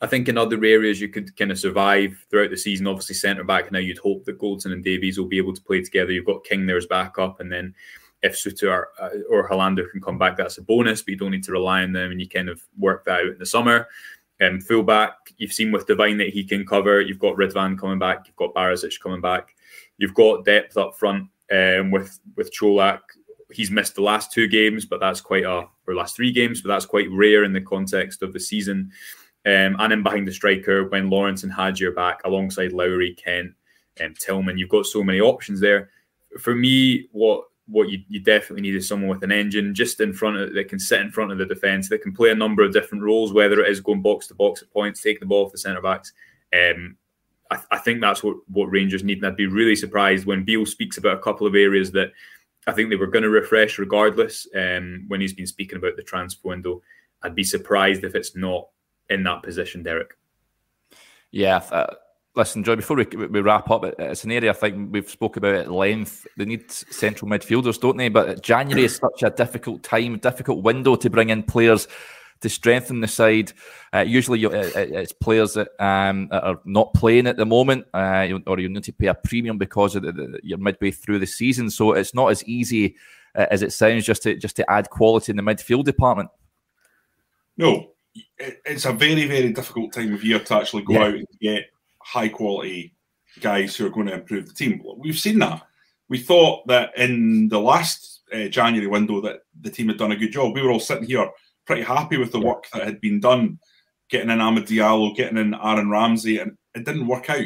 I 0.00 0.06
think 0.06 0.28
in 0.28 0.38
other 0.38 0.64
areas 0.64 1.00
you 1.00 1.08
could 1.08 1.36
kind 1.36 1.50
of 1.50 1.58
survive 1.58 2.24
throughout 2.30 2.50
the 2.50 2.56
season. 2.56 2.86
Obviously, 2.86 3.16
centre 3.16 3.42
back 3.42 3.72
now 3.72 3.80
you'd 3.80 3.98
hope 3.98 4.24
that 4.24 4.38
Goldson 4.38 4.72
and 4.72 4.84
Davies 4.84 5.18
will 5.18 5.26
be 5.26 5.38
able 5.38 5.52
to 5.52 5.62
play 5.62 5.82
together. 5.82 6.12
You've 6.12 6.26
got 6.26 6.44
King 6.44 6.64
there 6.64 6.76
as 6.76 6.86
backup, 6.86 7.40
and 7.40 7.50
then 7.50 7.74
if 8.22 8.36
Souttar 8.36 8.68
or, 8.68 8.88
uh, 9.00 9.10
or 9.28 9.48
Helander 9.48 9.90
can 9.90 10.00
come 10.00 10.16
back, 10.16 10.36
that's 10.36 10.58
a 10.58 10.62
bonus. 10.62 11.02
But 11.02 11.10
you 11.10 11.16
don't 11.16 11.32
need 11.32 11.42
to 11.42 11.52
rely 11.52 11.82
on 11.82 11.92
them, 11.92 12.12
and 12.12 12.20
you 12.20 12.28
kind 12.28 12.48
of 12.48 12.62
work 12.78 13.04
that 13.04 13.20
out 13.20 13.26
in 13.26 13.38
the 13.38 13.46
summer. 13.46 13.88
Um, 14.40 14.60
fullback, 14.60 15.14
you've 15.38 15.52
seen 15.52 15.72
with 15.72 15.88
Devine 15.88 16.18
that 16.18 16.28
he 16.28 16.44
can 16.44 16.64
cover. 16.64 17.00
You've 17.00 17.18
got 17.18 17.34
Ridvan 17.34 17.76
coming 17.76 17.98
back. 17.98 18.28
You've 18.28 18.36
got 18.36 18.54
Barisic 18.54 19.00
coming 19.00 19.20
back. 19.20 19.56
You've 19.96 20.14
got 20.14 20.44
depth 20.44 20.76
up 20.76 20.96
front 20.96 21.28
um, 21.50 21.90
with 21.90 22.20
with 22.36 22.52
Čolak. 22.54 23.00
He's 23.52 23.70
missed 23.70 23.94
the 23.94 24.02
last 24.02 24.32
two 24.32 24.46
games, 24.46 24.84
but 24.84 25.00
that's 25.00 25.20
quite 25.20 25.44
a 25.44 25.66
or 25.86 25.94
last 25.94 26.16
three 26.16 26.32
games, 26.32 26.60
but 26.60 26.68
that's 26.68 26.86
quite 26.86 27.10
rare 27.10 27.44
in 27.44 27.52
the 27.52 27.60
context 27.60 28.22
of 28.22 28.32
the 28.32 28.40
season. 28.40 28.90
Um, 29.46 29.76
and 29.78 29.90
then 29.90 30.02
behind 30.02 30.28
the 30.28 30.32
striker, 30.32 30.88
when 30.88 31.08
Lawrence 31.08 31.44
and 31.44 31.52
Hagi 31.52 31.86
are 31.86 31.92
back, 31.92 32.20
alongside 32.24 32.72
Lowry, 32.72 33.14
Kent, 33.14 33.54
and 33.98 34.08
um, 34.08 34.14
Tillman, 34.18 34.58
you've 34.58 34.68
got 34.68 34.86
so 34.86 35.02
many 35.02 35.20
options 35.20 35.60
there. 35.60 35.90
For 36.38 36.54
me, 36.54 37.08
what 37.12 37.44
what 37.68 37.90
you, 37.90 38.02
you 38.08 38.20
definitely 38.20 38.62
need 38.62 38.74
is 38.74 38.88
someone 38.88 39.10
with 39.10 39.22
an 39.22 39.32
engine 39.32 39.74
just 39.74 40.00
in 40.00 40.12
front 40.12 40.38
of 40.38 40.54
that 40.54 40.68
can 40.68 40.78
sit 40.78 41.00
in 41.00 41.10
front 41.10 41.30
of 41.30 41.38
the 41.38 41.44
defence 41.44 41.88
that 41.88 42.02
can 42.02 42.14
play 42.14 42.30
a 42.30 42.34
number 42.34 42.62
of 42.62 42.72
different 42.72 43.04
roles, 43.04 43.32
whether 43.32 43.60
it 43.60 43.70
is 43.70 43.80
going 43.80 44.00
box 44.00 44.26
to 44.26 44.34
box 44.34 44.62
at 44.62 44.70
points, 44.70 45.02
take 45.02 45.20
the 45.20 45.26
ball 45.26 45.44
off 45.44 45.52
the 45.52 45.58
centre 45.58 45.82
backs. 45.82 46.12
Um, 46.52 46.96
I, 47.50 47.58
I, 47.70 47.78
think 47.78 48.00
that's 48.00 48.22
what, 48.22 48.36
what 48.48 48.70
Rangers 48.70 49.04
need. 49.04 49.18
And 49.18 49.26
I'd 49.26 49.36
be 49.36 49.46
really 49.46 49.76
surprised 49.76 50.24
when 50.24 50.44
Beale 50.44 50.64
speaks 50.64 50.96
about 50.96 51.18
a 51.18 51.22
couple 51.22 51.46
of 51.46 51.54
areas 51.54 51.92
that 51.92 52.12
I 52.68 52.72
think 52.72 52.90
they 52.90 52.96
were 52.96 53.06
going 53.06 53.22
to 53.22 53.30
refresh 53.30 53.78
regardless. 53.78 54.46
Um, 54.54 55.06
when 55.08 55.22
he's 55.22 55.32
been 55.32 55.46
speaking 55.46 55.78
about 55.78 55.96
the 55.96 56.02
transfer 56.02 56.48
window, 56.48 56.82
I'd 57.22 57.34
be 57.34 57.42
surprised 57.42 58.04
if 58.04 58.14
it's 58.14 58.36
not 58.36 58.68
in 59.08 59.22
that 59.24 59.42
position, 59.42 59.82
Derek. 59.82 60.16
Yeah, 61.30 61.62
uh, 61.70 61.94
listen, 62.36 62.62
Joy, 62.62 62.76
before 62.76 62.98
we, 62.98 63.04
we 63.04 63.40
wrap 63.40 63.70
up, 63.70 63.84
it's 63.98 64.24
an 64.24 64.32
area 64.32 64.50
I 64.50 64.52
think 64.52 64.92
we've 64.92 65.08
spoke 65.08 65.38
about 65.38 65.54
at 65.54 65.72
length. 65.72 66.26
They 66.36 66.44
need 66.44 66.70
central 66.70 67.30
midfielders, 67.30 67.80
don't 67.80 67.96
they? 67.96 68.10
But 68.10 68.42
January 68.42 68.84
is 68.84 68.96
such 68.96 69.22
a 69.22 69.30
difficult 69.30 69.82
time, 69.82 70.18
difficult 70.18 70.62
window 70.62 70.94
to 70.96 71.08
bring 71.08 71.30
in 71.30 71.44
players 71.44 71.88
to 72.40 72.48
strengthen 72.48 73.00
the 73.00 73.08
side. 73.08 73.52
Uh, 73.92 74.00
usually, 74.00 74.44
uh, 74.44 74.50
uh, 74.50 74.70
it's 74.74 75.12
players 75.12 75.54
that, 75.54 75.68
um, 75.78 76.28
are 76.30 76.60
not 76.64 76.94
playing 76.94 77.26
at 77.26 77.36
the 77.36 77.46
moment, 77.46 77.86
uh, 77.94 78.28
or 78.46 78.58
you 78.58 78.68
need 78.68 78.84
to 78.84 78.92
pay 78.92 79.06
a 79.06 79.14
premium 79.14 79.58
because 79.58 79.96
of 79.96 80.02
the, 80.02 80.12
the, 80.12 80.40
you're 80.42 80.58
midway 80.58 80.90
through 80.90 81.18
the 81.18 81.26
season. 81.26 81.70
So 81.70 81.92
it's 81.92 82.14
not 82.14 82.30
as 82.30 82.44
easy 82.44 82.96
uh, 83.34 83.46
as 83.50 83.62
it 83.62 83.72
sounds 83.72 84.04
just 84.04 84.22
to 84.22 84.36
just 84.36 84.56
to 84.56 84.70
add 84.70 84.90
quality 84.90 85.32
in 85.32 85.36
the 85.36 85.42
midfield 85.42 85.84
department. 85.84 86.30
No, 87.56 87.92
it's 88.38 88.84
a 88.84 88.92
very 88.92 89.26
very 89.26 89.52
difficult 89.52 89.92
time 89.92 90.14
of 90.14 90.24
year 90.24 90.38
to 90.38 90.54
actually 90.54 90.82
go 90.82 90.94
yeah. 90.94 91.04
out 91.04 91.14
and 91.14 91.26
get 91.40 91.64
high 92.02 92.28
quality 92.28 92.94
guys 93.40 93.76
who 93.76 93.86
are 93.86 93.90
going 93.90 94.06
to 94.06 94.14
improve 94.14 94.46
the 94.46 94.54
team. 94.54 94.82
We've 94.96 95.18
seen 95.18 95.38
that. 95.40 95.62
We 96.08 96.18
thought 96.18 96.66
that 96.68 96.96
in 96.96 97.48
the 97.48 97.60
last 97.60 98.22
uh, 98.32 98.48
January 98.48 98.86
window 98.86 99.20
that 99.20 99.40
the 99.60 99.70
team 99.70 99.88
had 99.88 99.98
done 99.98 100.12
a 100.12 100.16
good 100.16 100.32
job. 100.32 100.54
We 100.54 100.62
were 100.62 100.70
all 100.70 100.80
sitting 100.80 101.04
here 101.06 101.28
pretty 101.68 101.82
happy 101.82 102.16
with 102.16 102.32
the 102.32 102.40
work 102.40 102.64
that 102.72 102.82
had 102.82 102.98
been 102.98 103.20
done, 103.20 103.58
getting 104.08 104.30
in 104.30 104.38
Amad 104.38 104.66
Diallo, 104.66 105.14
getting 105.14 105.36
in 105.36 105.54
Aaron 105.54 105.90
Ramsey, 105.90 106.38
and 106.38 106.56
it 106.74 106.86
didn't 106.86 107.06
work 107.06 107.28
out. 107.28 107.44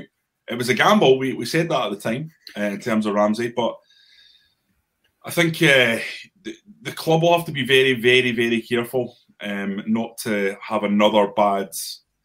It 0.48 0.56
was 0.56 0.68
a 0.68 0.74
gamble. 0.74 1.18
We, 1.18 1.32
we 1.32 1.44
said 1.44 1.68
that 1.68 1.86
at 1.86 1.90
the 1.90 1.96
time 1.96 2.30
uh, 2.56 2.62
in 2.62 2.80
terms 2.80 3.04
of 3.04 3.14
Ramsey, 3.14 3.52
but 3.54 3.76
I 5.24 5.32
think 5.32 5.56
uh, 5.56 5.98
the, 6.42 6.56
the, 6.82 6.92
club 6.92 7.22
will 7.22 7.36
have 7.36 7.46
to 7.46 7.52
be 7.52 7.66
very, 7.66 7.94
very, 7.94 8.30
very 8.30 8.62
careful 8.62 9.16
um, 9.40 9.82
not 9.88 10.16
to 10.18 10.56
have 10.60 10.84
another 10.84 11.26
bad 11.26 11.70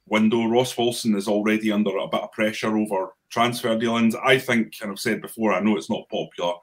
window. 0.05 0.45
Ross 0.45 0.77
Wilson 0.77 1.15
is 1.15 1.27
already 1.27 1.71
under 1.71 1.97
a 1.97 2.07
bit 2.07 2.21
of 2.21 2.31
pressure 2.31 2.77
over 2.77 3.10
transfer 3.31 3.75
dealings. 3.75 4.13
I 4.13 4.38
think, 4.38 4.73
and 4.83 4.91
I've 4.91 4.99
said 4.99 5.19
before, 5.19 5.51
I 5.51 5.62
know 5.62 5.77
it's 5.77 5.89
not 5.89 6.10
popular. 6.10 6.53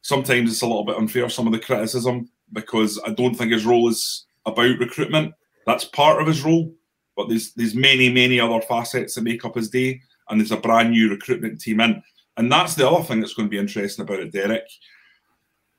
Sometimes 0.00 0.50
it's 0.50 0.62
a 0.62 0.66
little 0.66 0.84
bit 0.84 0.96
unfair, 0.96 1.28
some 1.28 1.46
of 1.46 1.52
the 1.52 1.58
criticism, 1.58 2.30
because 2.52 2.98
I 3.06 3.10
don't 3.10 3.34
think 3.34 3.52
his 3.52 3.66
role 3.66 3.88
is 3.88 4.26
about 4.46 4.78
recruitment. 4.78 5.34
That's 5.66 5.84
part 5.84 6.20
of 6.20 6.26
his 6.26 6.42
role, 6.42 6.74
but 7.16 7.28
there's 7.28 7.52
there's 7.54 7.74
many 7.74 8.12
many 8.12 8.40
other 8.40 8.60
facets 8.60 9.14
that 9.14 9.22
make 9.22 9.44
up 9.44 9.56
his 9.56 9.70
day, 9.70 10.00
and 10.28 10.40
there's 10.40 10.52
a 10.52 10.56
brand 10.56 10.90
new 10.90 11.10
recruitment 11.10 11.60
team 11.60 11.80
in, 11.80 12.02
and 12.36 12.50
that's 12.50 12.74
the 12.74 12.88
other 12.88 13.04
thing 13.04 13.20
that's 13.20 13.34
going 13.34 13.46
to 13.46 13.50
be 13.50 13.58
interesting 13.58 14.02
about 14.02 14.20
it, 14.20 14.32
Derek. 14.32 14.64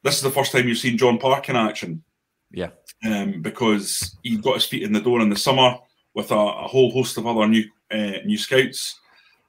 This 0.04 0.16
is 0.18 0.22
the 0.22 0.32
first 0.32 0.52
time 0.52 0.68
you've 0.68 0.78
seen 0.78 0.98
John 0.98 1.18
Park 1.18 1.50
in 1.50 1.56
action. 1.56 2.04
Yeah, 2.52 2.70
um, 3.04 3.42
because 3.42 4.18
he 4.24 4.38
got 4.38 4.56
his 4.56 4.66
feet 4.66 4.84
in 4.84 4.94
the 4.94 5.02
door 5.02 5.22
in 5.22 5.30
the 5.30 5.36
summer 5.36 5.78
with 6.14 6.32
a, 6.32 6.36
a 6.36 6.68
whole 6.68 6.92
host 6.92 7.18
of 7.18 7.28
other 7.28 7.48
new 7.48 7.64
uh, 7.92 8.20
new 8.26 8.38
scouts, 8.38 9.00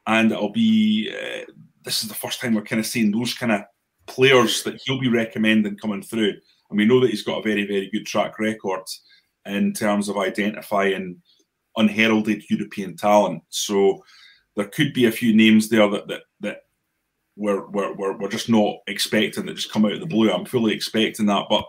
and 0.06 0.32
it'll 0.32 0.52
be 0.52 1.10
uh, 1.10 1.50
this 1.84 2.02
is 2.02 2.08
the 2.08 2.14
first 2.14 2.40
time 2.40 2.54
we're 2.54 2.62
kind 2.62 2.80
of 2.80 2.86
seeing 2.86 3.10
those 3.10 3.32
kind 3.32 3.52
of 3.52 3.62
players 4.06 4.62
that 4.64 4.80
he'll 4.84 5.00
be 5.00 5.08
recommending 5.08 5.76
coming 5.76 6.02
through. 6.02 6.34
And 6.70 6.78
we 6.78 6.84
know 6.84 7.00
that 7.00 7.10
he's 7.10 7.22
got 7.22 7.38
a 7.38 7.42
very, 7.42 7.66
very 7.66 7.90
good 7.90 8.06
track 8.06 8.38
record 8.38 8.82
in 9.44 9.72
terms 9.72 10.08
of 10.08 10.18
identifying 10.18 11.22
unheralded 11.76 12.42
European 12.50 12.96
talent. 12.96 13.42
So 13.48 14.04
there 14.56 14.66
could 14.66 14.92
be 14.92 15.06
a 15.06 15.12
few 15.12 15.34
names 15.34 15.68
there 15.68 15.88
that 15.88 16.08
that 16.08 16.22
that 16.40 16.58
we're, 17.36 17.66
we're, 17.68 17.92
we're, 17.92 18.16
we're 18.16 18.28
just 18.28 18.48
not 18.48 18.76
expecting 18.86 19.44
that 19.44 19.54
just 19.54 19.70
come 19.70 19.84
out 19.84 19.92
of 19.92 20.00
the 20.00 20.06
blue. 20.06 20.32
I'm 20.32 20.46
fully 20.46 20.72
expecting 20.72 21.26
that, 21.26 21.44
but 21.50 21.66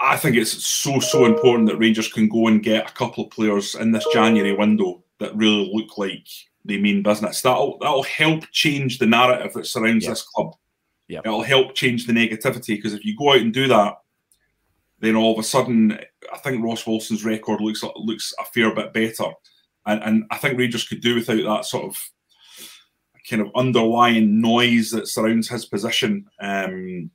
I 0.00 0.16
think 0.16 0.36
it's 0.36 0.64
so 0.64 1.00
so 1.00 1.24
important 1.24 1.68
that 1.68 1.78
Rangers 1.78 2.12
can 2.12 2.28
go 2.28 2.48
and 2.48 2.62
get 2.62 2.88
a 2.88 2.94
couple 2.94 3.24
of 3.24 3.30
players 3.30 3.74
in 3.74 3.92
this 3.92 4.06
January 4.12 4.54
window 4.54 5.02
that 5.18 5.34
really 5.36 5.70
look 5.72 5.98
like 5.98 6.28
they 6.64 6.78
mean 6.78 7.02
business. 7.02 7.42
That'll 7.42 7.78
that'll 7.78 8.02
help 8.04 8.44
change 8.52 8.98
the 8.98 9.06
narrative 9.06 9.52
that 9.54 9.66
surrounds 9.66 10.04
yeah. 10.04 10.10
this 10.10 10.22
club. 10.22 10.54
Yeah. 11.08 11.20
It'll 11.24 11.42
help 11.42 11.74
change 11.74 12.06
the 12.06 12.12
negativity 12.12 12.76
because 12.76 12.94
if 12.94 13.04
you 13.04 13.16
go 13.16 13.32
out 13.32 13.40
and 13.40 13.52
do 13.52 13.68
that, 13.68 13.98
then 14.98 15.14
all 15.14 15.32
of 15.32 15.38
a 15.38 15.42
sudden, 15.42 15.98
I 16.32 16.38
think 16.38 16.64
Ross 16.64 16.86
Wilson's 16.86 17.24
record 17.24 17.60
looks 17.60 17.84
looks 17.96 18.34
a 18.40 18.44
fair 18.44 18.74
bit 18.74 18.92
better, 18.92 19.30
and 19.84 20.02
and 20.02 20.24
I 20.30 20.38
think 20.38 20.58
Rangers 20.58 20.88
could 20.88 21.00
do 21.00 21.14
without 21.14 21.42
that 21.44 21.64
sort 21.64 21.84
of 21.84 22.10
kind 23.28 23.42
of 23.42 23.50
underlying 23.54 24.40
noise 24.40 24.90
that 24.90 25.08
surrounds 25.08 25.48
his 25.48 25.66
position 25.66 26.26
um, 26.40 27.10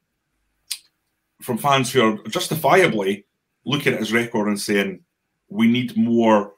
from 1.41 1.57
fans 1.57 1.91
who 1.91 2.01
are 2.01 2.23
justifiably 2.27 3.25
looking 3.65 3.93
at 3.93 3.99
his 3.99 4.13
record 4.13 4.47
and 4.47 4.59
saying 4.59 4.99
we 5.49 5.67
need 5.67 5.95
more 5.95 6.53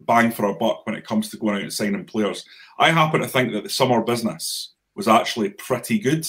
bang 0.00 0.30
for 0.30 0.46
our 0.46 0.58
buck 0.58 0.84
when 0.86 0.94
it 0.94 1.06
comes 1.06 1.30
to 1.30 1.36
going 1.36 1.56
out 1.56 1.62
and 1.62 1.72
signing 1.72 2.04
players. 2.04 2.44
I 2.78 2.90
happen 2.90 3.20
to 3.20 3.28
think 3.28 3.52
that 3.52 3.62
the 3.62 3.70
summer 3.70 4.02
business 4.02 4.74
was 4.94 5.08
actually 5.08 5.50
pretty 5.50 5.98
good. 5.98 6.26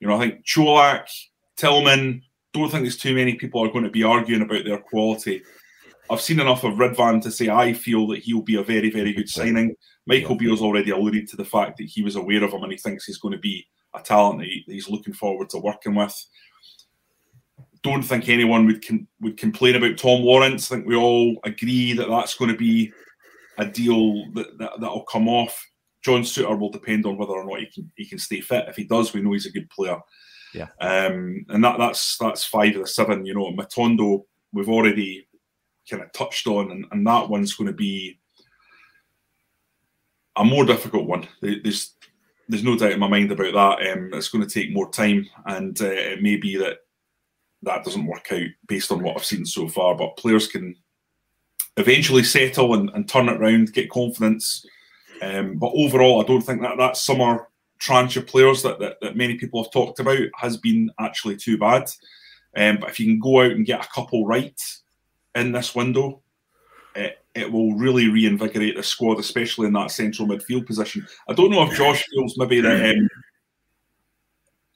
You 0.00 0.08
know, 0.08 0.16
I 0.16 0.20
think 0.20 0.44
Čolak, 0.44 1.08
Tillman, 1.56 2.22
don't 2.52 2.70
think 2.70 2.82
there's 2.84 2.96
too 2.96 3.14
many 3.14 3.34
people 3.34 3.62
are 3.62 3.72
going 3.72 3.84
to 3.84 3.90
be 3.90 4.04
arguing 4.04 4.42
about 4.42 4.64
their 4.64 4.78
quality. 4.78 5.42
I've 6.10 6.20
seen 6.20 6.40
enough 6.40 6.64
of 6.64 6.74
Ridvan 6.74 7.20
to 7.22 7.30
say 7.30 7.48
I 7.48 7.72
feel 7.72 8.06
that 8.08 8.20
he'll 8.20 8.42
be 8.42 8.56
a 8.56 8.62
very, 8.62 8.90
very 8.90 9.12
good 9.12 9.28
signing. 9.28 9.74
Michael 10.06 10.32
yeah. 10.32 10.38
Beale's 10.38 10.62
already 10.62 10.90
alluded 10.90 11.28
to 11.28 11.36
the 11.36 11.44
fact 11.44 11.76
that 11.76 11.88
he 11.88 12.02
was 12.02 12.16
aware 12.16 12.42
of 12.42 12.52
him 12.52 12.62
and 12.62 12.72
he 12.72 12.78
thinks 12.78 13.04
he's 13.04 13.18
going 13.18 13.32
to 13.32 13.38
be 13.38 13.66
a 13.94 14.00
talent 14.00 14.40
that 14.40 14.48
he's 14.66 14.88
looking 14.88 15.12
forward 15.12 15.50
to 15.50 15.58
working 15.58 15.94
with. 15.94 16.16
Don't 17.82 18.02
think 18.02 18.28
anyone 18.28 18.66
would 18.66 18.86
com- 18.86 19.06
would 19.20 19.36
complain 19.36 19.76
about 19.76 19.98
Tom 19.98 20.22
Lawrence. 20.22 20.70
I 20.70 20.76
think 20.76 20.86
we 20.86 20.96
all 20.96 21.38
agree 21.44 21.92
that 21.92 22.08
that's 22.08 22.34
going 22.34 22.50
to 22.50 22.56
be 22.56 22.92
a 23.58 23.66
deal 23.66 24.30
that, 24.32 24.58
that 24.58 24.72
that'll 24.80 25.04
come 25.04 25.28
off. 25.28 25.64
John 26.02 26.22
Souttar 26.22 26.58
will 26.58 26.70
depend 26.70 27.06
on 27.06 27.16
whether 27.16 27.32
or 27.32 27.44
not 27.44 27.60
he 27.60 27.66
can 27.66 27.90
he 27.96 28.06
can 28.06 28.18
stay 28.18 28.40
fit. 28.40 28.68
If 28.68 28.76
he 28.76 28.84
does, 28.84 29.12
we 29.12 29.20
know 29.20 29.32
he's 29.32 29.46
a 29.46 29.52
good 29.52 29.68
player. 29.70 29.98
Yeah. 30.54 30.68
Um, 30.80 31.44
and 31.48 31.62
that 31.64 31.78
that's 31.78 32.16
that's 32.18 32.44
five 32.44 32.74
of 32.76 32.82
the 32.82 32.86
seven. 32.86 33.26
You 33.26 33.34
know, 33.34 33.52
Matondo 33.52 34.24
we've 34.52 34.68
already 34.68 35.26
kind 35.90 36.02
of 36.02 36.12
touched 36.12 36.46
on, 36.46 36.70
and, 36.70 36.86
and 36.90 37.06
that 37.06 37.28
one's 37.28 37.54
going 37.54 37.66
to 37.66 37.72
be 37.72 38.18
a 40.36 40.44
more 40.44 40.64
difficult 40.64 41.06
one. 41.06 41.26
There's 41.42 41.94
there's 42.48 42.64
no 42.64 42.76
doubt 42.78 42.92
in 42.92 43.00
my 43.00 43.08
mind 43.08 43.30
about 43.30 43.78
that. 43.78 43.92
Um, 43.92 44.10
it's 44.14 44.28
going 44.28 44.46
to 44.46 44.52
take 44.52 44.72
more 44.72 44.90
time, 44.90 45.28
and 45.46 45.80
uh, 45.80 45.86
it 45.86 46.22
may 46.22 46.36
be 46.36 46.56
that 46.56 46.78
that 47.62 47.84
doesn't 47.84 48.06
work 48.06 48.28
out 48.32 48.46
based 48.66 48.92
on 48.92 49.02
what 49.02 49.16
I've 49.16 49.24
seen 49.24 49.44
so 49.44 49.68
far. 49.68 49.96
But 49.96 50.16
players 50.16 50.46
can 50.46 50.76
eventually 51.76 52.24
settle 52.24 52.74
and, 52.74 52.90
and 52.90 53.08
turn 53.08 53.28
it 53.28 53.40
around, 53.40 53.72
get 53.72 53.90
confidence. 53.90 54.64
Um, 55.22 55.58
but 55.58 55.72
overall, 55.74 56.22
I 56.22 56.26
don't 56.26 56.42
think 56.42 56.62
that 56.62 56.78
that 56.78 56.96
summer 56.96 57.48
tranche 57.78 58.16
of 58.16 58.26
players 58.26 58.62
that, 58.62 58.78
that, 58.80 59.00
that 59.00 59.16
many 59.16 59.36
people 59.36 59.62
have 59.62 59.72
talked 59.72 60.00
about 60.00 60.18
has 60.36 60.56
been 60.56 60.90
actually 60.98 61.36
too 61.36 61.58
bad. 61.58 61.90
Um, 62.56 62.78
but 62.80 62.90
if 62.90 62.98
you 62.98 63.06
can 63.06 63.20
go 63.20 63.42
out 63.42 63.52
and 63.52 63.66
get 63.66 63.84
a 63.84 63.88
couple 63.88 64.26
right 64.26 64.60
in 65.34 65.52
this 65.52 65.74
window, 65.74 66.20
it, 66.94 67.18
it 67.34 67.50
will 67.50 67.74
really 67.74 68.08
reinvigorate 68.08 68.76
the 68.76 68.82
squad, 68.82 69.18
especially 69.18 69.66
in 69.66 69.72
that 69.74 69.90
central 69.90 70.26
midfield 70.26 70.66
position. 70.66 71.06
I 71.28 71.34
don't 71.34 71.50
know 71.50 71.62
if 71.62 71.76
Josh 71.76 72.04
feels 72.12 72.36
maybe 72.36 72.60
that 72.60 72.96
um, 72.96 73.08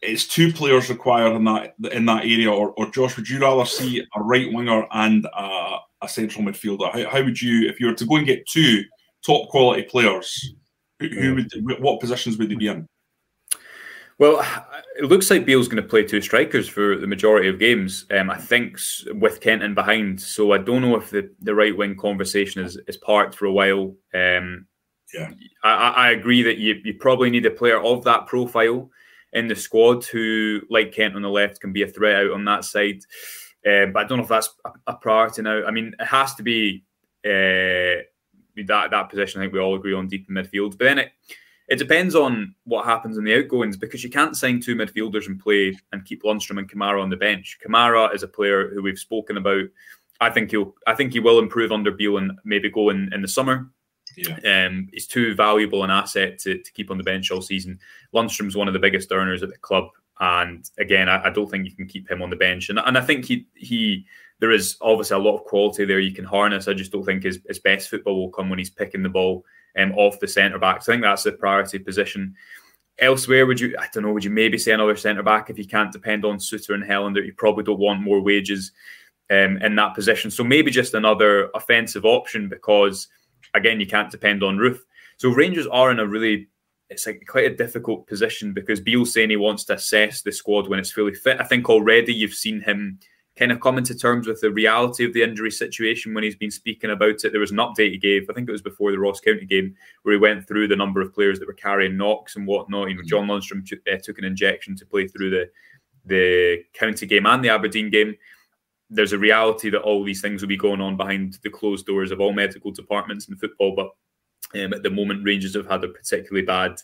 it's 0.00 0.26
two 0.26 0.52
players 0.52 0.90
required 0.90 1.34
in 1.34 1.44
that 1.44 1.74
in 1.92 2.06
that 2.06 2.24
area, 2.24 2.52
or, 2.52 2.70
or 2.76 2.90
Josh, 2.90 3.16
would 3.16 3.28
you 3.28 3.40
rather 3.40 3.64
see 3.64 4.04
a 4.14 4.22
right 4.22 4.52
winger 4.52 4.86
and 4.92 5.26
a, 5.26 5.78
a 6.02 6.08
central 6.08 6.44
midfielder? 6.44 6.92
How, 6.92 7.10
how, 7.10 7.24
would 7.24 7.40
you, 7.40 7.68
if 7.68 7.80
you 7.80 7.86
were 7.86 7.94
to 7.94 8.06
go 8.06 8.16
and 8.16 8.26
get 8.26 8.46
two 8.46 8.84
top 9.24 9.48
quality 9.48 9.82
players, 9.82 10.54
who, 11.00 11.08
who 11.08 11.34
would 11.34 11.80
what 11.80 12.00
positions 12.00 12.38
would 12.38 12.50
they 12.50 12.54
be 12.54 12.68
in? 12.68 12.86
Well, 14.18 14.44
it 14.96 15.06
looks 15.06 15.30
like 15.30 15.46
Beale's 15.46 15.68
going 15.68 15.82
to 15.82 15.88
play 15.88 16.04
two 16.04 16.20
strikers 16.20 16.68
for 16.68 16.96
the 16.96 17.06
majority 17.06 17.48
of 17.48 17.58
games. 17.58 18.06
Um, 18.10 18.30
I 18.30 18.36
think 18.36 18.78
with 19.14 19.40
Kenton 19.40 19.74
behind, 19.74 20.20
so 20.20 20.52
I 20.52 20.58
don't 20.58 20.82
know 20.82 20.96
if 20.96 21.10
the, 21.10 21.30
the 21.40 21.54
right 21.54 21.76
wing 21.76 21.96
conversation 21.96 22.62
is, 22.62 22.78
is 22.86 22.96
parked 22.98 23.34
for 23.34 23.46
a 23.46 23.52
while. 23.52 23.96
Um, 24.14 24.66
yeah, 25.12 25.30
I, 25.64 25.88
I 25.88 26.10
agree 26.10 26.42
that 26.42 26.58
you, 26.58 26.80
you 26.84 26.94
probably 26.94 27.30
need 27.30 27.46
a 27.46 27.50
player 27.50 27.80
of 27.80 28.04
that 28.04 28.26
profile 28.26 28.90
in 29.32 29.48
the 29.48 29.56
squad 29.56 30.04
who, 30.04 30.60
like 30.70 30.92
Kent 30.92 31.16
on 31.16 31.22
the 31.22 31.28
left, 31.28 31.60
can 31.60 31.72
be 31.72 31.82
a 31.82 31.88
threat 31.88 32.26
out 32.26 32.32
on 32.32 32.44
that 32.44 32.64
side. 32.64 33.00
Uh, 33.66 33.86
but 33.86 34.04
I 34.04 34.04
don't 34.04 34.18
know 34.18 34.24
if 34.24 34.28
that's 34.28 34.50
a, 34.64 34.70
a, 34.88 34.94
priority 34.94 35.42
now. 35.42 35.64
I 35.64 35.70
mean, 35.70 35.94
it 35.98 36.04
has 36.04 36.34
to 36.34 36.42
be 36.42 36.84
uh, 37.24 38.02
that 38.66 38.90
that 38.90 39.10
position. 39.10 39.40
I 39.40 39.44
think 39.44 39.52
we 39.52 39.60
all 39.60 39.74
agree 39.74 39.94
on 39.94 40.08
deep 40.08 40.26
in 40.28 40.34
midfield. 40.34 40.78
But 40.78 40.84
then 40.84 40.98
it 40.98 41.12
it 41.68 41.78
depends 41.78 42.14
on 42.14 42.54
what 42.64 42.84
happens 42.84 43.16
in 43.16 43.24
the 43.24 43.34
outgoings 43.34 43.76
because 43.76 44.04
you 44.04 44.10
can't 44.10 44.36
sign 44.36 44.60
two 44.60 44.74
midfielders 44.74 45.26
and 45.26 45.40
play 45.40 45.78
and 45.92 46.04
keep 46.04 46.22
Lundstram 46.22 46.58
and 46.58 46.70
Kamara 46.70 47.02
on 47.02 47.10
the 47.10 47.16
bench. 47.16 47.58
Kamara 47.64 48.14
is 48.14 48.22
a 48.22 48.28
player 48.28 48.68
who 48.68 48.82
we've 48.82 48.98
spoken 48.98 49.36
about. 49.36 49.64
I 50.20 50.30
think 50.30 50.50
he'll 50.50 50.74
I 50.86 50.94
think 50.94 51.12
he 51.12 51.20
will 51.20 51.38
improve 51.38 51.72
under 51.72 51.90
Beale 51.90 52.18
and 52.18 52.32
maybe 52.44 52.70
go 52.70 52.90
in, 52.90 53.12
in 53.12 53.22
the 53.22 53.28
summer. 53.28 53.70
Yeah. 54.16 54.66
Um, 54.66 54.88
he's 54.92 55.06
too 55.06 55.34
valuable 55.34 55.84
an 55.84 55.90
asset 55.90 56.38
to, 56.40 56.58
to 56.58 56.72
keep 56.72 56.90
on 56.90 56.98
the 56.98 57.04
bench 57.04 57.30
all 57.30 57.40
season. 57.40 57.78
Lundstram's 58.14 58.56
one 58.56 58.68
of 58.68 58.74
the 58.74 58.80
biggest 58.80 59.10
earners 59.10 59.42
at 59.42 59.48
the 59.48 59.56
club. 59.56 59.88
And 60.20 60.68
again, 60.78 61.08
I, 61.08 61.24
I, 61.24 61.30
don't 61.30 61.50
think 61.50 61.64
you 61.64 61.74
can 61.74 61.86
keep 61.86 62.10
him 62.10 62.20
on 62.20 62.28
the 62.28 62.36
bench. 62.36 62.68
And, 62.68 62.78
and 62.78 62.98
I 62.98 63.00
think 63.00 63.24
he 63.24 63.46
he 63.54 64.04
there 64.42 64.50
is 64.50 64.76
obviously 64.80 65.14
a 65.14 65.20
lot 65.20 65.36
of 65.36 65.44
quality 65.44 65.84
there 65.84 66.00
you 66.00 66.12
can 66.12 66.24
harness. 66.24 66.66
I 66.66 66.74
just 66.74 66.90
don't 66.90 67.04
think 67.04 67.22
his, 67.22 67.38
his 67.46 67.60
best 67.60 67.88
football 67.88 68.16
will 68.16 68.32
come 68.32 68.50
when 68.50 68.58
he's 68.58 68.70
picking 68.70 69.04
the 69.04 69.08
ball 69.08 69.44
um, 69.78 69.92
off 69.92 70.18
the 70.18 70.26
centre 70.26 70.58
back. 70.58 70.82
So 70.82 70.90
I 70.90 70.96
think 70.96 71.04
that's 71.04 71.22
the 71.22 71.30
priority 71.30 71.78
position. 71.78 72.34
Elsewhere, 72.98 73.46
would 73.46 73.60
you? 73.60 73.76
I 73.78 73.86
don't 73.92 74.02
know. 74.02 74.12
Would 74.12 74.24
you 74.24 74.30
maybe 74.30 74.58
say 74.58 74.72
another 74.72 74.96
centre 74.96 75.22
back 75.22 75.48
if 75.48 75.58
you 75.58 75.64
can't 75.64 75.92
depend 75.92 76.24
on 76.24 76.38
Souttar 76.38 76.74
and 76.74 76.82
Helander? 76.82 77.24
You 77.24 77.32
probably 77.34 77.62
don't 77.62 77.78
want 77.78 78.02
more 78.02 78.20
wages 78.20 78.72
um, 79.30 79.58
in 79.58 79.76
that 79.76 79.94
position. 79.94 80.28
So 80.28 80.42
maybe 80.42 80.72
just 80.72 80.94
another 80.94 81.48
offensive 81.54 82.04
option 82.04 82.48
because 82.48 83.06
again, 83.54 83.78
you 83.78 83.86
can't 83.86 84.10
depend 84.10 84.42
on 84.42 84.58
Roofe. 84.58 84.80
So 85.18 85.30
Rangers 85.30 85.68
are 85.68 85.92
in 85.92 86.00
a 86.00 86.06
really 86.06 86.48
it's 86.90 87.06
like 87.06 87.22
quite 87.28 87.50
a 87.50 87.54
difficult 87.54 88.08
position 88.08 88.52
because 88.52 88.80
Beale 88.80 89.06
saying 89.06 89.30
he 89.30 89.36
wants 89.36 89.62
to 89.66 89.74
assess 89.74 90.20
the 90.20 90.32
squad 90.32 90.68
when 90.68 90.80
it's 90.80 90.90
fully 90.90 91.14
fit. 91.14 91.40
I 91.40 91.44
think 91.44 91.70
already 91.70 92.12
you've 92.12 92.34
seen 92.34 92.60
him 92.60 92.98
kind 93.36 93.50
of 93.50 93.60
coming 93.60 93.84
to 93.84 93.94
terms 93.94 94.26
with 94.26 94.40
the 94.40 94.50
reality 94.50 95.04
of 95.04 95.14
the 95.14 95.22
injury 95.22 95.50
situation 95.50 96.12
when 96.12 96.22
he's 96.22 96.36
been 96.36 96.50
speaking 96.50 96.90
about 96.90 97.24
it. 97.24 97.32
There 97.32 97.40
was 97.40 97.50
an 97.50 97.56
update 97.58 97.92
he 97.92 97.98
gave, 97.98 98.28
I 98.28 98.34
think 98.34 98.48
it 98.48 98.52
was 98.52 98.62
before 98.62 98.92
the 98.92 98.98
Ross 98.98 99.20
County 99.20 99.46
game, 99.46 99.74
where 100.02 100.12
he 100.12 100.20
went 100.20 100.46
through 100.46 100.68
the 100.68 100.76
number 100.76 101.00
of 101.00 101.14
players 101.14 101.38
that 101.38 101.48
were 101.48 101.54
carrying 101.54 101.96
knocks 101.96 102.36
and 102.36 102.46
whatnot. 102.46 102.90
You 102.90 102.96
know, 102.96 103.02
John 103.06 103.28
Lundstram 103.28 103.66
t- 103.66 103.78
uh, 103.90 103.96
took 104.02 104.18
an 104.18 104.24
injection 104.24 104.76
to 104.76 104.86
play 104.86 105.06
through 105.08 105.30
the 105.30 105.50
the 106.04 106.64
county 106.74 107.06
game 107.06 107.26
and 107.26 107.44
the 107.44 107.48
Aberdeen 107.48 107.88
game. 107.88 108.16
There's 108.90 109.12
a 109.12 109.18
reality 109.18 109.70
that 109.70 109.82
all 109.82 110.04
these 110.04 110.20
things 110.20 110.42
will 110.42 110.48
be 110.48 110.56
going 110.56 110.80
on 110.80 110.96
behind 110.96 111.38
the 111.42 111.48
closed 111.48 111.86
doors 111.86 112.10
of 112.10 112.20
all 112.20 112.32
medical 112.32 112.72
departments 112.72 113.28
in 113.28 113.36
football, 113.36 113.74
but 113.74 113.90
um, 114.60 114.72
at 114.74 114.82
the 114.82 114.90
moment, 114.90 115.24
Rangers 115.24 115.54
have 115.54 115.68
had 115.68 115.84
a 115.84 115.88
particularly 115.88 116.44
bad 116.44 116.74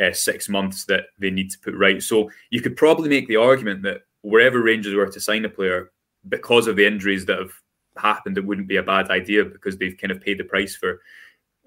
uh, 0.00 0.12
six 0.12 0.48
months 0.48 0.84
that 0.86 1.06
they 1.18 1.30
need 1.30 1.50
to 1.50 1.58
put 1.58 1.74
right. 1.74 2.02
So 2.02 2.30
you 2.50 2.62
could 2.62 2.76
probably 2.76 3.08
make 3.08 3.28
the 3.28 3.36
argument 3.36 3.82
that 3.82 4.02
wherever 4.22 4.62
Rangers 4.62 4.94
were 4.94 5.06
to 5.06 5.20
sign 5.20 5.44
a 5.44 5.48
player, 5.48 5.92
because 6.28 6.66
of 6.66 6.76
the 6.76 6.86
injuries 6.86 7.26
that 7.26 7.38
have 7.38 7.52
happened, 7.96 8.38
it 8.38 8.44
wouldn't 8.44 8.68
be 8.68 8.76
a 8.76 8.82
bad 8.82 9.10
idea 9.10 9.44
because 9.44 9.78
they've 9.78 9.96
kind 9.96 10.10
of 10.10 10.20
paid 10.20 10.38
the 10.38 10.44
price 10.44 10.76
for. 10.76 11.00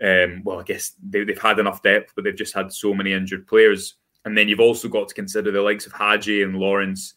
Um, 0.01 0.41
well, 0.43 0.59
I 0.59 0.63
guess 0.63 0.93
they, 1.01 1.19
have 1.19 1.37
had 1.37 1.59
enough 1.59 1.81
depth, 1.81 2.13
but 2.15 2.23
they've 2.23 2.35
just 2.35 2.53
had 2.53 2.71
so 2.71 2.93
many 2.93 3.13
injured 3.13 3.47
players. 3.47 3.95
And 4.25 4.37
then 4.37 4.47
you've 4.47 4.59
also 4.59 4.87
got 4.87 5.07
to 5.07 5.15
consider 5.15 5.51
the 5.51 5.61
likes 5.61 5.85
of 5.85 5.93
Hagi 5.93 6.43
and 6.43 6.55
Lawrence. 6.55 7.13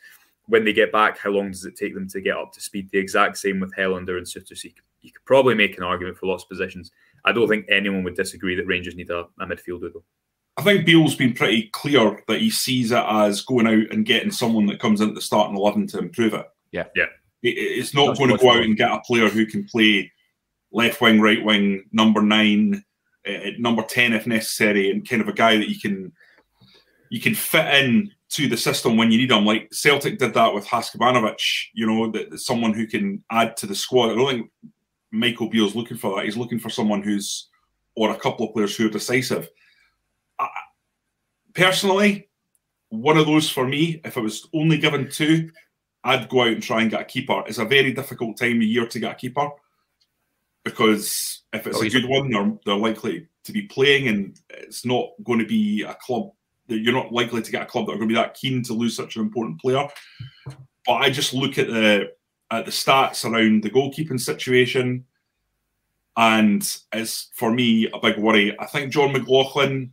When 0.46 0.64
they 0.64 0.72
get 0.72 0.92
back, 0.92 1.18
how 1.18 1.30
long 1.30 1.50
does 1.50 1.64
it 1.64 1.76
take 1.76 1.94
them 1.94 2.08
to 2.08 2.20
get 2.20 2.36
up 2.36 2.52
to 2.52 2.60
speed? 2.60 2.90
The 2.90 2.98
exact 2.98 3.38
same 3.38 3.60
with 3.60 3.74
Helander 3.74 4.18
and 4.18 4.26
you, 4.64 4.70
you 5.00 5.12
could 5.12 5.24
probably 5.24 5.54
make 5.54 5.76
an 5.76 5.84
argument 5.84 6.18
for 6.18 6.26
lots 6.26 6.44
of 6.44 6.48
positions. 6.48 6.92
I 7.24 7.32
don't 7.32 7.48
think 7.48 7.66
anyone 7.68 8.04
would 8.04 8.14
disagree 8.14 8.54
that 8.54 8.66
Rangers 8.66 8.94
need 8.94 9.10
a, 9.10 9.26
a 9.40 9.46
midfielder, 9.46 9.92
though. 9.92 10.04
I 10.56 10.62
think 10.62 10.86
Beale's 10.86 11.14
been 11.14 11.34
pretty 11.34 11.68
clear 11.72 12.22
that 12.28 12.40
he 12.40 12.50
sees 12.50 12.90
it 12.90 13.04
as 13.06 13.42
going 13.42 13.66
out 13.66 13.92
and 13.92 14.06
getting 14.06 14.30
someone 14.30 14.66
that 14.66 14.80
comes 14.80 15.00
into 15.00 15.14
the 15.14 15.20
starting 15.20 15.56
eleven 15.56 15.86
to 15.88 15.98
improve 15.98 16.32
it. 16.34 16.46
Yeah, 16.72 16.84
yeah. 16.94 17.06
it's 17.42 17.94
not 17.94 18.06
That's 18.08 18.18
going 18.18 18.30
to 18.30 18.38
go 18.38 18.52
out 18.52 18.62
and 18.62 18.76
get 18.76 18.90
a 18.90 19.00
player 19.00 19.28
who 19.28 19.46
can 19.46 19.64
play 19.64 20.10
left 20.72 21.00
wing, 21.00 21.20
right 21.20 21.44
wing, 21.44 21.84
number 21.92 22.22
nine, 22.22 22.82
uh, 23.28 23.50
number 23.58 23.82
ten 23.82 24.12
if 24.12 24.26
necessary, 24.26 24.90
and 24.90 25.08
kind 25.08 25.22
of 25.22 25.28
a 25.28 25.32
guy 25.32 25.56
that 25.56 25.68
you 25.68 25.78
can 25.78 26.12
you 27.10 27.20
can 27.20 27.34
fit 27.34 27.84
in 27.84 28.10
to 28.28 28.48
the 28.48 28.56
system 28.56 28.96
when 28.96 29.10
you 29.10 29.18
need 29.18 29.30
him. 29.30 29.44
Like 29.44 29.68
Celtic 29.72 30.18
did 30.18 30.34
that 30.34 30.54
with 30.54 30.66
Haksabanovic, 30.66 31.40
you 31.74 31.86
know, 31.86 32.10
that, 32.10 32.30
that 32.30 32.38
someone 32.38 32.72
who 32.72 32.86
can 32.86 33.22
add 33.30 33.56
to 33.58 33.66
the 33.66 33.74
squad. 33.74 34.10
I 34.10 34.14
don't 34.14 34.28
think 34.28 34.50
Michael 35.12 35.48
Beale's 35.48 35.76
looking 35.76 35.96
for 35.96 36.16
that. 36.16 36.24
He's 36.24 36.36
looking 36.36 36.58
for 36.58 36.70
someone 36.70 37.02
who's 37.02 37.48
or 37.94 38.10
a 38.10 38.18
couple 38.18 38.46
of 38.46 38.52
players 38.52 38.76
who 38.76 38.86
are 38.86 38.90
decisive 38.90 39.48
personally, 41.56 42.28
one 42.90 43.16
of 43.16 43.26
those 43.26 43.50
for 43.50 43.66
me, 43.66 44.00
if 44.04 44.16
it 44.16 44.22
was 44.22 44.48
only 44.54 44.78
given 44.78 45.10
two, 45.10 45.50
I'd 46.04 46.28
go 46.28 46.42
out 46.42 46.48
and 46.48 46.62
try 46.62 46.82
and 46.82 46.90
get 46.90 47.00
a 47.00 47.04
keeper. 47.04 47.42
It's 47.46 47.58
a 47.58 47.64
very 47.64 47.92
difficult 47.92 48.36
time 48.36 48.58
of 48.58 48.62
year 48.62 48.86
to 48.86 49.00
get 49.00 49.12
a 49.12 49.16
keeper 49.16 49.48
because 50.66 51.42
if 51.52 51.66
it's 51.66 51.78
oh, 51.78 51.82
a 51.82 51.88
good 51.88 52.08
one, 52.08 52.30
they're, 52.30 52.52
they're 52.64 52.76
likely 52.76 53.26
to 53.44 53.52
be 53.52 53.62
playing, 53.62 54.08
and 54.08 54.40
it's 54.50 54.84
not 54.84 55.10
going 55.22 55.38
to 55.38 55.46
be 55.46 55.82
a 55.82 55.94
club 55.94 56.30
that 56.66 56.78
you're 56.78 56.92
not 56.92 57.12
likely 57.12 57.40
to 57.40 57.52
get 57.52 57.62
a 57.62 57.66
club 57.66 57.86
that 57.86 57.92
are 57.92 57.96
going 57.96 58.08
to 58.08 58.14
be 58.14 58.20
that 58.20 58.34
keen 58.34 58.62
to 58.64 58.72
lose 58.72 58.96
such 58.96 59.14
an 59.14 59.22
important 59.22 59.60
player. 59.60 59.86
But 60.84 60.94
I 60.94 61.10
just 61.10 61.34
look 61.34 61.58
at 61.58 61.68
the 61.68 62.12
at 62.50 62.64
the 62.64 62.72
stats 62.72 63.24
around 63.24 63.62
the 63.62 63.70
goalkeeping 63.70 64.20
situation, 64.20 65.04
and 66.16 66.76
it's 66.92 67.30
for 67.34 67.52
me 67.52 67.88
a 67.92 68.00
big 68.00 68.18
worry. 68.18 68.58
I 68.58 68.66
think 68.66 68.92
John 68.92 69.12
McLaughlin 69.12 69.92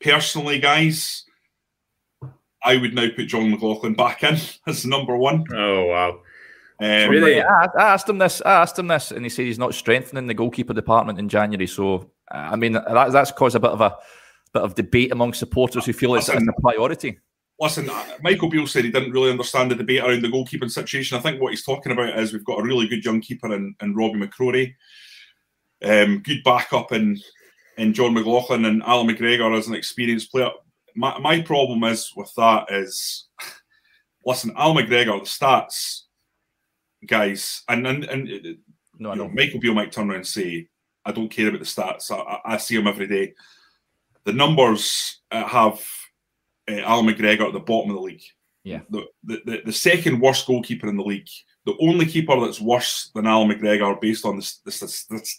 personally, 0.00 0.58
guys, 0.58 1.24
I 2.62 2.76
would 2.76 2.94
now 2.94 3.08
put 3.14 3.28
John 3.28 3.50
McLaughlin 3.50 3.94
back 3.94 4.22
in 4.22 4.36
as 4.66 4.84
number 4.84 5.16
one. 5.16 5.44
Oh 5.54 5.86
wow. 5.86 6.20
Um, 6.82 7.10
really? 7.10 7.42
I, 7.42 7.66
I, 7.78 7.92
asked 7.92 8.08
him 8.08 8.16
this. 8.16 8.40
I 8.44 8.62
asked 8.62 8.78
him 8.78 8.88
this, 8.88 9.10
and 9.10 9.24
he 9.24 9.28
said 9.28 9.44
he's 9.44 9.58
not 9.58 9.74
strengthening 9.74 10.26
the 10.26 10.34
goalkeeper 10.34 10.72
department 10.72 11.18
in 11.18 11.28
January. 11.28 11.66
So, 11.66 12.10
I 12.30 12.56
mean, 12.56 12.72
that, 12.72 13.12
that's 13.12 13.32
caused 13.32 13.54
a 13.54 13.60
bit 13.60 13.72
of 13.72 13.82
a 13.82 13.96
bit 14.54 14.62
of 14.62 14.74
debate 14.74 15.12
among 15.12 15.34
supporters 15.34 15.84
who 15.84 15.92
feel 15.92 16.14
it's, 16.14 16.30
it's 16.30 16.42
a 16.42 16.60
priority. 16.60 17.18
Listen, 17.60 17.90
uh, 17.90 18.04
Michael 18.22 18.48
Beale 18.48 18.66
said 18.66 18.84
he 18.84 18.90
didn't 18.90 19.12
really 19.12 19.30
understand 19.30 19.70
the 19.70 19.74
debate 19.74 20.00
around 20.00 20.22
the 20.22 20.28
goalkeeping 20.28 20.70
situation. 20.70 21.18
I 21.18 21.20
think 21.20 21.40
what 21.40 21.50
he's 21.50 21.64
talking 21.64 21.92
about 21.92 22.18
is 22.18 22.32
we've 22.32 22.44
got 22.44 22.58
a 22.58 22.62
really 22.62 22.88
good 22.88 23.04
young 23.04 23.20
keeper 23.20 23.52
in, 23.54 23.74
in 23.82 23.94
Robbie 23.94 24.18
McCrorie, 24.18 24.74
um, 25.84 26.22
good 26.22 26.42
backup 26.42 26.92
in 26.92 27.20
in 27.80 27.94
Jon 27.94 28.12
McLaughlin 28.12 28.66
and 28.66 28.82
Alan 28.82 29.08
McGregor 29.08 29.56
as 29.56 29.66
an 29.66 29.74
experienced 29.74 30.30
player. 30.30 30.50
My, 30.94 31.18
my 31.18 31.40
problem 31.40 31.82
is 31.84 32.12
with 32.14 32.32
that 32.36 32.70
is, 32.70 33.28
listen, 34.26 34.52
Al 34.56 34.74
McGregor, 34.74 35.18
the 35.18 35.24
stats, 35.24 36.02
guys, 37.06 37.62
and 37.68 37.86
and, 37.86 38.04
and 38.04 38.58
no, 38.98 39.10
I 39.10 39.14
know, 39.14 39.28
Michael 39.28 39.60
Beale 39.60 39.74
might 39.74 39.92
turn 39.92 40.10
around 40.10 40.16
and 40.16 40.26
say, 40.26 40.68
I 41.06 41.12
don't 41.12 41.30
care 41.30 41.48
about 41.48 41.60
the 41.60 41.64
stats. 41.64 42.10
I, 42.10 42.54
I 42.54 42.56
see 42.58 42.76
them 42.76 42.86
every 42.86 43.06
day. 43.06 43.32
The 44.24 44.34
numbers 44.34 45.22
uh, 45.30 45.46
have 45.48 45.82
uh, 46.70 46.80
Al 46.80 47.02
McGregor 47.02 47.46
at 47.46 47.54
the 47.54 47.60
bottom 47.60 47.90
of 47.90 47.96
the 47.96 48.02
league. 48.02 48.22
Yeah. 48.62 48.80
The, 48.90 49.06
the, 49.24 49.40
the, 49.46 49.62
the, 49.64 49.72
second 49.72 50.20
worst 50.20 50.46
goalkeeper 50.46 50.86
in 50.86 50.98
the 50.98 51.02
league. 51.02 51.28
The 51.64 51.74
only 51.80 52.04
keeper 52.04 52.38
that's 52.38 52.60
worse 52.60 53.10
than 53.14 53.26
Al 53.26 53.46
McGregor 53.46 53.98
based 53.98 54.26
on 54.26 54.36
the, 54.36 54.52
the, 54.66 54.70
the, 55.08 55.30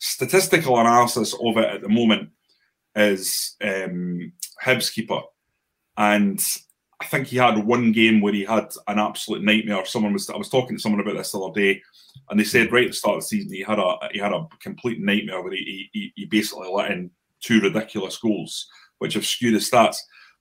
statistical 0.00 0.78
analysis 0.78 1.34
of 1.34 1.56
it 1.56 1.74
at 1.74 1.82
the 1.82 1.88
moment 1.88 2.30
is 2.96 3.56
um, 3.62 4.32
Hibs 4.62 4.92
keeper, 4.92 5.20
and 5.96 6.44
I 7.00 7.06
think 7.06 7.28
he 7.28 7.36
had 7.36 7.64
one 7.64 7.92
game 7.92 8.20
where 8.20 8.32
he 8.32 8.44
had 8.44 8.70
an 8.88 8.98
absolute 8.98 9.44
nightmare. 9.44 9.84
Someone 9.84 10.12
was 10.12 10.28
I 10.28 10.36
was 10.36 10.48
talking 10.48 10.76
to 10.76 10.82
someone 10.82 11.00
about 11.00 11.16
this 11.16 11.32
the 11.32 11.38
other 11.38 11.60
day, 11.60 11.80
and 12.28 12.40
they 12.40 12.44
said 12.44 12.72
right 12.72 12.84
at 12.84 12.90
the 12.90 12.96
start 12.96 13.16
of 13.16 13.22
the 13.22 13.26
season 13.28 13.52
he 13.52 13.62
had 13.62 13.78
a 13.78 13.94
he 14.12 14.18
had 14.18 14.32
a 14.32 14.48
complete 14.60 15.00
nightmare 15.00 15.42
where 15.42 15.52
he 15.52 15.88
he, 15.92 16.12
he 16.16 16.24
basically 16.24 16.68
let 16.68 16.90
in 16.90 17.10
two 17.40 17.60
ridiculous 17.60 18.18
goals. 18.18 18.68
which 18.98 19.14
have 19.14 19.26
skewed 19.26 19.54
the 19.54 19.58
stats. 19.58 19.96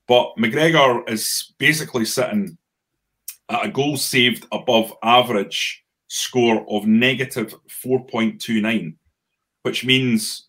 But 0.07 0.36
McGregor 0.38 1.10
is 1.10 1.53
basically 1.57 2.05
sitting 2.05 2.57
at 3.49 3.66
a 3.66 3.70
goal 3.70 3.97
saved 3.97 4.45
above 4.51 4.93
average 5.01 5.84
score 6.07 6.66
of 6.70 6.86
negative 6.86 7.55
4.29, 7.86 8.95
which 9.70 9.86
means 9.86 10.47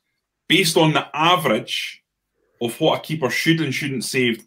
based 0.48 0.78
on 0.78 0.94
the 0.94 1.06
average 1.14 2.02
of 2.62 2.80
what 2.80 2.98
a 2.98 3.02
keeper 3.02 3.28
should 3.28 3.60
and 3.60 3.74
shouldn't 3.74 4.02
save 4.02 4.42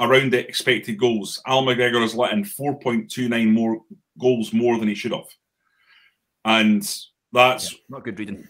around 0.00 0.32
the 0.32 0.40
expected 0.40 0.98
goals, 0.98 1.40
Al 1.46 1.62
McGregor 1.62 2.00
has 2.00 2.12
let 2.12 2.32
in 2.32 2.42
4.29 2.42 3.52
more 3.52 3.82
goals 4.18 4.52
more 4.52 4.80
than 4.80 4.88
he 4.88 4.96
should 4.96 5.12
have. 5.12 5.28
And 6.44 6.82
that's 7.32 7.72
yeah, 7.72 7.78
not 7.88 8.02
good 8.02 8.18
reading. 8.18 8.48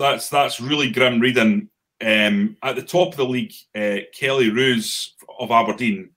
That's 0.00 0.28
that's 0.28 0.60
really 0.60 0.90
grim 0.90 1.20
reading. 1.20 1.68
Um, 2.04 2.56
at 2.60 2.74
the 2.74 2.82
top 2.82 3.12
of 3.12 3.16
the 3.16 3.24
league, 3.24 3.54
uh, 3.76 3.98
Kelle 4.18 4.50
Roos 4.50 5.14
of 5.38 5.52
Aberdeen 5.52 6.10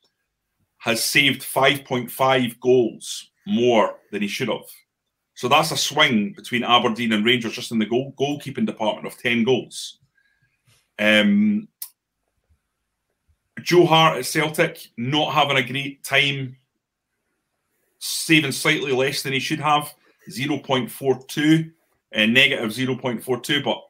has 0.80 1.04
saved 1.04 1.44
5.5 1.44 2.60
goals 2.60 3.30
more 3.46 3.98
than 4.12 4.24
he 4.24 4.28
should 4.28 4.50
have. 4.50 4.66
So 5.38 5.48
that's 5.48 5.70
a 5.70 5.78
swing 5.78 6.34
between 6.34 6.64
Aberdeen 6.64 7.14
and 7.14 7.24
Rangers 7.24 7.54
just 7.54 7.72
in 7.72 7.78
the 7.78 7.86
goal 7.86 8.12
goalkeeping 8.20 8.66
department 8.66 9.06
of 9.06 9.20
10 9.20 9.44
goals. 9.44 10.00
Um, 10.98 11.68
Joe 13.62 13.86
Hart 13.86 14.18
at 14.18 14.26
Celtic 14.26 14.88
not 14.98 15.36
having 15.36 15.58
a 15.58 15.62
great 15.62 16.04
time, 16.04 16.58
saving 18.00 18.52
slightly 18.52 18.92
less 18.92 19.22
than 19.22 19.32
he 19.32 19.40
should 19.40 19.60
have, 19.60 19.94
0.42, 20.28 21.72
uh, 22.16 22.26
negative 22.26 22.72
0.42, 22.72 23.64
but 23.64 23.84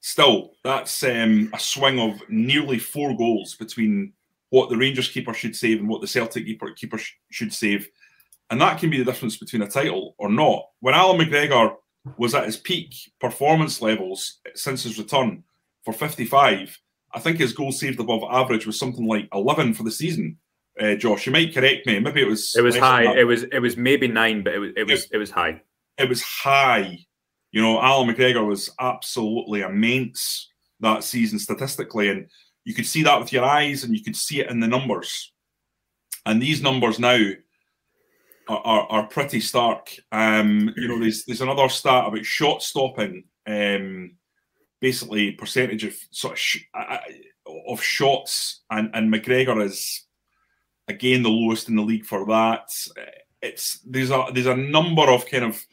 still, 0.00 0.52
that's 0.64 1.02
um, 1.02 1.48
a 1.54 1.58
swing 1.58 1.98
of 1.98 2.20
nearly 2.28 2.78
four 2.78 3.16
goals 3.16 3.54
between 3.54 4.12
what 4.50 4.68
the 4.68 4.76
Rangers 4.76 5.08
keeper 5.08 5.32
should 5.32 5.56
save 5.56 5.78
and 5.78 5.88
what 5.88 6.02
the 6.02 6.06
Celtic 6.06 6.44
keeper, 6.44 6.72
keeper 6.72 6.98
sh- 6.98 7.14
should 7.30 7.54
save. 7.54 7.88
And 8.50 8.60
that 8.60 8.78
can 8.78 8.90
be 8.90 8.98
the 8.98 9.04
difference 9.04 9.36
between 9.36 9.62
a 9.62 9.68
title 9.68 10.14
or 10.18 10.28
not. 10.28 10.66
When 10.80 10.94
Alan 10.94 11.18
McGregor 11.18 11.76
was 12.18 12.34
at 12.34 12.44
his 12.44 12.56
peak 12.56 12.94
performance 13.20 13.80
levels 13.80 14.40
since 14.54 14.82
his 14.82 14.98
return 14.98 15.42
for 15.84 15.92
55, 15.92 16.78
I 17.14 17.20
think 17.20 17.38
his 17.38 17.52
goal 17.52 17.72
saved 17.72 18.00
above 18.00 18.22
average 18.28 18.66
was 18.66 18.78
something 18.78 19.06
like 19.06 19.28
11 19.32 19.74
for 19.74 19.84
the 19.84 19.90
season. 19.90 20.38
Uh, 20.78 20.94
Josh, 20.96 21.26
you 21.26 21.32
might 21.32 21.54
correct 21.54 21.86
me. 21.86 22.00
Maybe 22.00 22.22
it 22.22 22.28
was. 22.28 22.54
It 22.56 22.62
was 22.62 22.76
high. 22.76 23.16
It 23.16 23.24
was. 23.24 23.44
It 23.44 23.60
was 23.60 23.76
maybe 23.76 24.08
nine, 24.08 24.42
but 24.42 24.54
it 24.54 24.58
was. 24.58 24.70
It 24.76 24.86
was. 24.88 25.04
It, 25.04 25.10
it 25.12 25.18
was 25.18 25.30
high. 25.30 25.62
It 25.98 26.08
was 26.08 26.20
high. 26.20 26.98
You 27.52 27.62
know, 27.62 27.80
Alan 27.80 28.12
McGregor 28.12 28.44
was 28.44 28.70
absolutely 28.80 29.60
immense 29.60 30.50
that 30.80 31.04
season 31.04 31.38
statistically, 31.38 32.08
and 32.08 32.26
you 32.64 32.74
could 32.74 32.86
see 32.86 33.04
that 33.04 33.20
with 33.20 33.32
your 33.32 33.44
eyes 33.44 33.84
and 33.84 33.96
you 33.96 34.02
could 34.02 34.16
see 34.16 34.40
it 34.40 34.50
in 34.50 34.58
the 34.58 34.66
numbers. 34.66 35.32
And 36.26 36.42
these 36.42 36.62
numbers 36.62 36.98
now 36.98 37.20
are, 38.48 38.86
are, 38.90 39.06
pretty 39.06 39.40
stark. 39.40 39.94
Um, 40.12 40.72
you 40.76 40.88
know, 40.88 40.98
there's 40.98 41.24
there's 41.24 41.40
another 41.40 41.68
stat 41.68 42.06
about 42.06 42.24
shot 42.24 42.62
stopping, 42.62 43.24
um, 43.46 44.16
basically 44.80 45.32
percentage 45.32 45.84
of 45.84 45.94
sort 46.10 46.34
of, 46.34 46.38
sh- 46.38 46.64
of 47.68 47.82
shots, 47.82 48.62
and, 48.70 48.90
and 48.94 49.12
McGregor 49.12 49.64
is 49.64 50.04
again 50.88 51.22
the 51.22 51.30
lowest 51.30 51.68
in 51.68 51.76
the 51.76 51.82
league 51.82 52.04
for 52.04 52.26
that. 52.26 52.70
It's 53.40 53.80
there's 53.80 54.10
a 54.10 54.26
there's 54.32 54.46
a 54.46 54.56
number 54.56 55.02
of 55.02 55.26
kind 55.26 55.44
of 55.44 55.64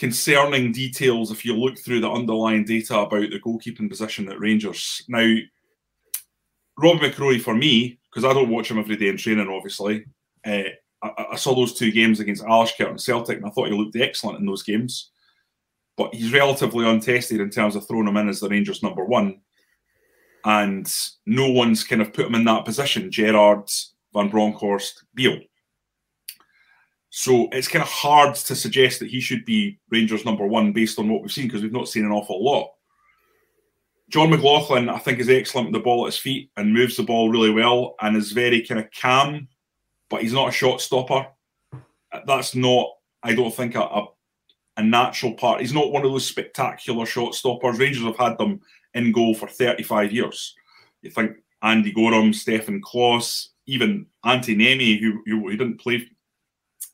concerning 0.00 0.72
details 0.72 1.30
if 1.30 1.44
you 1.44 1.54
look 1.54 1.78
through 1.78 2.00
the 2.00 2.10
underlying 2.10 2.64
data 2.64 2.98
about 2.98 3.30
the 3.30 3.38
goalkeeping 3.38 3.88
position 3.88 4.30
at 4.30 4.40
Rangers. 4.40 5.04
Now, 5.08 5.36
Rob 6.78 7.00
McCrorie, 7.00 7.40
for 7.40 7.54
me, 7.54 7.98
because 8.10 8.24
I 8.24 8.32
don't 8.32 8.48
watch 8.48 8.70
him 8.70 8.78
every 8.78 8.96
day 8.96 9.08
in 9.08 9.18
training, 9.18 9.48
obviously, 9.48 10.06
uh, 10.46 10.62
I, 11.02 11.26
I, 11.32 11.36
saw 11.36 11.54
those 11.54 11.74
two 11.74 11.90
games 11.90 12.20
against 12.20 12.44
Alashkert 12.44 12.90
and 12.90 13.00
Celtic, 13.00 13.38
and 13.38 13.46
I 13.46 13.50
thought 13.50 13.68
he 13.68 13.74
looked 13.76 13.96
excellent 13.96 14.38
in 14.38 14.46
those 14.46 14.62
games. 14.62 15.10
But 15.96 16.14
he's 16.14 16.32
relatively 16.32 16.86
untested 16.86 17.40
in 17.40 17.50
terms 17.50 17.76
of 17.76 17.86
throwing 17.86 18.08
him 18.08 18.16
in 18.16 18.28
as 18.28 18.40
the 18.40 18.48
Rangers' 18.48 18.82
number 18.82 19.04
one. 19.04 19.40
And 20.44 20.90
no 21.26 21.50
one's 21.50 21.84
kind 21.84 22.00
of 22.00 22.12
put 22.12 22.26
him 22.26 22.34
in 22.34 22.44
that 22.44 22.64
position 22.64 23.10
Gerrard, 23.10 23.68
Van 24.14 24.30
Bronckhorst, 24.30 25.04
Beale. 25.14 25.40
So 27.10 27.48
it's 27.52 27.68
kind 27.68 27.82
of 27.82 27.88
hard 27.88 28.36
to 28.36 28.54
suggest 28.54 29.00
that 29.00 29.10
he 29.10 29.20
should 29.20 29.44
be 29.44 29.78
Rangers 29.90 30.24
number 30.24 30.46
one 30.46 30.72
based 30.72 30.98
on 30.98 31.08
what 31.08 31.22
we've 31.22 31.32
seen 31.32 31.46
because 31.46 31.62
we've 31.62 31.72
not 31.72 31.88
seen 31.88 32.04
an 32.04 32.12
awful 32.12 32.42
lot. 32.42 32.70
John 34.10 34.30
McLaughlin, 34.30 34.88
I 34.88 34.98
think, 34.98 35.18
is 35.18 35.28
excellent 35.28 35.68
with 35.68 35.74
the 35.74 35.84
ball 35.84 36.04
at 36.04 36.12
his 36.12 36.20
feet 36.20 36.50
and 36.56 36.72
moves 36.72 36.96
the 36.96 37.02
ball 37.02 37.30
really 37.30 37.50
well 37.50 37.94
and 38.00 38.16
is 38.16 38.32
very 38.32 38.62
kind 38.62 38.80
of 38.80 38.88
calm, 38.98 39.48
but 40.10 40.22
he's 40.22 40.32
not 40.32 40.48
a 40.48 40.52
shot 40.52 40.80
stopper. 40.80 41.26
That's 42.26 42.54
not, 42.54 42.88
I 43.22 43.34
don't 43.34 43.54
think, 43.54 43.76
a, 43.76 43.80
a, 43.80 44.06
a 44.76 44.82
natural 44.82 45.32
part. 45.34 45.60
He's 45.60 45.72
not 45.72 45.92
one 45.92 46.04
of 46.04 46.10
those 46.10 46.26
spectacular 46.26 47.06
shot 47.06 47.34
stoppers. 47.34 47.78
Rangers 47.78 48.02
have 48.02 48.18
had 48.18 48.36
them 48.36 48.60
in 48.92 49.12
goal 49.12 49.34
for 49.34 49.48
35 49.48 50.12
years. 50.12 50.54
You 51.02 51.10
think 51.10 51.36
Andy 51.62 51.92
Goram, 51.92 52.32
Stefan 52.32 52.82
Klos, 52.82 53.48
even 53.66 54.06
Antti 54.26 54.56
Niemi, 54.56 55.00
who, 55.00 55.22
who, 55.24 55.48
who 55.48 55.56
didn't 55.56 55.80
play 55.80 56.08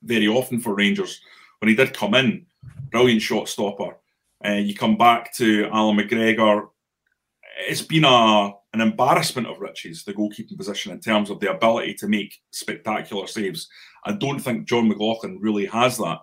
very 0.02 0.28
often 0.28 0.60
for 0.60 0.74
Rangers. 0.74 1.20
When 1.60 1.70
he 1.70 1.74
did 1.74 1.94
come 1.94 2.14
in, 2.14 2.44
brilliant 2.90 3.22
shot 3.22 3.48
stopper. 3.48 3.96
Uh, 4.44 4.52
you 4.52 4.74
come 4.74 4.98
back 4.98 5.32
to 5.34 5.68
Alan 5.72 5.96
McGregor. 5.96 6.68
It's 7.60 7.80
been 7.80 8.04
a 8.04 8.52
an 8.76 8.82
embarrassment 8.82 9.46
of 9.46 9.58
riches, 9.58 10.04
the 10.04 10.12
goalkeeping 10.12 10.56
position 10.56 10.92
in 10.92 11.00
terms 11.00 11.30
of 11.30 11.40
the 11.40 11.50
ability 11.50 11.94
to 11.94 12.08
make 12.08 12.42
spectacular 12.50 13.26
saves. 13.26 13.68
I 14.04 14.12
don't 14.12 14.38
think 14.38 14.68
John 14.68 14.86
McLaughlin 14.86 15.38
really 15.40 15.64
has 15.64 15.96
that. 15.96 16.18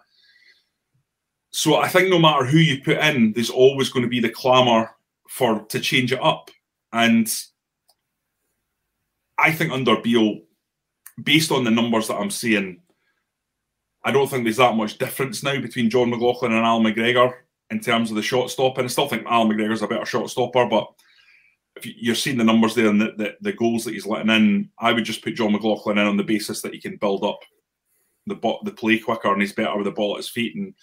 So 1.50 1.78
I 1.78 1.88
think 1.88 2.10
no 2.10 2.20
matter 2.20 2.46
who 2.46 2.60
you 2.60 2.84
put 2.84 2.98
in, 2.98 3.34
there's 3.34 3.50
always 3.50 3.90
going 3.90 4.04
to 4.04 4.10
be 4.10 4.20
the 4.20 4.30
clamour 4.30 4.92
for 5.30 5.64
to 5.70 5.80
change 5.80 6.14
it 6.14 6.22
up. 6.22 6.52
And 6.92 7.28
I 9.40 9.52
think 9.52 9.72
under 9.72 10.00
Beale, 10.00 10.42
based 11.24 11.52
on 11.52 11.64
the 11.64 11.72
numbers 11.72 12.08
that 12.08 12.18
I'm 12.18 12.30
seeing, 12.30 12.82
I 14.04 14.12
don't 14.12 14.30
think 14.30 14.44
there's 14.44 14.58
that 14.58 14.76
much 14.76 15.00
difference 15.00 15.42
now 15.42 15.60
between 15.60 15.90
John 15.90 16.12
McLaughlin 16.12 16.52
and 16.52 16.64
Al 16.64 16.82
McGregor 16.82 17.34
in 17.72 17.80
terms 17.80 18.12
of 18.12 18.16
the 18.16 18.22
shot 18.22 18.52
stopping. 18.52 18.86
I 18.86 18.90
still 18.90 19.08
think 19.08 19.26
Al 19.26 19.48
McGregor's 19.48 19.82
a 19.82 19.88
better 19.88 20.06
shot 20.06 20.30
stopper, 20.30 20.68
but 20.68 20.88
if 21.76 21.86
you're 21.86 22.16
seeing 22.16 22.38
the 22.38 22.44
numbers 22.44 22.76
there 22.76 22.88
and 22.88 23.02
the, 23.02 23.14
the, 23.18 23.36
the, 23.42 23.54
goals 23.54 23.84
that 23.86 23.94
he's 23.94 24.06
letting 24.06 24.30
in, 24.30 24.70
I 24.80 24.94
would 24.94 25.06
just 25.06 25.24
put 25.24 25.36
John 25.36 25.52
McLaughlin 25.52 25.98
in 25.98 26.06
on 26.06 26.18
the 26.18 26.24
basis 26.24 26.62
that 26.62 26.74
he 26.74 26.80
can 26.80 26.98
build 26.98 27.24
up 27.24 27.40
the 28.28 28.36
the 28.64 28.72
play 28.72 29.00
quicker 29.00 29.32
and 29.32 29.42
he's 29.42 29.54
better 29.54 29.76
with 29.76 29.86
the 29.86 29.92
ball 29.92 30.14
at 30.14 30.18
his 30.18 30.30
feet. 30.30 30.56
And 30.56 30.74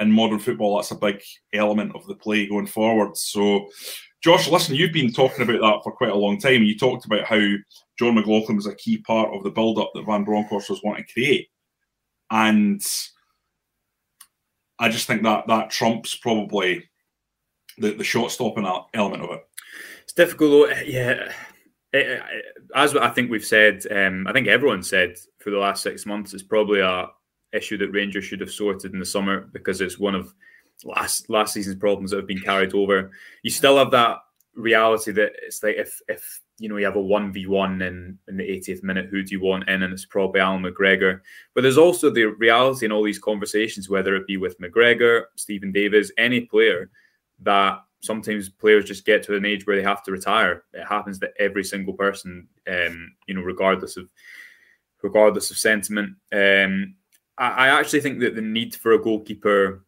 in 0.00 0.10
modern 0.10 0.38
football, 0.38 0.76
that's 0.76 0.90
a 0.90 0.96
big 0.96 1.22
element 1.52 1.94
of 1.94 2.06
the 2.06 2.14
play 2.14 2.46
going 2.46 2.66
forward. 2.66 3.16
So, 3.16 3.68
Josh, 4.22 4.48
listen, 4.48 4.74
you've 4.74 4.92
been 4.92 5.12
talking 5.12 5.42
about 5.42 5.60
that 5.60 5.80
for 5.84 5.92
quite 5.92 6.10
a 6.10 6.16
long 6.16 6.40
time. 6.40 6.62
You 6.62 6.76
talked 6.76 7.04
about 7.04 7.24
how 7.24 7.40
John 7.98 8.14
McLaughlin 8.14 8.56
was 8.56 8.66
a 8.66 8.74
key 8.74 8.98
part 8.98 9.32
of 9.34 9.42
the 9.44 9.50
build 9.50 9.78
up 9.78 9.92
that 9.94 10.06
Van 10.06 10.24
Bronckhorst 10.24 10.70
was 10.70 10.82
wanting 10.82 11.04
to 11.04 11.12
create 11.12 11.48
and 12.30 12.82
I 14.78 14.88
just 14.88 15.06
think 15.06 15.22
that 15.22 15.46
that 15.48 15.70
trumps 15.70 16.14
probably 16.14 16.88
the, 17.78 17.92
the 17.92 18.04
shot 18.04 18.30
stopping 18.30 18.66
element 18.94 19.22
of 19.22 19.30
it. 19.30 19.47
It's 20.08 20.14
difficult, 20.14 20.50
though. 20.50 20.64
Eh, 20.64 20.84
yeah. 20.86 21.32
Eh, 21.92 21.98
eh, 21.98 22.20
as 22.74 22.96
I 22.96 23.10
think 23.10 23.30
we've 23.30 23.44
said, 23.44 23.84
um, 23.90 24.26
I 24.26 24.32
think 24.32 24.48
everyone 24.48 24.82
said 24.82 25.16
for 25.38 25.50
the 25.50 25.58
last 25.58 25.82
six 25.82 26.06
months, 26.06 26.32
it's 26.32 26.42
probably 26.42 26.80
a 26.80 27.08
issue 27.52 27.76
that 27.76 27.92
Rangers 27.92 28.24
should 28.24 28.40
have 28.40 28.50
sorted 28.50 28.94
in 28.94 28.98
the 28.98 29.04
summer 29.04 29.50
because 29.52 29.82
it's 29.82 29.98
one 29.98 30.14
of 30.14 30.34
last 30.82 31.28
last 31.28 31.52
season's 31.52 31.76
problems 31.76 32.10
that 32.10 32.16
have 32.16 32.26
been 32.26 32.40
carried 32.40 32.72
over. 32.72 33.10
You 33.42 33.50
still 33.50 33.76
have 33.76 33.90
that 33.90 34.16
reality 34.54 35.12
that 35.12 35.32
it's 35.42 35.62
like 35.62 35.76
if 35.76 36.00
if 36.08 36.40
you 36.58 36.70
know, 36.70 36.78
you 36.78 36.86
have 36.86 36.96
a 36.96 36.98
1v1 36.98 37.86
in, 37.86 38.18
in 38.28 38.36
the 38.36 38.42
80th 38.42 38.82
minute, 38.82 39.08
who 39.10 39.22
do 39.22 39.30
you 39.30 39.40
want 39.40 39.68
in? 39.68 39.82
And 39.82 39.92
it's 39.92 40.06
probably 40.06 40.40
Alan 40.40 40.62
McGregor. 40.62 41.20
But 41.54 41.60
there's 41.60 41.78
also 41.78 42.10
the 42.10 42.24
reality 42.24 42.86
in 42.86 42.90
all 42.90 43.04
these 43.04 43.20
conversations, 43.20 43.88
whether 43.88 44.16
it 44.16 44.26
be 44.26 44.38
with 44.38 44.58
McGregor, 44.58 45.24
Stephen 45.36 45.70
Davis, 45.70 46.10
any 46.18 46.40
player, 46.40 46.90
that 47.42 47.78
sometimes 48.00 48.48
players 48.48 48.84
just 48.84 49.04
get 49.04 49.22
to 49.24 49.36
an 49.36 49.44
age 49.44 49.66
where 49.66 49.76
they 49.76 49.82
have 49.82 50.02
to 50.04 50.12
retire. 50.12 50.64
It 50.72 50.86
happens 50.86 51.18
to 51.18 51.30
every 51.38 51.64
single 51.64 51.94
person, 51.94 52.48
um, 52.68 53.12
you 53.26 53.34
know, 53.34 53.42
regardless 53.42 53.96
of 53.96 54.10
regardless 55.02 55.50
of 55.50 55.58
sentiment. 55.58 56.14
Um, 56.32 56.94
I, 57.36 57.48
I 57.48 57.80
actually 57.80 58.00
think 58.00 58.20
that 58.20 58.34
the 58.34 58.42
need 58.42 58.74
for 58.74 58.92
a 58.92 59.02
goalkeeper 59.02 59.84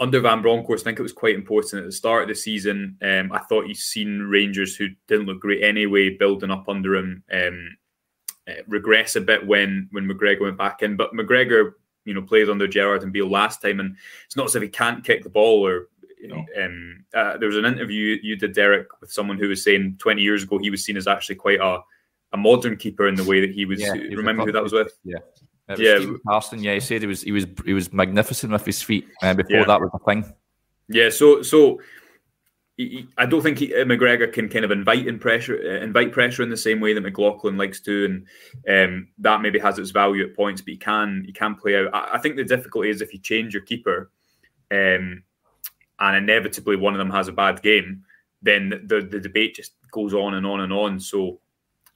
under 0.00 0.20
Van 0.20 0.42
Bronckhorst, 0.42 0.82
I 0.82 0.84
think 0.84 0.98
it 0.98 1.02
was 1.02 1.12
quite 1.12 1.34
important 1.34 1.80
at 1.80 1.86
the 1.86 1.92
start 1.92 2.22
of 2.22 2.28
the 2.28 2.34
season. 2.34 2.98
Um, 3.02 3.32
I 3.32 3.38
thought 3.38 3.66
you've 3.66 3.78
seen 3.78 4.20
Rangers 4.20 4.76
who 4.76 4.88
didn't 5.06 5.26
look 5.26 5.40
great 5.40 5.62
anyway, 5.62 6.10
building 6.10 6.50
up 6.50 6.68
under 6.68 6.94
him, 6.94 7.22
um, 7.32 7.76
uh, 8.48 8.62
regress 8.66 9.16
a 9.16 9.20
bit 9.20 9.46
when 9.46 9.88
when 9.92 10.08
McGregor 10.08 10.42
went 10.42 10.58
back 10.58 10.82
in. 10.82 10.96
But 10.96 11.12
McGregor 11.12 11.72
you 12.04 12.14
know 12.14 12.22
played 12.22 12.48
under 12.48 12.66
Gerrard 12.66 13.02
and 13.02 13.12
Beale 13.12 13.28
last 13.28 13.62
time, 13.62 13.80
and 13.80 13.96
it's 14.26 14.36
not 14.36 14.46
as 14.46 14.56
if 14.56 14.62
he 14.62 14.68
can't 14.68 15.04
kick 15.04 15.22
the 15.22 15.30
ball 15.30 15.66
or. 15.66 15.88
No. 16.24 16.44
Um, 16.62 17.04
uh, 17.14 17.36
there 17.38 17.48
was 17.48 17.56
an 17.56 17.64
interview 17.64 18.18
you 18.22 18.36
did, 18.36 18.52
Derek, 18.52 18.88
with 19.00 19.12
someone 19.12 19.38
who 19.38 19.48
was 19.48 19.62
saying 19.62 19.96
20 19.98 20.22
years 20.22 20.42
ago 20.42 20.58
he 20.58 20.70
was 20.70 20.84
seen 20.84 20.96
as 20.96 21.06
actually 21.06 21.36
quite 21.36 21.60
a, 21.60 21.80
a 22.32 22.36
modern 22.36 22.76
keeper 22.76 23.08
in 23.08 23.14
the 23.14 23.24
way 23.24 23.40
that 23.40 23.50
he 23.50 23.64
was. 23.64 23.80
Yeah, 23.80 23.92
remember 23.92 24.44
who 24.44 24.52
that 24.52 24.62
was 24.62 24.72
with? 24.72 24.92
Yeah, 25.04 25.18
yeah, 25.76 25.98
Stephen 25.98 26.62
Yeah, 26.62 26.74
he 26.74 26.80
said 26.80 27.02
he 27.02 27.06
was 27.06 27.22
he 27.22 27.32
was 27.32 27.46
he 27.64 27.72
was 27.72 27.92
magnificent 27.92 28.52
with 28.52 28.64
his 28.64 28.82
feet 28.82 29.06
uh, 29.22 29.34
before 29.34 29.58
yeah. 29.58 29.64
that 29.64 29.80
was 29.80 29.90
a 29.94 29.98
thing. 30.04 30.32
Yeah, 30.88 31.10
so 31.10 31.42
so 31.42 31.80
I 33.16 33.26
don't 33.26 33.42
think 33.42 33.58
he, 33.58 33.74
uh, 33.74 33.84
McGregor 33.84 34.32
can 34.32 34.48
kind 34.48 34.64
of 34.64 34.70
invite 34.70 35.08
in 35.08 35.18
pressure, 35.18 35.60
uh, 35.64 35.82
invite 35.82 36.12
pressure 36.12 36.44
in 36.44 36.48
the 36.48 36.56
same 36.56 36.80
way 36.80 36.92
that 36.92 37.00
McLaughlin 37.00 37.56
likes 37.56 37.80
to, 37.80 38.04
and 38.04 38.26
um, 38.68 39.08
that 39.18 39.40
maybe 39.40 39.58
has 39.58 39.80
its 39.80 39.90
value 39.90 40.24
at 40.24 40.36
points. 40.36 40.60
But 40.60 40.72
he 40.72 40.76
can 40.76 41.24
he 41.26 41.32
can 41.32 41.56
play 41.56 41.76
out. 41.76 41.92
I, 41.92 42.14
I 42.14 42.18
think 42.18 42.36
the 42.36 42.44
difficulty 42.44 42.88
is 42.88 43.02
if 43.02 43.12
you 43.12 43.18
change 43.18 43.52
your 43.52 43.64
keeper, 43.64 44.10
um, 44.70 45.24
and 46.00 46.16
inevitably 46.16 46.76
one 46.76 46.94
of 46.94 46.98
them 46.98 47.10
has 47.10 47.28
a 47.28 47.32
bad 47.32 47.62
game, 47.62 48.04
then 48.42 48.70
the 48.86 49.00
the 49.00 49.20
debate 49.20 49.56
just 49.56 49.72
goes 49.90 50.14
on 50.14 50.34
and 50.34 50.46
on 50.46 50.60
and 50.60 50.72
on. 50.72 51.00
So 51.00 51.40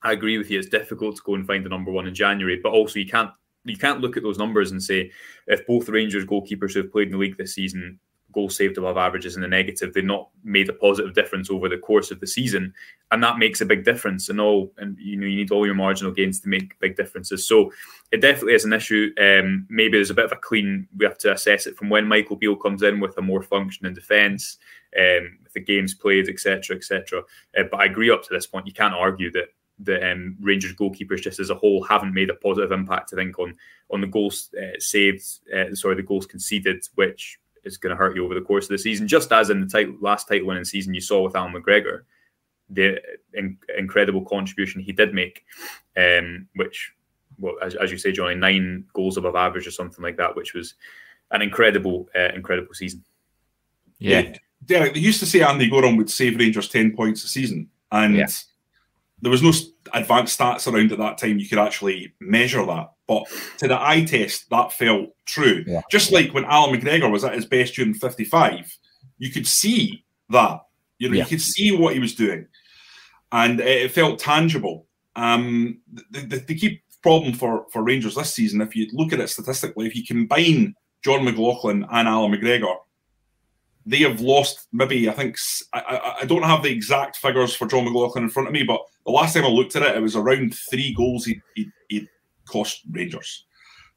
I 0.03 0.13
agree 0.13 0.39
with 0.39 0.51
you. 0.51 0.59
It's 0.59 0.69
difficult 0.69 1.17
to 1.17 1.23
go 1.25 1.35
and 1.35 1.47
find 1.47 1.65
the 1.65 1.71
number 1.71 1.91
one 1.91 2.07
in 2.07 2.15
January, 2.15 2.61
but 2.63 2.73
also 2.73 2.99
you 2.99 3.07
can't 3.07 3.31
you 3.65 3.77
can't 3.77 4.01
look 4.01 4.17
at 4.17 4.23
those 4.23 4.39
numbers 4.39 4.73
and 4.73 4.83
say 4.83 5.11
if 5.47 5.67
both 5.67 5.89
Rangers 5.89 6.25
goalkeepers 6.25 6.75
who 6.75 6.83
have 6.83 6.93
played 6.93 7.09
in 7.09 7.13
the 7.13 7.19
league 7.19 7.37
this 7.37 7.55
season 7.55 7.99
goals 8.33 8.57
saved 8.57 8.79
above 8.79 8.97
averages 8.97 9.37
in 9.37 9.43
the 9.43 9.49
negative. 9.49 9.93
They've 9.93 10.05
not 10.05 10.29
made 10.45 10.69
a 10.69 10.73
positive 10.73 11.15
difference 11.15 11.51
over 11.51 11.69
the 11.69 11.79
course 11.79 12.11
of 12.11 12.21
the 12.21 12.27
season, 12.27 12.75
and 13.11 13.23
that 13.23 13.39
makes 13.39 13.61
a 13.61 13.67
big 13.67 13.85
difference. 13.85 14.29
And 14.29 14.41
all, 14.41 14.73
and 14.79 14.97
you 14.99 15.17
know, 15.17 15.27
you 15.27 15.37
need 15.37 15.51
all 15.51 15.67
your 15.67 15.75
marginal 15.75 16.13
gains 16.13 16.41
to 16.41 16.49
make 16.49 16.79
big 16.81 16.97
differences. 16.97 17.47
So 17.47 17.73
it 18.11 18.21
definitely 18.21 18.55
is 18.55 18.65
an 18.65 18.73
issue. 18.73 19.13
Um, 19.21 19.67
maybe 19.69 19.99
there's 19.99 20.11
a 20.11 20.15
bit 20.15 20.25
of 20.25 20.33
a 20.33 20.37
clean. 20.37 20.89
We 20.97 21.05
have 21.05 21.19
to 21.19 21.33
assess 21.33 21.67
it 21.67 21.77
from 21.77 21.91
when 21.91 22.07
Michael 22.07 22.37
Beale 22.37 22.57
comes 22.57 22.83
in 22.83 23.01
with 23.01 23.17
a 23.19 23.23
more 23.23 23.43
functioning 23.43 23.95
defence, 23.95 24.59
um, 24.99 25.39
the 25.55 25.61
games 25.61 25.95
played, 25.95 26.29
etc., 26.29 26.77
etc. 26.77 27.23
Uh, 27.57 27.65
but 27.71 27.81
I 27.81 27.87
agree 27.87 28.11
up 28.11 28.23
to 28.25 28.33
this 28.33 28.47
point, 28.47 28.67
you 28.67 28.73
can't 28.73 28.95
argue 28.95 29.31
that 29.33 29.49
the 29.79 30.13
um, 30.13 30.37
Rangers 30.41 30.75
goalkeepers 30.75 31.23
just 31.23 31.41
as 31.41 31.51
a 31.51 31.55
whole 31.55 31.83
haven't 31.83 32.15
made 32.15 32.31
a 32.31 32.35
positive 32.35 32.73
impact. 32.73 33.13
I 33.13 33.17
think 33.17 33.39
on 33.39 33.57
on 33.91 34.01
the 34.01 34.07
goals 34.07 34.51
uh, 34.59 34.79
saved, 34.79 35.23
uh, 35.55 35.75
sorry, 35.75 35.97
the 35.97 36.03
goals 36.03 36.27
conceded, 36.27 36.83
which 36.95 37.39
is 37.65 37.77
going 37.77 37.91
to 37.91 37.97
hurt 37.97 38.17
you 38.17 38.25
over 38.25 38.35
the 38.35 38.41
course 38.41 38.65
of 38.65 38.71
the 38.71 38.79
season. 38.79 39.09
Just 39.09 39.33
as 39.33 39.51
in 39.51 39.61
the 39.61 39.67
title, 39.67 39.95
last 40.01 40.29
title 40.29 40.49
winning 40.49 40.65
season 40.65 40.95
you 40.95 41.01
saw 41.01 41.23
with 41.23 41.37
Alan 41.37 41.53
McGregor, 41.53 42.03
the 42.71 43.01
in, 43.35 43.57
incredible 43.77 44.25
contribution 44.25 44.81
he 44.81 44.93
did 44.93 45.15
make, 45.15 45.45
um, 45.97 46.49
which, 46.55 46.93
well, 47.39 47.55
as, 47.63 47.75
as, 47.75 47.91
you 47.91 47.99
say, 47.99 48.13
Johnny, 48.13 48.35
nine 48.35 48.85
goals 48.95 49.17
above 49.17 49.37
average 49.37 49.67
or 49.67 49.71
something 49.71 50.03
like 50.03 50.17
that, 50.17 50.35
which 50.35 50.55
was 50.55 50.75
an 51.31 51.43
incredible, 51.43 52.09
uh, 52.17 52.31
incredible 52.35 52.75
season. 52.75 53.05
Yeah. 53.99 54.21
yeah. 54.21 54.37
Derek, 54.65 54.95
they 54.95 55.01
used 55.01 55.21
to 55.21 55.27
say 55.27 55.43
Andy 55.43 55.69
Goram 55.69 55.97
would 55.97 56.11
save 56.11 56.39
Rangers 56.39 56.69
10 56.69 56.95
points 56.95 57.25
a 57.25 57.29
season. 57.29 57.69
And 57.91 58.17
yeah. 58.17 58.27
There 59.23 59.31
was 59.31 59.43
no 59.43 59.53
advanced 59.95 60.39
stats 60.39 60.71
around 60.71 60.91
at 60.93 60.99
that 60.99 61.17
time 61.17 61.39
you 61.39 61.49
could 61.49 61.59
actually 61.59 62.13
measure 62.21 62.67
that. 62.67 62.93
But 63.07 63.25
to 63.59 63.69
the 63.69 63.81
eye 63.81 64.05
test, 64.05 64.51
that 64.51 64.73
felt 64.73 65.11
true. 65.27 65.65
Yeah. 65.67 65.83
Just 65.91 66.13
like 66.13 66.35
when 66.35 66.45
Alan 66.45 66.79
McGregor 66.79 67.11
was 67.11 67.25
at 67.25 67.35
his 67.35 67.47
best 67.47 67.75
during 67.75 67.95
55, 67.95 68.77
you 69.19 69.31
could 69.31 69.47
see 69.47 70.05
that. 70.31 70.61
You 70.99 71.09
know, 71.09 71.17
yeah. 71.17 71.23
you 71.23 71.29
could 71.29 71.41
see 71.41 71.75
what 71.77 71.95
he 71.95 72.01
was 72.01 72.15
doing. 72.15 72.47
And 73.31 73.61
it 73.61 73.93
felt 73.93 74.19
tangible. 74.19 74.87
Um, 75.15 75.81
the, 76.11 76.21
the, 76.21 76.37
the 76.39 76.55
key 76.55 76.83
problem 77.03 77.33
for, 77.33 77.67
for 77.73 77.83
Rangers 77.83 78.17
this 78.17 78.35
season, 78.35 78.61
if 78.61 78.75
you 78.75 78.89
look 78.93 79.13
at 79.13 79.21
it 79.21 79.29
statistically, 79.29 79.87
if 79.87 79.95
you 79.95 80.05
combine 80.05 80.75
John 81.05 81.25
McLaughlin 81.25 81.87
and 81.91 82.09
Alan 82.09 82.33
McGregor, 82.33 82.75
they 83.85 83.99
have 83.99 84.21
lost 84.21 84.69
maybe 84.73 85.09
I 85.09 85.13
think 85.13 85.37
I, 85.73 86.19
I, 86.21 86.25
don't 86.25 86.45
have 86.45 86.63
the 86.63 86.71
exact 86.71 87.17
figures 87.17 87.53
for 87.53 87.67
John 87.67 87.85
McLaughlin 87.85 88.23
in 88.23 88.31
front 88.31 88.47
of 88.47 88.53
me, 88.53 88.63
but 88.63 88.81
the 89.05 89.13
last 89.13 89.35
time 89.35 89.45
I 89.45 89.49
looked 89.49 89.77
at 89.77 89.83
it, 89.83 89.97
it 89.97 90.03
was 90.03 90.17
around 90.17 90.55
three 90.55 90.95
goals 90.95 91.25
he, 91.25 91.41
he, 91.55 91.71
he 91.89 92.09
cost 92.47 92.83
Rangers. 92.91 93.47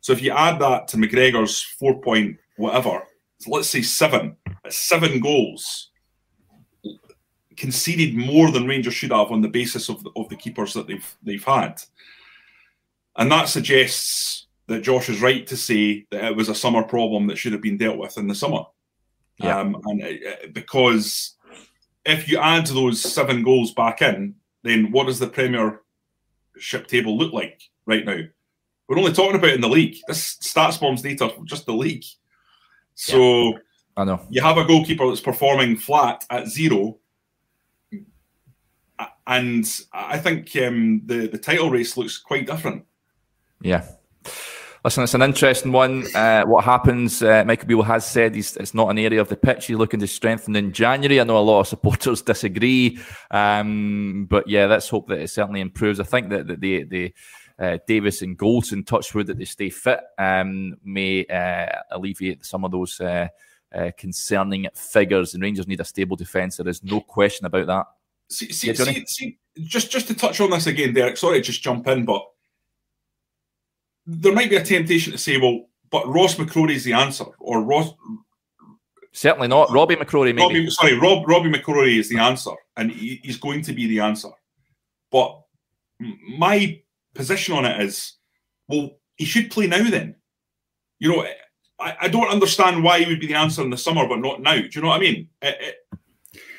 So 0.01 0.13
if 0.13 0.21
you 0.21 0.31
add 0.31 0.59
that 0.59 0.87
to 0.89 0.97
McGregor's 0.97 1.61
four 1.61 2.01
point 2.01 2.37
whatever, 2.57 3.03
let's 3.47 3.69
say 3.69 3.81
seven, 3.81 4.37
seven 4.69 5.19
goals 5.19 5.91
conceded 7.57 8.15
more 8.15 8.51
than 8.51 8.67
Rangers 8.67 8.93
should 8.93 9.11
have 9.11 9.31
on 9.31 9.41
the 9.41 9.47
basis 9.47 9.89
of 9.89 10.03
the, 10.03 10.11
of 10.15 10.29
the 10.29 10.35
keepers 10.35 10.73
that 10.73 10.87
they've 10.87 11.17
they've 11.23 11.43
had, 11.43 11.81
and 13.17 13.31
that 13.31 13.49
suggests 13.49 14.47
that 14.67 14.81
Josh 14.81 15.09
is 15.09 15.21
right 15.21 15.45
to 15.47 15.55
say 15.55 16.05
that 16.11 16.23
it 16.23 16.35
was 16.35 16.49
a 16.49 16.55
summer 16.55 16.83
problem 16.83 17.27
that 17.27 17.37
should 17.37 17.53
have 17.53 17.61
been 17.61 17.77
dealt 17.77 17.97
with 17.97 18.17
in 18.17 18.27
the 18.27 18.35
summer. 18.35 18.63
Yeah. 19.37 19.59
Um, 19.59 19.81
and 19.85 20.03
uh, 20.03 20.47
because 20.53 21.35
if 22.05 22.29
you 22.29 22.39
add 22.39 22.67
those 22.67 23.01
seven 23.01 23.43
goals 23.43 23.73
back 23.73 24.01
in, 24.01 24.35
then 24.65 24.91
what 24.91 25.05
does 25.07 25.19
the 25.19 25.27
Premiership 25.27 26.87
table 26.87 27.17
look 27.17 27.31
like 27.31 27.61
right 27.85 28.05
now? 28.05 28.19
We're 28.87 28.99
only 28.99 29.13
talking 29.13 29.35
about 29.35 29.53
in 29.53 29.61
the 29.61 29.69
league. 29.69 29.97
This 30.07 30.37
StatsBomb's 30.37 31.01
data 31.01 31.31
just 31.43 31.65
the 31.65 31.73
league. 31.73 32.03
So 32.95 33.49
yeah. 33.49 33.57
I 33.97 34.03
know 34.03 34.21
you 34.29 34.41
have 34.41 34.57
a 34.57 34.65
goalkeeper 34.65 35.07
that's 35.07 35.21
performing 35.21 35.77
flat 35.77 36.25
at 36.29 36.47
zero, 36.47 36.97
and 39.27 39.65
I 39.91 40.17
think 40.19 40.55
um, 40.57 41.01
the 41.05 41.27
the 41.27 41.37
title 41.37 41.69
race 41.69 41.97
looks 41.97 42.17
quite 42.17 42.47
different. 42.47 42.85
Yeah. 43.61 43.87
Listen, 44.85 45.03
it's 45.03 45.15
an 45.15 45.23
interesting 45.23 45.71
one. 45.71 46.05
Uh, 46.15 46.43
what 46.43 46.63
happens? 46.63 47.23
Uh, 47.23 47.43
Michael 47.43 47.67
Beale 47.67 47.81
has 47.81 48.05
said 48.05 48.35
he's, 48.35 48.55
it's 48.55 48.75
not 48.75 48.89
an 48.89 48.99
area 48.99 49.19
of 49.19 49.27
the 49.29 49.35
pitch 49.35 49.65
he's 49.65 49.77
looking 49.77 49.99
to 49.99 50.05
strengthen 50.05 50.55
in 50.55 50.71
January. 50.71 51.19
I 51.19 51.23
know 51.23 51.39
a 51.39 51.39
lot 51.39 51.61
of 51.61 51.67
supporters 51.67 52.21
disagree, 52.21 52.99
um, 53.31 54.27
but 54.29 54.47
yeah, 54.47 54.67
let's 54.67 54.87
hope 54.87 55.07
that 55.07 55.17
it 55.17 55.31
certainly 55.31 55.61
improves. 55.61 55.99
I 55.99 56.03
think 56.03 56.29
that, 56.29 56.45
that 56.45 56.61
the 56.61 56.83
the 56.83 57.13
uh, 57.57 57.79
Davis 57.87 58.21
and 58.21 58.37
Goldson, 58.37 58.85
touchwood 58.85 59.25
that 59.25 59.39
they 59.39 59.45
stay 59.45 59.71
fit, 59.71 60.01
um, 60.19 60.75
may 60.83 61.25
uh, 61.25 61.81
alleviate 61.89 62.45
some 62.45 62.63
of 62.63 62.69
those 62.69 63.01
uh, 63.01 63.27
uh, 63.73 63.89
concerning 63.97 64.67
figures. 64.75 65.33
And 65.33 65.41
Rangers 65.41 65.67
need 65.67 65.81
a 65.81 65.85
stable 65.85 66.15
defence. 66.15 66.57
There 66.57 66.67
is 66.67 66.83
no 66.83 67.01
question 67.01 67.47
about 67.47 67.65
that. 67.65 67.87
See, 68.29 68.51
see, 68.51 68.67
yeah, 68.67 68.73
see, 68.73 69.05
see, 69.07 69.37
just 69.63 69.89
just 69.89 70.07
to 70.09 70.13
touch 70.13 70.39
on 70.41 70.51
this 70.51 70.67
again, 70.67 70.93
Derek. 70.93 71.17
Sorry, 71.17 71.41
just 71.41 71.63
jump 71.63 71.87
in, 71.87 72.05
but 72.05 72.23
there 74.05 74.33
might 74.33 74.49
be 74.49 74.55
a 74.55 74.63
temptation 74.63 75.11
to 75.11 75.17
say, 75.17 75.37
well, 75.37 75.65
but 75.89 76.07
Ross 76.07 76.35
McCrorie 76.35 76.75
is 76.75 76.83
the 76.83 76.93
answer, 76.93 77.25
or 77.39 77.63
Ross. 77.63 77.93
Certainly 79.13 79.47
not. 79.47 79.71
Robbie 79.71 79.95
McCrorie, 79.95 80.35
maybe. 80.35 80.41
Robbie, 80.41 80.69
sorry, 80.69 80.97
Rob, 80.97 81.27
Robbie 81.27 81.51
McCrorie 81.51 81.97
is 81.97 82.09
the 82.09 82.17
answer, 82.17 82.51
and 82.75 82.91
he, 82.91 83.21
he's 83.23 83.37
going 83.37 83.61
to 83.61 83.73
be 83.73 83.87
the 83.87 84.01
answer. 84.01 84.29
But 85.11 85.41
my 85.99 86.81
position 87.13 87.55
on 87.55 87.65
it 87.65 87.81
is, 87.81 88.13
well, 88.67 88.91
he 89.15 89.25
should 89.25 89.51
play 89.51 89.67
now 89.67 89.89
then. 89.89 90.15
You 90.99 91.15
know, 91.15 91.25
I, 91.79 91.97
I 92.01 92.07
don't 92.07 92.29
understand 92.29 92.83
why 92.83 92.99
he 92.99 93.09
would 93.09 93.19
be 93.19 93.27
the 93.27 93.35
answer 93.35 93.61
in 93.61 93.69
the 93.69 93.77
summer, 93.77 94.07
but 94.07 94.19
not 94.19 94.41
now. 94.41 94.55
Do 94.55 94.69
you 94.69 94.81
know 94.81 94.89
what 94.89 94.97
I 94.97 95.01
mean? 95.01 95.29
It, 95.41 95.57
it, 95.61 95.75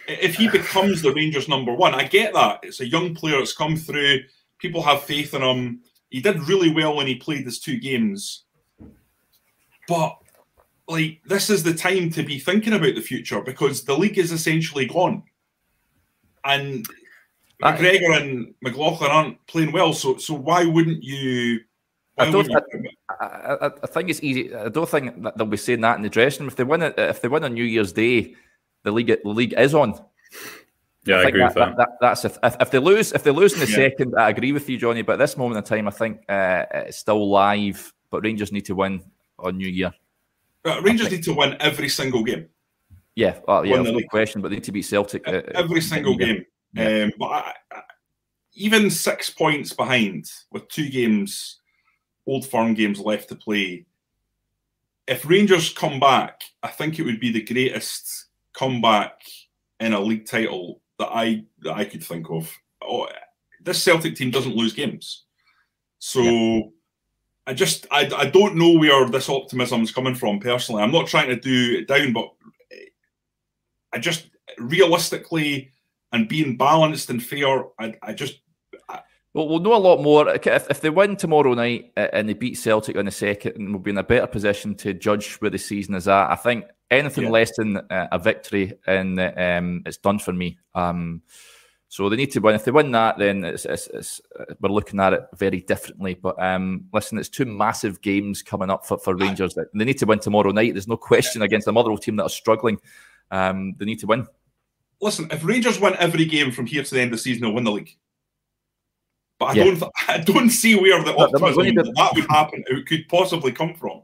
if 0.09 0.37
he 0.37 0.49
becomes 0.49 1.03
the 1.03 1.13
Rangers 1.13 1.49
number 1.49 1.75
one, 1.75 1.95
I 1.95 2.05
get 2.05 2.33
that. 2.35 2.61
It's 2.63 2.81
a 2.81 2.89
young 2.89 3.15
player 3.15 3.39
that's 3.39 3.57
come 3.57 3.77
through. 3.77 4.21
People 4.59 4.83
have 4.83 5.03
faith 5.03 5.35
in 5.35 5.43
him. 5.43 5.81
He 6.11 6.21
did 6.21 6.49
really 6.49 6.73
well 6.73 6.97
when 6.97 7.07
he 7.07 7.17
played 7.17 7.45
his 7.45 7.59
two 7.59 7.79
games. 7.79 8.45
But 9.89 10.17
like 10.89 11.21
this 11.27 11.51
is 11.51 11.63
the 11.63 11.75
time 11.75 12.11
to 12.11 12.23
be 12.23 12.39
thinking 12.39 12.73
about 12.73 12.95
the 12.95 13.01
future 13.01 13.41
because 13.41 13.85
the 13.85 13.97
league 13.97 14.19
is 14.19 14.33
essentially 14.33 14.87
gone. 14.87 15.23
And 16.45 16.87
McGregor 17.63 18.21
and 18.21 18.55
McLaughlin 18.63 19.11
aren't 19.11 19.47
playing 19.47 19.73
well, 19.73 19.93
so 19.93 20.17
so 20.17 20.35
why 20.35 20.65
wouldn't 20.65 21.03
you? 21.03 21.61
Why 22.15 22.27
I 22.27 22.31
don't. 22.31 22.49
Wouldn't 22.49 22.89
I, 23.09 23.25
I, 23.25 23.67
I, 23.67 23.87
think 23.87 24.11
it's 24.11 24.23
easy. 24.23 24.55
I 24.55 24.69
don't 24.69 24.89
think 24.89 25.23
that 25.23 25.37
they'll 25.37 25.47
be 25.47 25.57
saying 25.57 25.81
that 25.81 25.97
in 25.97 26.03
the 26.03 26.09
dressing 26.09 26.43
room. 26.43 26.49
If 26.49 26.57
they 26.57 26.65
win 26.65 26.83
it, 26.83 26.95
if 26.99 27.21
they 27.21 27.29
win 27.29 27.45
on 27.45 27.55
New 27.55 27.65
Year's 27.65 27.93
Day, 27.93 28.35
the 28.85 28.93
league 28.93 29.07
the 29.09 29.29
league 29.29 29.55
is 29.57 29.75
on. 29.75 29.99
Yeah, 31.07 31.17
I, 31.17 31.23
I 31.23 31.29
agree 31.29 31.41
that, 31.41 31.49
with 31.49 31.55
that. 31.55 31.77
that, 31.77 31.89
that's 32.01 32.25
if, 32.25 32.39
if, 32.43 32.57
if, 32.61 32.71
they 32.71 32.79
lose 32.79 33.13
if 33.13 33.23
they 33.23 33.31
lose 33.31 33.55
in 33.55 33.61
the 33.61 33.69
yeah. 33.69 33.77
second, 33.77 34.15
I 34.19 34.31
agree 34.31 34.53
with 34.53 34.69
you, 34.69 34.77
Johnny. 34.77 35.03
But 35.03 35.15
at 35.15 35.19
this 35.21 35.37
moment 35.37 35.59
in 35.59 35.65
time, 35.65 35.87
I 35.87 35.93
think 35.93 36.21
uh, 36.29 36.65
it's 36.73 36.99
still 36.99 37.31
live. 37.31 37.93
But 38.11 38.23
Rangers 38.23 38.53
need 38.53 38.65
to 38.67 38.75
win 38.75 39.03
on 39.39 39.57
New 39.57 39.69
Year. 39.69 39.93
Uh, 40.65 40.81
Rangers 40.83 41.11
need 41.11 41.23
to 41.25 41.33
win 41.33 41.57
every 41.61 41.89
single 41.89 42.25
game. 42.25 42.49
Yeah, 43.15 43.39
well, 43.47 43.65
yeah, 43.65 43.81
no 43.81 44.01
question. 44.11 44.43
But 44.43 44.49
they 44.49 44.57
need 44.57 44.65
to 44.65 44.73
beat 44.73 44.83
Celtic 44.83 45.27
uh, 45.27 45.43
every 45.55 45.81
single 45.81 46.17
game. 46.17 46.45
Yeah. 46.75 47.05
Um, 47.05 47.13
but 47.19 47.27
I, 47.27 47.53
I, 47.73 47.83
even 48.55 48.91
six 48.91 49.31
points 49.31 49.73
behind 49.73 50.31
with 50.51 50.69
two 50.69 50.89
games, 50.89 51.61
Old 52.27 52.47
Firm 52.47 52.75
games 52.75 52.99
left 52.99 53.29
to 53.29 53.37
play. 53.37 53.87
If 55.07 55.25
Rangers 55.25 55.73
come 55.73 56.01
back, 56.01 56.41
I 56.63 56.69
think 56.69 56.99
it 56.99 57.05
would 57.05 57.21
be 57.21 57.31
the 57.31 57.43
greatest 57.43 58.27
comeback 58.53 59.21
in 59.79 59.93
a 59.93 60.01
league 60.01 60.27
title 60.27 60.81
that 60.99 61.09
I 61.09 61.45
that 61.63 61.75
I 61.75 61.85
could 61.85 62.05
think 62.05 62.31
of. 62.31 62.51
Oh, 62.83 63.09
this 63.61 63.83
Celtic 63.83 64.17
team 64.17 64.31
doesn't 64.31 64.57
lose 64.57 64.73
games, 64.73 65.25
so 65.99 66.23
yeah. 66.23 66.61
I 67.47 67.55
just 67.55 67.87
I, 67.91 68.11
I 68.17 68.27
don't 68.27 68.57
know 68.57 68.73
where 68.79 69.09
this 69.09 69.29
optimism 69.29 69.83
is 69.83 69.93
coming 69.93 70.15
from 70.15 70.41
personally. 70.41 70.83
I'm 70.83 70.93
not 70.93 71.07
trying 71.07 71.29
to 71.29 71.37
do 71.37 71.79
it 71.79 71.89
down, 71.89 72.13
but 72.13 72.33
I 73.93 73.99
just 73.99 74.29
realistically 74.59 75.71
and 76.13 76.29
being 76.29 76.57
balanced 76.57 77.11
and 77.11 77.23
fair, 77.23 77.65
I, 77.79 77.95
I 78.03 78.13
just 78.13 78.41
well, 79.37 79.49
we'll 79.49 79.61
know 79.61 79.75
a 79.75 79.77
lot 79.77 80.01
more 80.01 80.31
if, 80.31 80.71
if 80.71 80.81
they 80.81 80.89
win 80.89 81.15
tomorrow 81.15 81.53
night 81.53 81.93
uh, 81.95 82.09
and 82.15 82.27
they 82.27 82.33
beat 82.33 82.57
Celtic 82.57 82.97
on 82.97 83.05
the 83.05 83.11
second. 83.11 83.71
We'll 83.71 83.83
be 83.83 83.91
in 83.91 83.99
a 83.99 84.03
better 84.03 84.27
position 84.27 84.75
to 84.77 84.95
judge 84.95 85.35
where 85.37 85.51
the 85.51 85.59
season 85.59 85.95
is 85.95 86.09
at. 86.09 86.31
I 86.31 86.37
think 86.37 86.65
anything 86.91 87.25
yeah. 87.25 87.31
less 87.31 87.55
than 87.55 87.77
uh, 87.77 88.09
a 88.11 88.19
victory 88.19 88.73
and 88.87 89.21
um, 89.21 89.83
it's 89.85 89.99
done 89.99 90.21
for 90.21 90.33
me. 90.33 90.57
Um, 90.75 91.21
so 91.89 92.09
they 92.09 92.17
need 92.17 92.33
to 92.33 92.41
win. 92.41 92.55
If 92.55 92.65
they 92.65 92.71
win 92.71 92.93
that, 92.93 93.19
then 93.19 93.45
it's, 93.45 93.67
it's, 93.67 93.89
it's, 93.89 94.21
uh, 94.41 94.55
we're 94.59 94.71
looking 94.71 95.01
at 95.01 95.13
it 95.13 95.27
very 95.37 95.61
differently. 95.61 96.15
But 96.15 96.43
um, 96.43 96.87
listen, 96.95 97.19
it's 97.19 97.29
two 97.29 97.45
massive 97.45 98.01
games 98.01 98.41
coming 98.41 98.71
up 98.71 98.87
for, 98.87 98.97
for 98.97 99.15
Rangers. 99.15 99.55
They 99.55 99.85
need 99.85 99.99
to 99.99 100.07
win 100.07 100.21
tomorrow 100.21 100.51
night. 100.51 100.73
There's 100.73 100.89
no 100.89 100.97
question 100.97 101.43
against 101.43 101.69
a 101.69 101.73
Motherwell 101.73 101.99
team 101.99 102.17
that 102.17 102.25
are 102.25 102.31
struggling. 102.31 102.79
Um, 103.31 103.75
they 103.77 103.85
need 103.85 104.01
to 104.01 104.07
win. 104.07 104.29
Listen, 105.03 105.29
if 105.31 105.45
Rangers 105.45 105.79
win 105.79 105.95
every 105.99 106.25
game 106.25 106.53
from 106.53 106.65
here 106.65 106.83
to 106.83 106.95
the 106.95 107.03
end 107.03 107.13
of 107.13 107.19
the 107.19 107.23
season, 107.23 107.43
they'll 107.43 107.53
win 107.53 107.65
the 107.65 107.71
league. 107.71 107.99
But 109.39 109.47
I 109.47 109.53
yeah. 109.55 109.65
don't, 109.65 109.83
I 110.09 110.19
don't 110.19 110.51
see 110.51 110.75
where 110.75 111.03
the 111.03 111.15
optimism 111.15 111.75
that, 111.75 111.93
that 111.95 112.15
would 112.15 112.27
happen 112.31 112.65
it 112.67 112.87
could 112.87 113.09
possibly 113.09 113.53
come 113.53 113.75
from, 113.75 114.03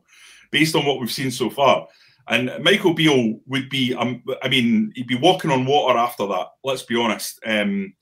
based 0.50 0.74
on 0.74 0.84
what 0.84 1.00
we've 1.00 1.12
seen 1.12 1.30
so 1.30 1.50
far. 1.50 1.88
And 2.28 2.52
Michael 2.62 2.94
Beale 2.94 3.40
would 3.46 3.68
be, 3.68 3.94
um, 3.94 4.22
I 4.42 4.48
mean, 4.48 4.92
he'd 4.94 5.08
be 5.08 5.16
walking 5.16 5.50
on 5.50 5.66
water 5.66 5.98
after 5.98 6.26
that. 6.28 6.48
Let's 6.62 6.82
be 6.82 6.96
honest. 6.96 7.40
Um, 7.44 7.94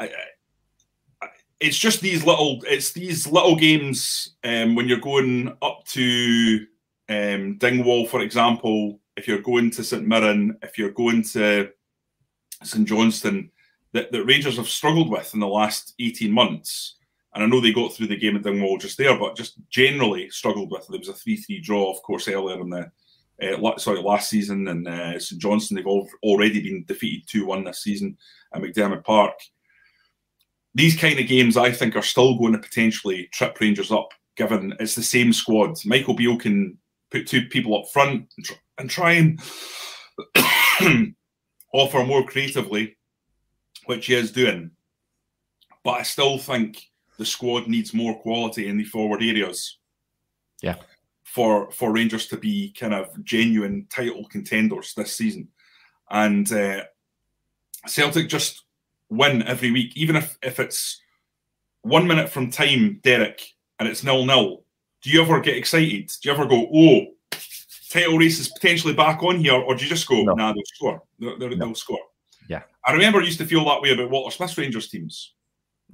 I, 0.00 0.10
I, 1.22 1.28
it's 1.60 1.78
just 1.78 2.00
these 2.00 2.24
little, 2.26 2.58
it's 2.66 2.92
these 2.92 3.26
little 3.28 3.54
games 3.54 4.34
um, 4.42 4.74
when 4.74 4.88
you're 4.88 4.98
going 4.98 5.56
up 5.62 5.84
to 5.88 6.66
um, 7.08 7.56
Dingwall, 7.58 8.06
for 8.06 8.20
example. 8.20 8.98
If 9.16 9.28
you're 9.28 9.42
going 9.42 9.70
to 9.72 9.84
St 9.84 10.06
Mirren, 10.06 10.56
if 10.62 10.76
you're 10.76 10.90
going 10.90 11.22
to 11.34 11.70
St 12.64 12.88
Johnstone, 12.88 13.51
that, 13.92 14.10
that 14.12 14.24
Rangers 14.24 14.56
have 14.56 14.68
struggled 14.68 15.10
with 15.10 15.32
in 15.34 15.40
the 15.40 15.46
last 15.46 15.94
18 16.00 16.30
months. 16.30 16.96
And 17.34 17.42
I 17.42 17.46
know 17.46 17.60
they 17.60 17.72
got 17.72 17.92
through 17.92 18.08
the 18.08 18.16
game 18.16 18.36
at 18.36 18.42
Dingwall 18.42 18.78
just 18.78 18.98
there, 18.98 19.18
but 19.18 19.36
just 19.36 19.54
generally 19.70 20.28
struggled 20.30 20.70
with. 20.70 20.86
There 20.88 20.98
was 20.98 21.08
a 21.08 21.14
3 21.14 21.36
3 21.36 21.60
draw, 21.60 21.90
of 21.90 22.02
course, 22.02 22.28
earlier 22.28 22.60
in 22.60 22.70
the 22.70 22.90
uh, 23.42 23.78
sorry 23.78 24.00
last 24.00 24.28
season. 24.28 24.68
And 24.68 24.86
uh, 24.86 25.18
St 25.18 25.40
Johnstone, 25.40 25.76
they've 25.76 25.86
all, 25.86 26.08
already 26.22 26.60
been 26.60 26.84
defeated 26.84 27.28
2 27.28 27.46
1 27.46 27.64
this 27.64 27.82
season 27.82 28.16
at 28.54 28.60
McDiarmid 28.60 29.04
Park. 29.04 29.34
These 30.74 30.98
kind 30.98 31.18
of 31.18 31.26
games, 31.26 31.56
I 31.56 31.70
think, 31.70 31.96
are 31.96 32.02
still 32.02 32.38
going 32.38 32.52
to 32.52 32.58
potentially 32.58 33.28
trip 33.32 33.58
Rangers 33.60 33.92
up, 33.92 34.12
given 34.36 34.74
it's 34.80 34.94
the 34.94 35.02
same 35.02 35.32
squad. 35.32 35.76
Michael 35.84 36.14
Beale 36.14 36.38
can 36.38 36.78
put 37.10 37.26
two 37.26 37.46
people 37.46 37.78
up 37.78 37.90
front 37.92 38.26
and, 38.36 38.50
and 38.78 38.90
try 38.90 39.12
and 39.12 39.40
offer 41.74 42.04
more 42.04 42.24
creatively 42.24 42.96
which 43.92 44.06
he 44.06 44.14
is 44.14 44.32
doing. 44.32 44.70
But 45.84 45.92
I 45.92 46.02
still 46.02 46.38
think 46.38 46.90
the 47.18 47.26
squad 47.26 47.66
needs 47.68 47.92
more 47.92 48.18
quality 48.20 48.68
in 48.68 48.78
the 48.78 48.84
forward 48.84 49.22
areas. 49.22 49.78
Yeah. 50.62 50.76
For 51.24 51.70
for 51.70 51.92
Rangers 51.92 52.26
to 52.28 52.36
be 52.36 52.74
kind 52.78 52.94
of 52.94 53.22
genuine 53.24 53.86
title 53.90 54.26
contenders 54.30 54.94
this 54.94 55.16
season, 55.16 55.48
and 56.10 56.50
uh, 56.52 56.82
Celtic 57.86 58.28
just 58.28 58.64
win 59.08 59.42
every 59.44 59.70
week, 59.70 59.96
even 59.96 60.16
if 60.16 60.36
if 60.42 60.60
it's 60.60 61.00
one 61.82 62.06
minute 62.06 62.28
from 62.28 62.50
time, 62.50 63.00
Derek, 63.02 63.40
and 63.78 63.88
it's 63.88 64.04
nil 64.04 64.26
nil. 64.26 64.64
Do 65.02 65.10
you 65.10 65.22
ever 65.22 65.40
get 65.40 65.56
excited? 65.56 66.10
Do 66.22 66.28
you 66.28 66.34
ever 66.34 66.46
go, 66.46 66.68
oh, 66.72 67.06
title 67.90 68.18
race 68.18 68.38
is 68.38 68.48
potentially 68.48 68.94
back 68.94 69.22
on 69.22 69.38
here, 69.38 69.54
or 69.54 69.74
do 69.74 69.84
you 69.84 69.88
just 69.88 70.06
go, 70.06 70.22
no. 70.22 70.34
nah, 70.34 70.52
they'll 70.52 70.62
score, 70.74 71.02
they'll, 71.18 71.38
they'll, 71.38 71.50
no. 71.50 71.56
they'll 71.56 71.74
score? 71.74 71.98
I 72.86 72.92
remember 72.92 73.20
I 73.20 73.24
used 73.24 73.38
to 73.38 73.46
feel 73.46 73.64
that 73.64 73.80
way 73.80 73.90
about 73.90 74.10
Walter 74.10 74.34
Smith's 74.34 74.58
Rangers 74.58 74.88
teams. 74.88 75.34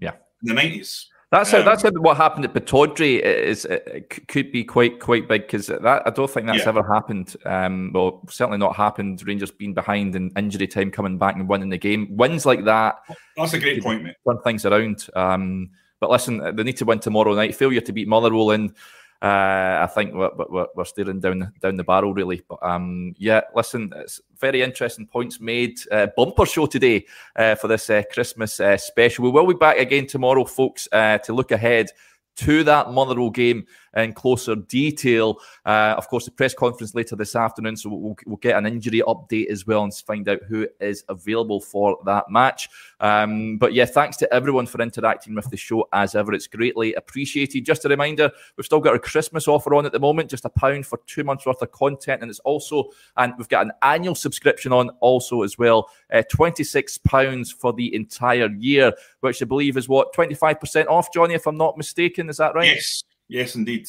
Yeah. 0.01 0.13
In 0.43 0.49
the 0.49 0.55
nineties. 0.55 1.09
That's 1.31 1.51
how. 1.51 1.59
Um, 1.59 1.65
that's 1.67 1.83
how 1.83 1.91
what 1.91 2.17
happened 2.17 2.47
at 2.47 2.55
Pittodrie 2.55 3.21
is 3.21 3.67
it 3.67 4.27
could 4.29 4.51
be 4.51 4.65
quite 4.65 4.99
quite 4.99 5.29
big 5.29 5.43
because 5.43 5.67
that 5.67 6.03
I 6.07 6.11
don't 6.11 6.31
think 6.31 6.47
that's 6.47 6.61
yeah. 6.61 6.69
ever 6.69 6.83
happened. 6.83 7.37
Um, 7.45 7.91
well, 7.93 8.23
certainly 8.31 8.57
not 8.59 8.77
happened. 8.77 9.23
Rangers 9.27 9.51
being 9.51 9.75
behind 9.75 10.17
in 10.17 10.31
injury 10.39 10.67
time, 10.67 10.91
coming 10.91 11.19
back 11.19 11.37
and 11.37 11.47
winning 11.47 11.69
the 11.69 11.77
game. 11.77 12.17
Wins 12.17 12.47
like 12.47 12.65
that. 12.65 12.97
That's 13.37 13.53
a 13.53 13.59
great 13.59 13.83
point, 13.83 14.05
mate. 14.05 14.17
Turn 14.27 14.41
things 14.43 14.65
around. 14.65 15.07
Um, 15.15 15.71
but 16.01 16.11
listen, 16.11 16.57
they 16.57 16.63
need 16.63 16.79
to 16.79 16.87
win 16.87 17.01
tomorrow 17.01 17.35
night. 17.35 17.55
Failure 17.55 17.83
to 17.83 17.93
beat 17.93 18.09
Motherwell 18.09 18.53
in 18.53 18.75
uh, 19.21 19.81
I 19.83 19.89
think 19.93 20.15
we're, 20.15 20.31
we're, 20.49 20.67
we're, 20.77 20.85
staring 20.85 21.19
down 21.19 21.53
down 21.61 21.75
the 21.77 21.83
barrel 21.83 22.15
really. 22.15 22.43
But 22.49 22.61
um, 22.63 23.15
yeah, 23.19 23.41
listen, 23.53 23.93
it's 23.97 24.21
very 24.39 24.63
interesting 24.63 25.07
points 25.07 25.41
made. 25.41 25.79
Uh, 25.91 26.07
bumper 26.17 26.47
show 26.47 26.67
today 26.67 27.05
uh, 27.35 27.57
for 27.57 27.67
this 27.67 27.91
uh, 27.91 28.03
Christmas 28.13 28.61
uh, 28.61 28.77
special. 28.77 29.25
We 29.25 29.31
will 29.31 29.47
be 29.47 29.55
back 29.55 29.79
again 29.79 30.07
tomorrow, 30.07 30.45
folks, 30.45 30.87
uh, 30.93 31.19
to 31.19 31.33
look 31.33 31.51
ahead 31.51 31.91
to 32.37 32.63
that 32.63 32.93
Motherwell 32.93 33.31
game 33.31 33.67
in 33.97 34.13
closer 34.13 34.57
detail. 34.57 35.39
Uh, 35.65 35.95
of 35.97 36.09
course, 36.09 36.25
the 36.25 36.31
press 36.31 36.55
conference 36.55 36.95
later 36.95 37.17
this 37.17 37.35
afternoon, 37.35 37.77
so 37.77 37.91
we'll, 37.91 38.17
we'll, 38.27 38.37
get 38.39 38.57
an 38.57 38.67
injury 38.67 39.03
update 39.07 39.49
as 39.49 39.67
well 39.67 39.83
and 39.83 39.93
find 39.93 40.29
out 40.29 40.41
who 40.49 40.67
is 40.81 41.05
available 41.09 41.61
for 41.61 41.99
that 42.05 42.31
match. 42.31 42.69
Um, 43.01 43.59
but 43.59 43.73
yeah, 43.73 43.85
thanks 43.85 44.17
to 44.19 44.33
everyone 44.33 44.67
for 44.67 44.81
interacting 44.81 45.35
with 45.35 45.51
the 45.51 45.57
show 45.57 45.89
as 45.93 46.15
ever. 46.15 46.33
It's 46.33 46.47
greatly 46.47 46.95
appreciated. 46.95 47.65
Just 47.65 47.85
a 47.85 47.89
reminder, 47.89 48.31
we've 48.57 48.67
still 48.67 48.81
got 48.81 48.93
our 48.93 48.99
Christmas 48.99 49.49
offer 49.49 49.75
on 49.75 49.87
at 49.87 49.93
the 49.93 49.99
moment, 49.99 50.31
just 50.31 50.45
a 50.45 50.51
pound 50.51 50.87
for 50.87 51.01
two 51.07 51.25
months 51.25 51.47
worth 51.47 51.63
of 51.63 51.73
content, 51.73 52.23
and 52.23 52.31
it's 52.31 52.41
also 52.41 52.91
and 53.17 53.35
we've 53.39 53.49
got 53.49 53.67
an 53.67 53.73
annual 53.83 54.15
subscription 54.15 54.73
on 54.73 54.91
also 55.01 55.43
as 55.43 55.59
well, 55.59 55.91
uh, 56.13 56.23
twenty 56.31 56.65
six 56.65 56.99
pounds 56.99 57.51
for 57.51 57.73
the 57.73 57.95
entire 57.95 58.51
year, 58.51 58.93
which 59.21 59.43
I 59.43 59.47
believe 59.47 59.77
is 59.77 59.89
what 59.89 60.13
twenty 60.13 60.35
five 60.35 60.61
percent 60.61 60.89
off, 60.89 61.13
Johnny, 61.13 61.35
if 61.35 61.47
I'm 61.47 61.57
not 61.57 61.77
mistaken. 61.77 62.29
Is 62.29 62.37
that 62.39 62.55
right? 62.55 62.67
Yes. 62.67 63.05
Yes, 63.29 63.55
indeed. 63.55 63.87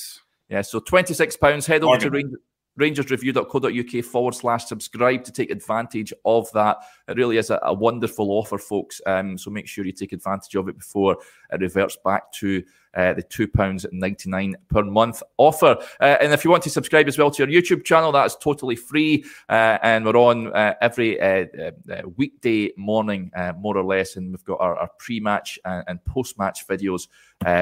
Yeah, 0.49 0.61
so 0.61 0.79
£26. 0.79 1.65
Head 1.65 1.83
over 1.83 1.97
to 1.97 2.09
Ranger, 2.09 2.37
rangersreview.co.uk 2.79 4.05
forward 4.05 4.35
slash 4.35 4.65
subscribe 4.65 5.23
to 5.23 5.31
take 5.31 5.51
advantage 5.51 6.13
of 6.25 6.51
that. 6.53 6.77
It 7.07 7.17
really 7.17 7.37
is 7.37 7.49
a, 7.49 7.59
a 7.63 7.73
wonderful 7.73 8.31
offer, 8.31 8.57
folks. 8.57 9.01
Um, 9.05 9.37
so 9.37 9.51
make 9.51 9.67
sure 9.67 9.85
you 9.85 9.91
take 9.91 10.13
advantage 10.13 10.55
of 10.55 10.67
it 10.69 10.77
before 10.77 11.17
it 11.51 11.61
reverts 11.61 11.97
back 12.03 12.31
to 12.33 12.63
uh, 12.95 13.13
the 13.13 13.23
£2.99 13.23 14.55
per 14.67 14.83
month 14.83 15.21
offer. 15.37 15.77
Uh, 15.99 16.17
and 16.21 16.33
if 16.33 16.43
you 16.43 16.51
want 16.51 16.63
to 16.63 16.69
subscribe 16.69 17.07
as 17.07 17.17
well 17.17 17.31
to 17.31 17.43
our 17.43 17.49
YouTube 17.49 17.83
channel, 17.83 18.11
that's 18.11 18.35
totally 18.35 18.75
free. 18.75 19.23
Uh, 19.47 19.77
and 19.83 20.05
we're 20.05 20.17
on 20.17 20.47
uh, 20.53 20.73
every 20.81 21.19
uh, 21.21 21.45
uh, 21.91 22.01
weekday 22.17 22.71
morning, 22.77 23.31
more 23.57 23.77
or 23.77 23.83
less. 23.83 24.15
And 24.15 24.31
we've 24.31 24.43
got 24.43 24.59
our, 24.59 24.75
our 24.77 24.89
pre 24.97 25.19
match 25.19 25.59
and, 25.65 25.83
and 25.87 26.05
post 26.05 26.37
match 26.37 26.67
videos 26.67 27.07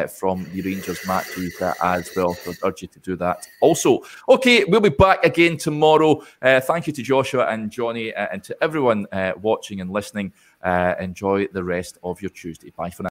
from 0.10 0.46
the 0.54 0.62
Rangers 0.62 1.06
matches 1.06 1.62
as 1.62 2.10
well. 2.16 2.34
So 2.34 2.52
I'd 2.52 2.58
urge 2.64 2.82
you 2.82 2.88
to 2.88 3.00
do 3.00 3.16
that. 3.18 3.48
Also, 3.62 4.02
okay, 4.28 4.64
we'll 4.64 4.82
be 4.82 4.90
back 4.90 5.24
again 5.24 5.58
tomorrow. 5.58 6.24
thank 6.42 6.88
you 6.88 6.94
to 6.94 7.04
Joshua 7.04 7.48
and 7.48 7.70
Johnny 7.70 8.14
and 8.14 8.44
to 8.44 8.58
everyone 8.64 9.06
watching 9.42 9.82
and 9.82 9.92
listening. 9.92 10.34
enjoy 10.64 11.48
the 11.48 11.64
rest 11.64 11.98
of 12.04 12.22
your 12.22 12.32
Tuesday. 12.32 12.72
Bye 12.76 12.90
for 12.90 13.04
now. 13.04 13.06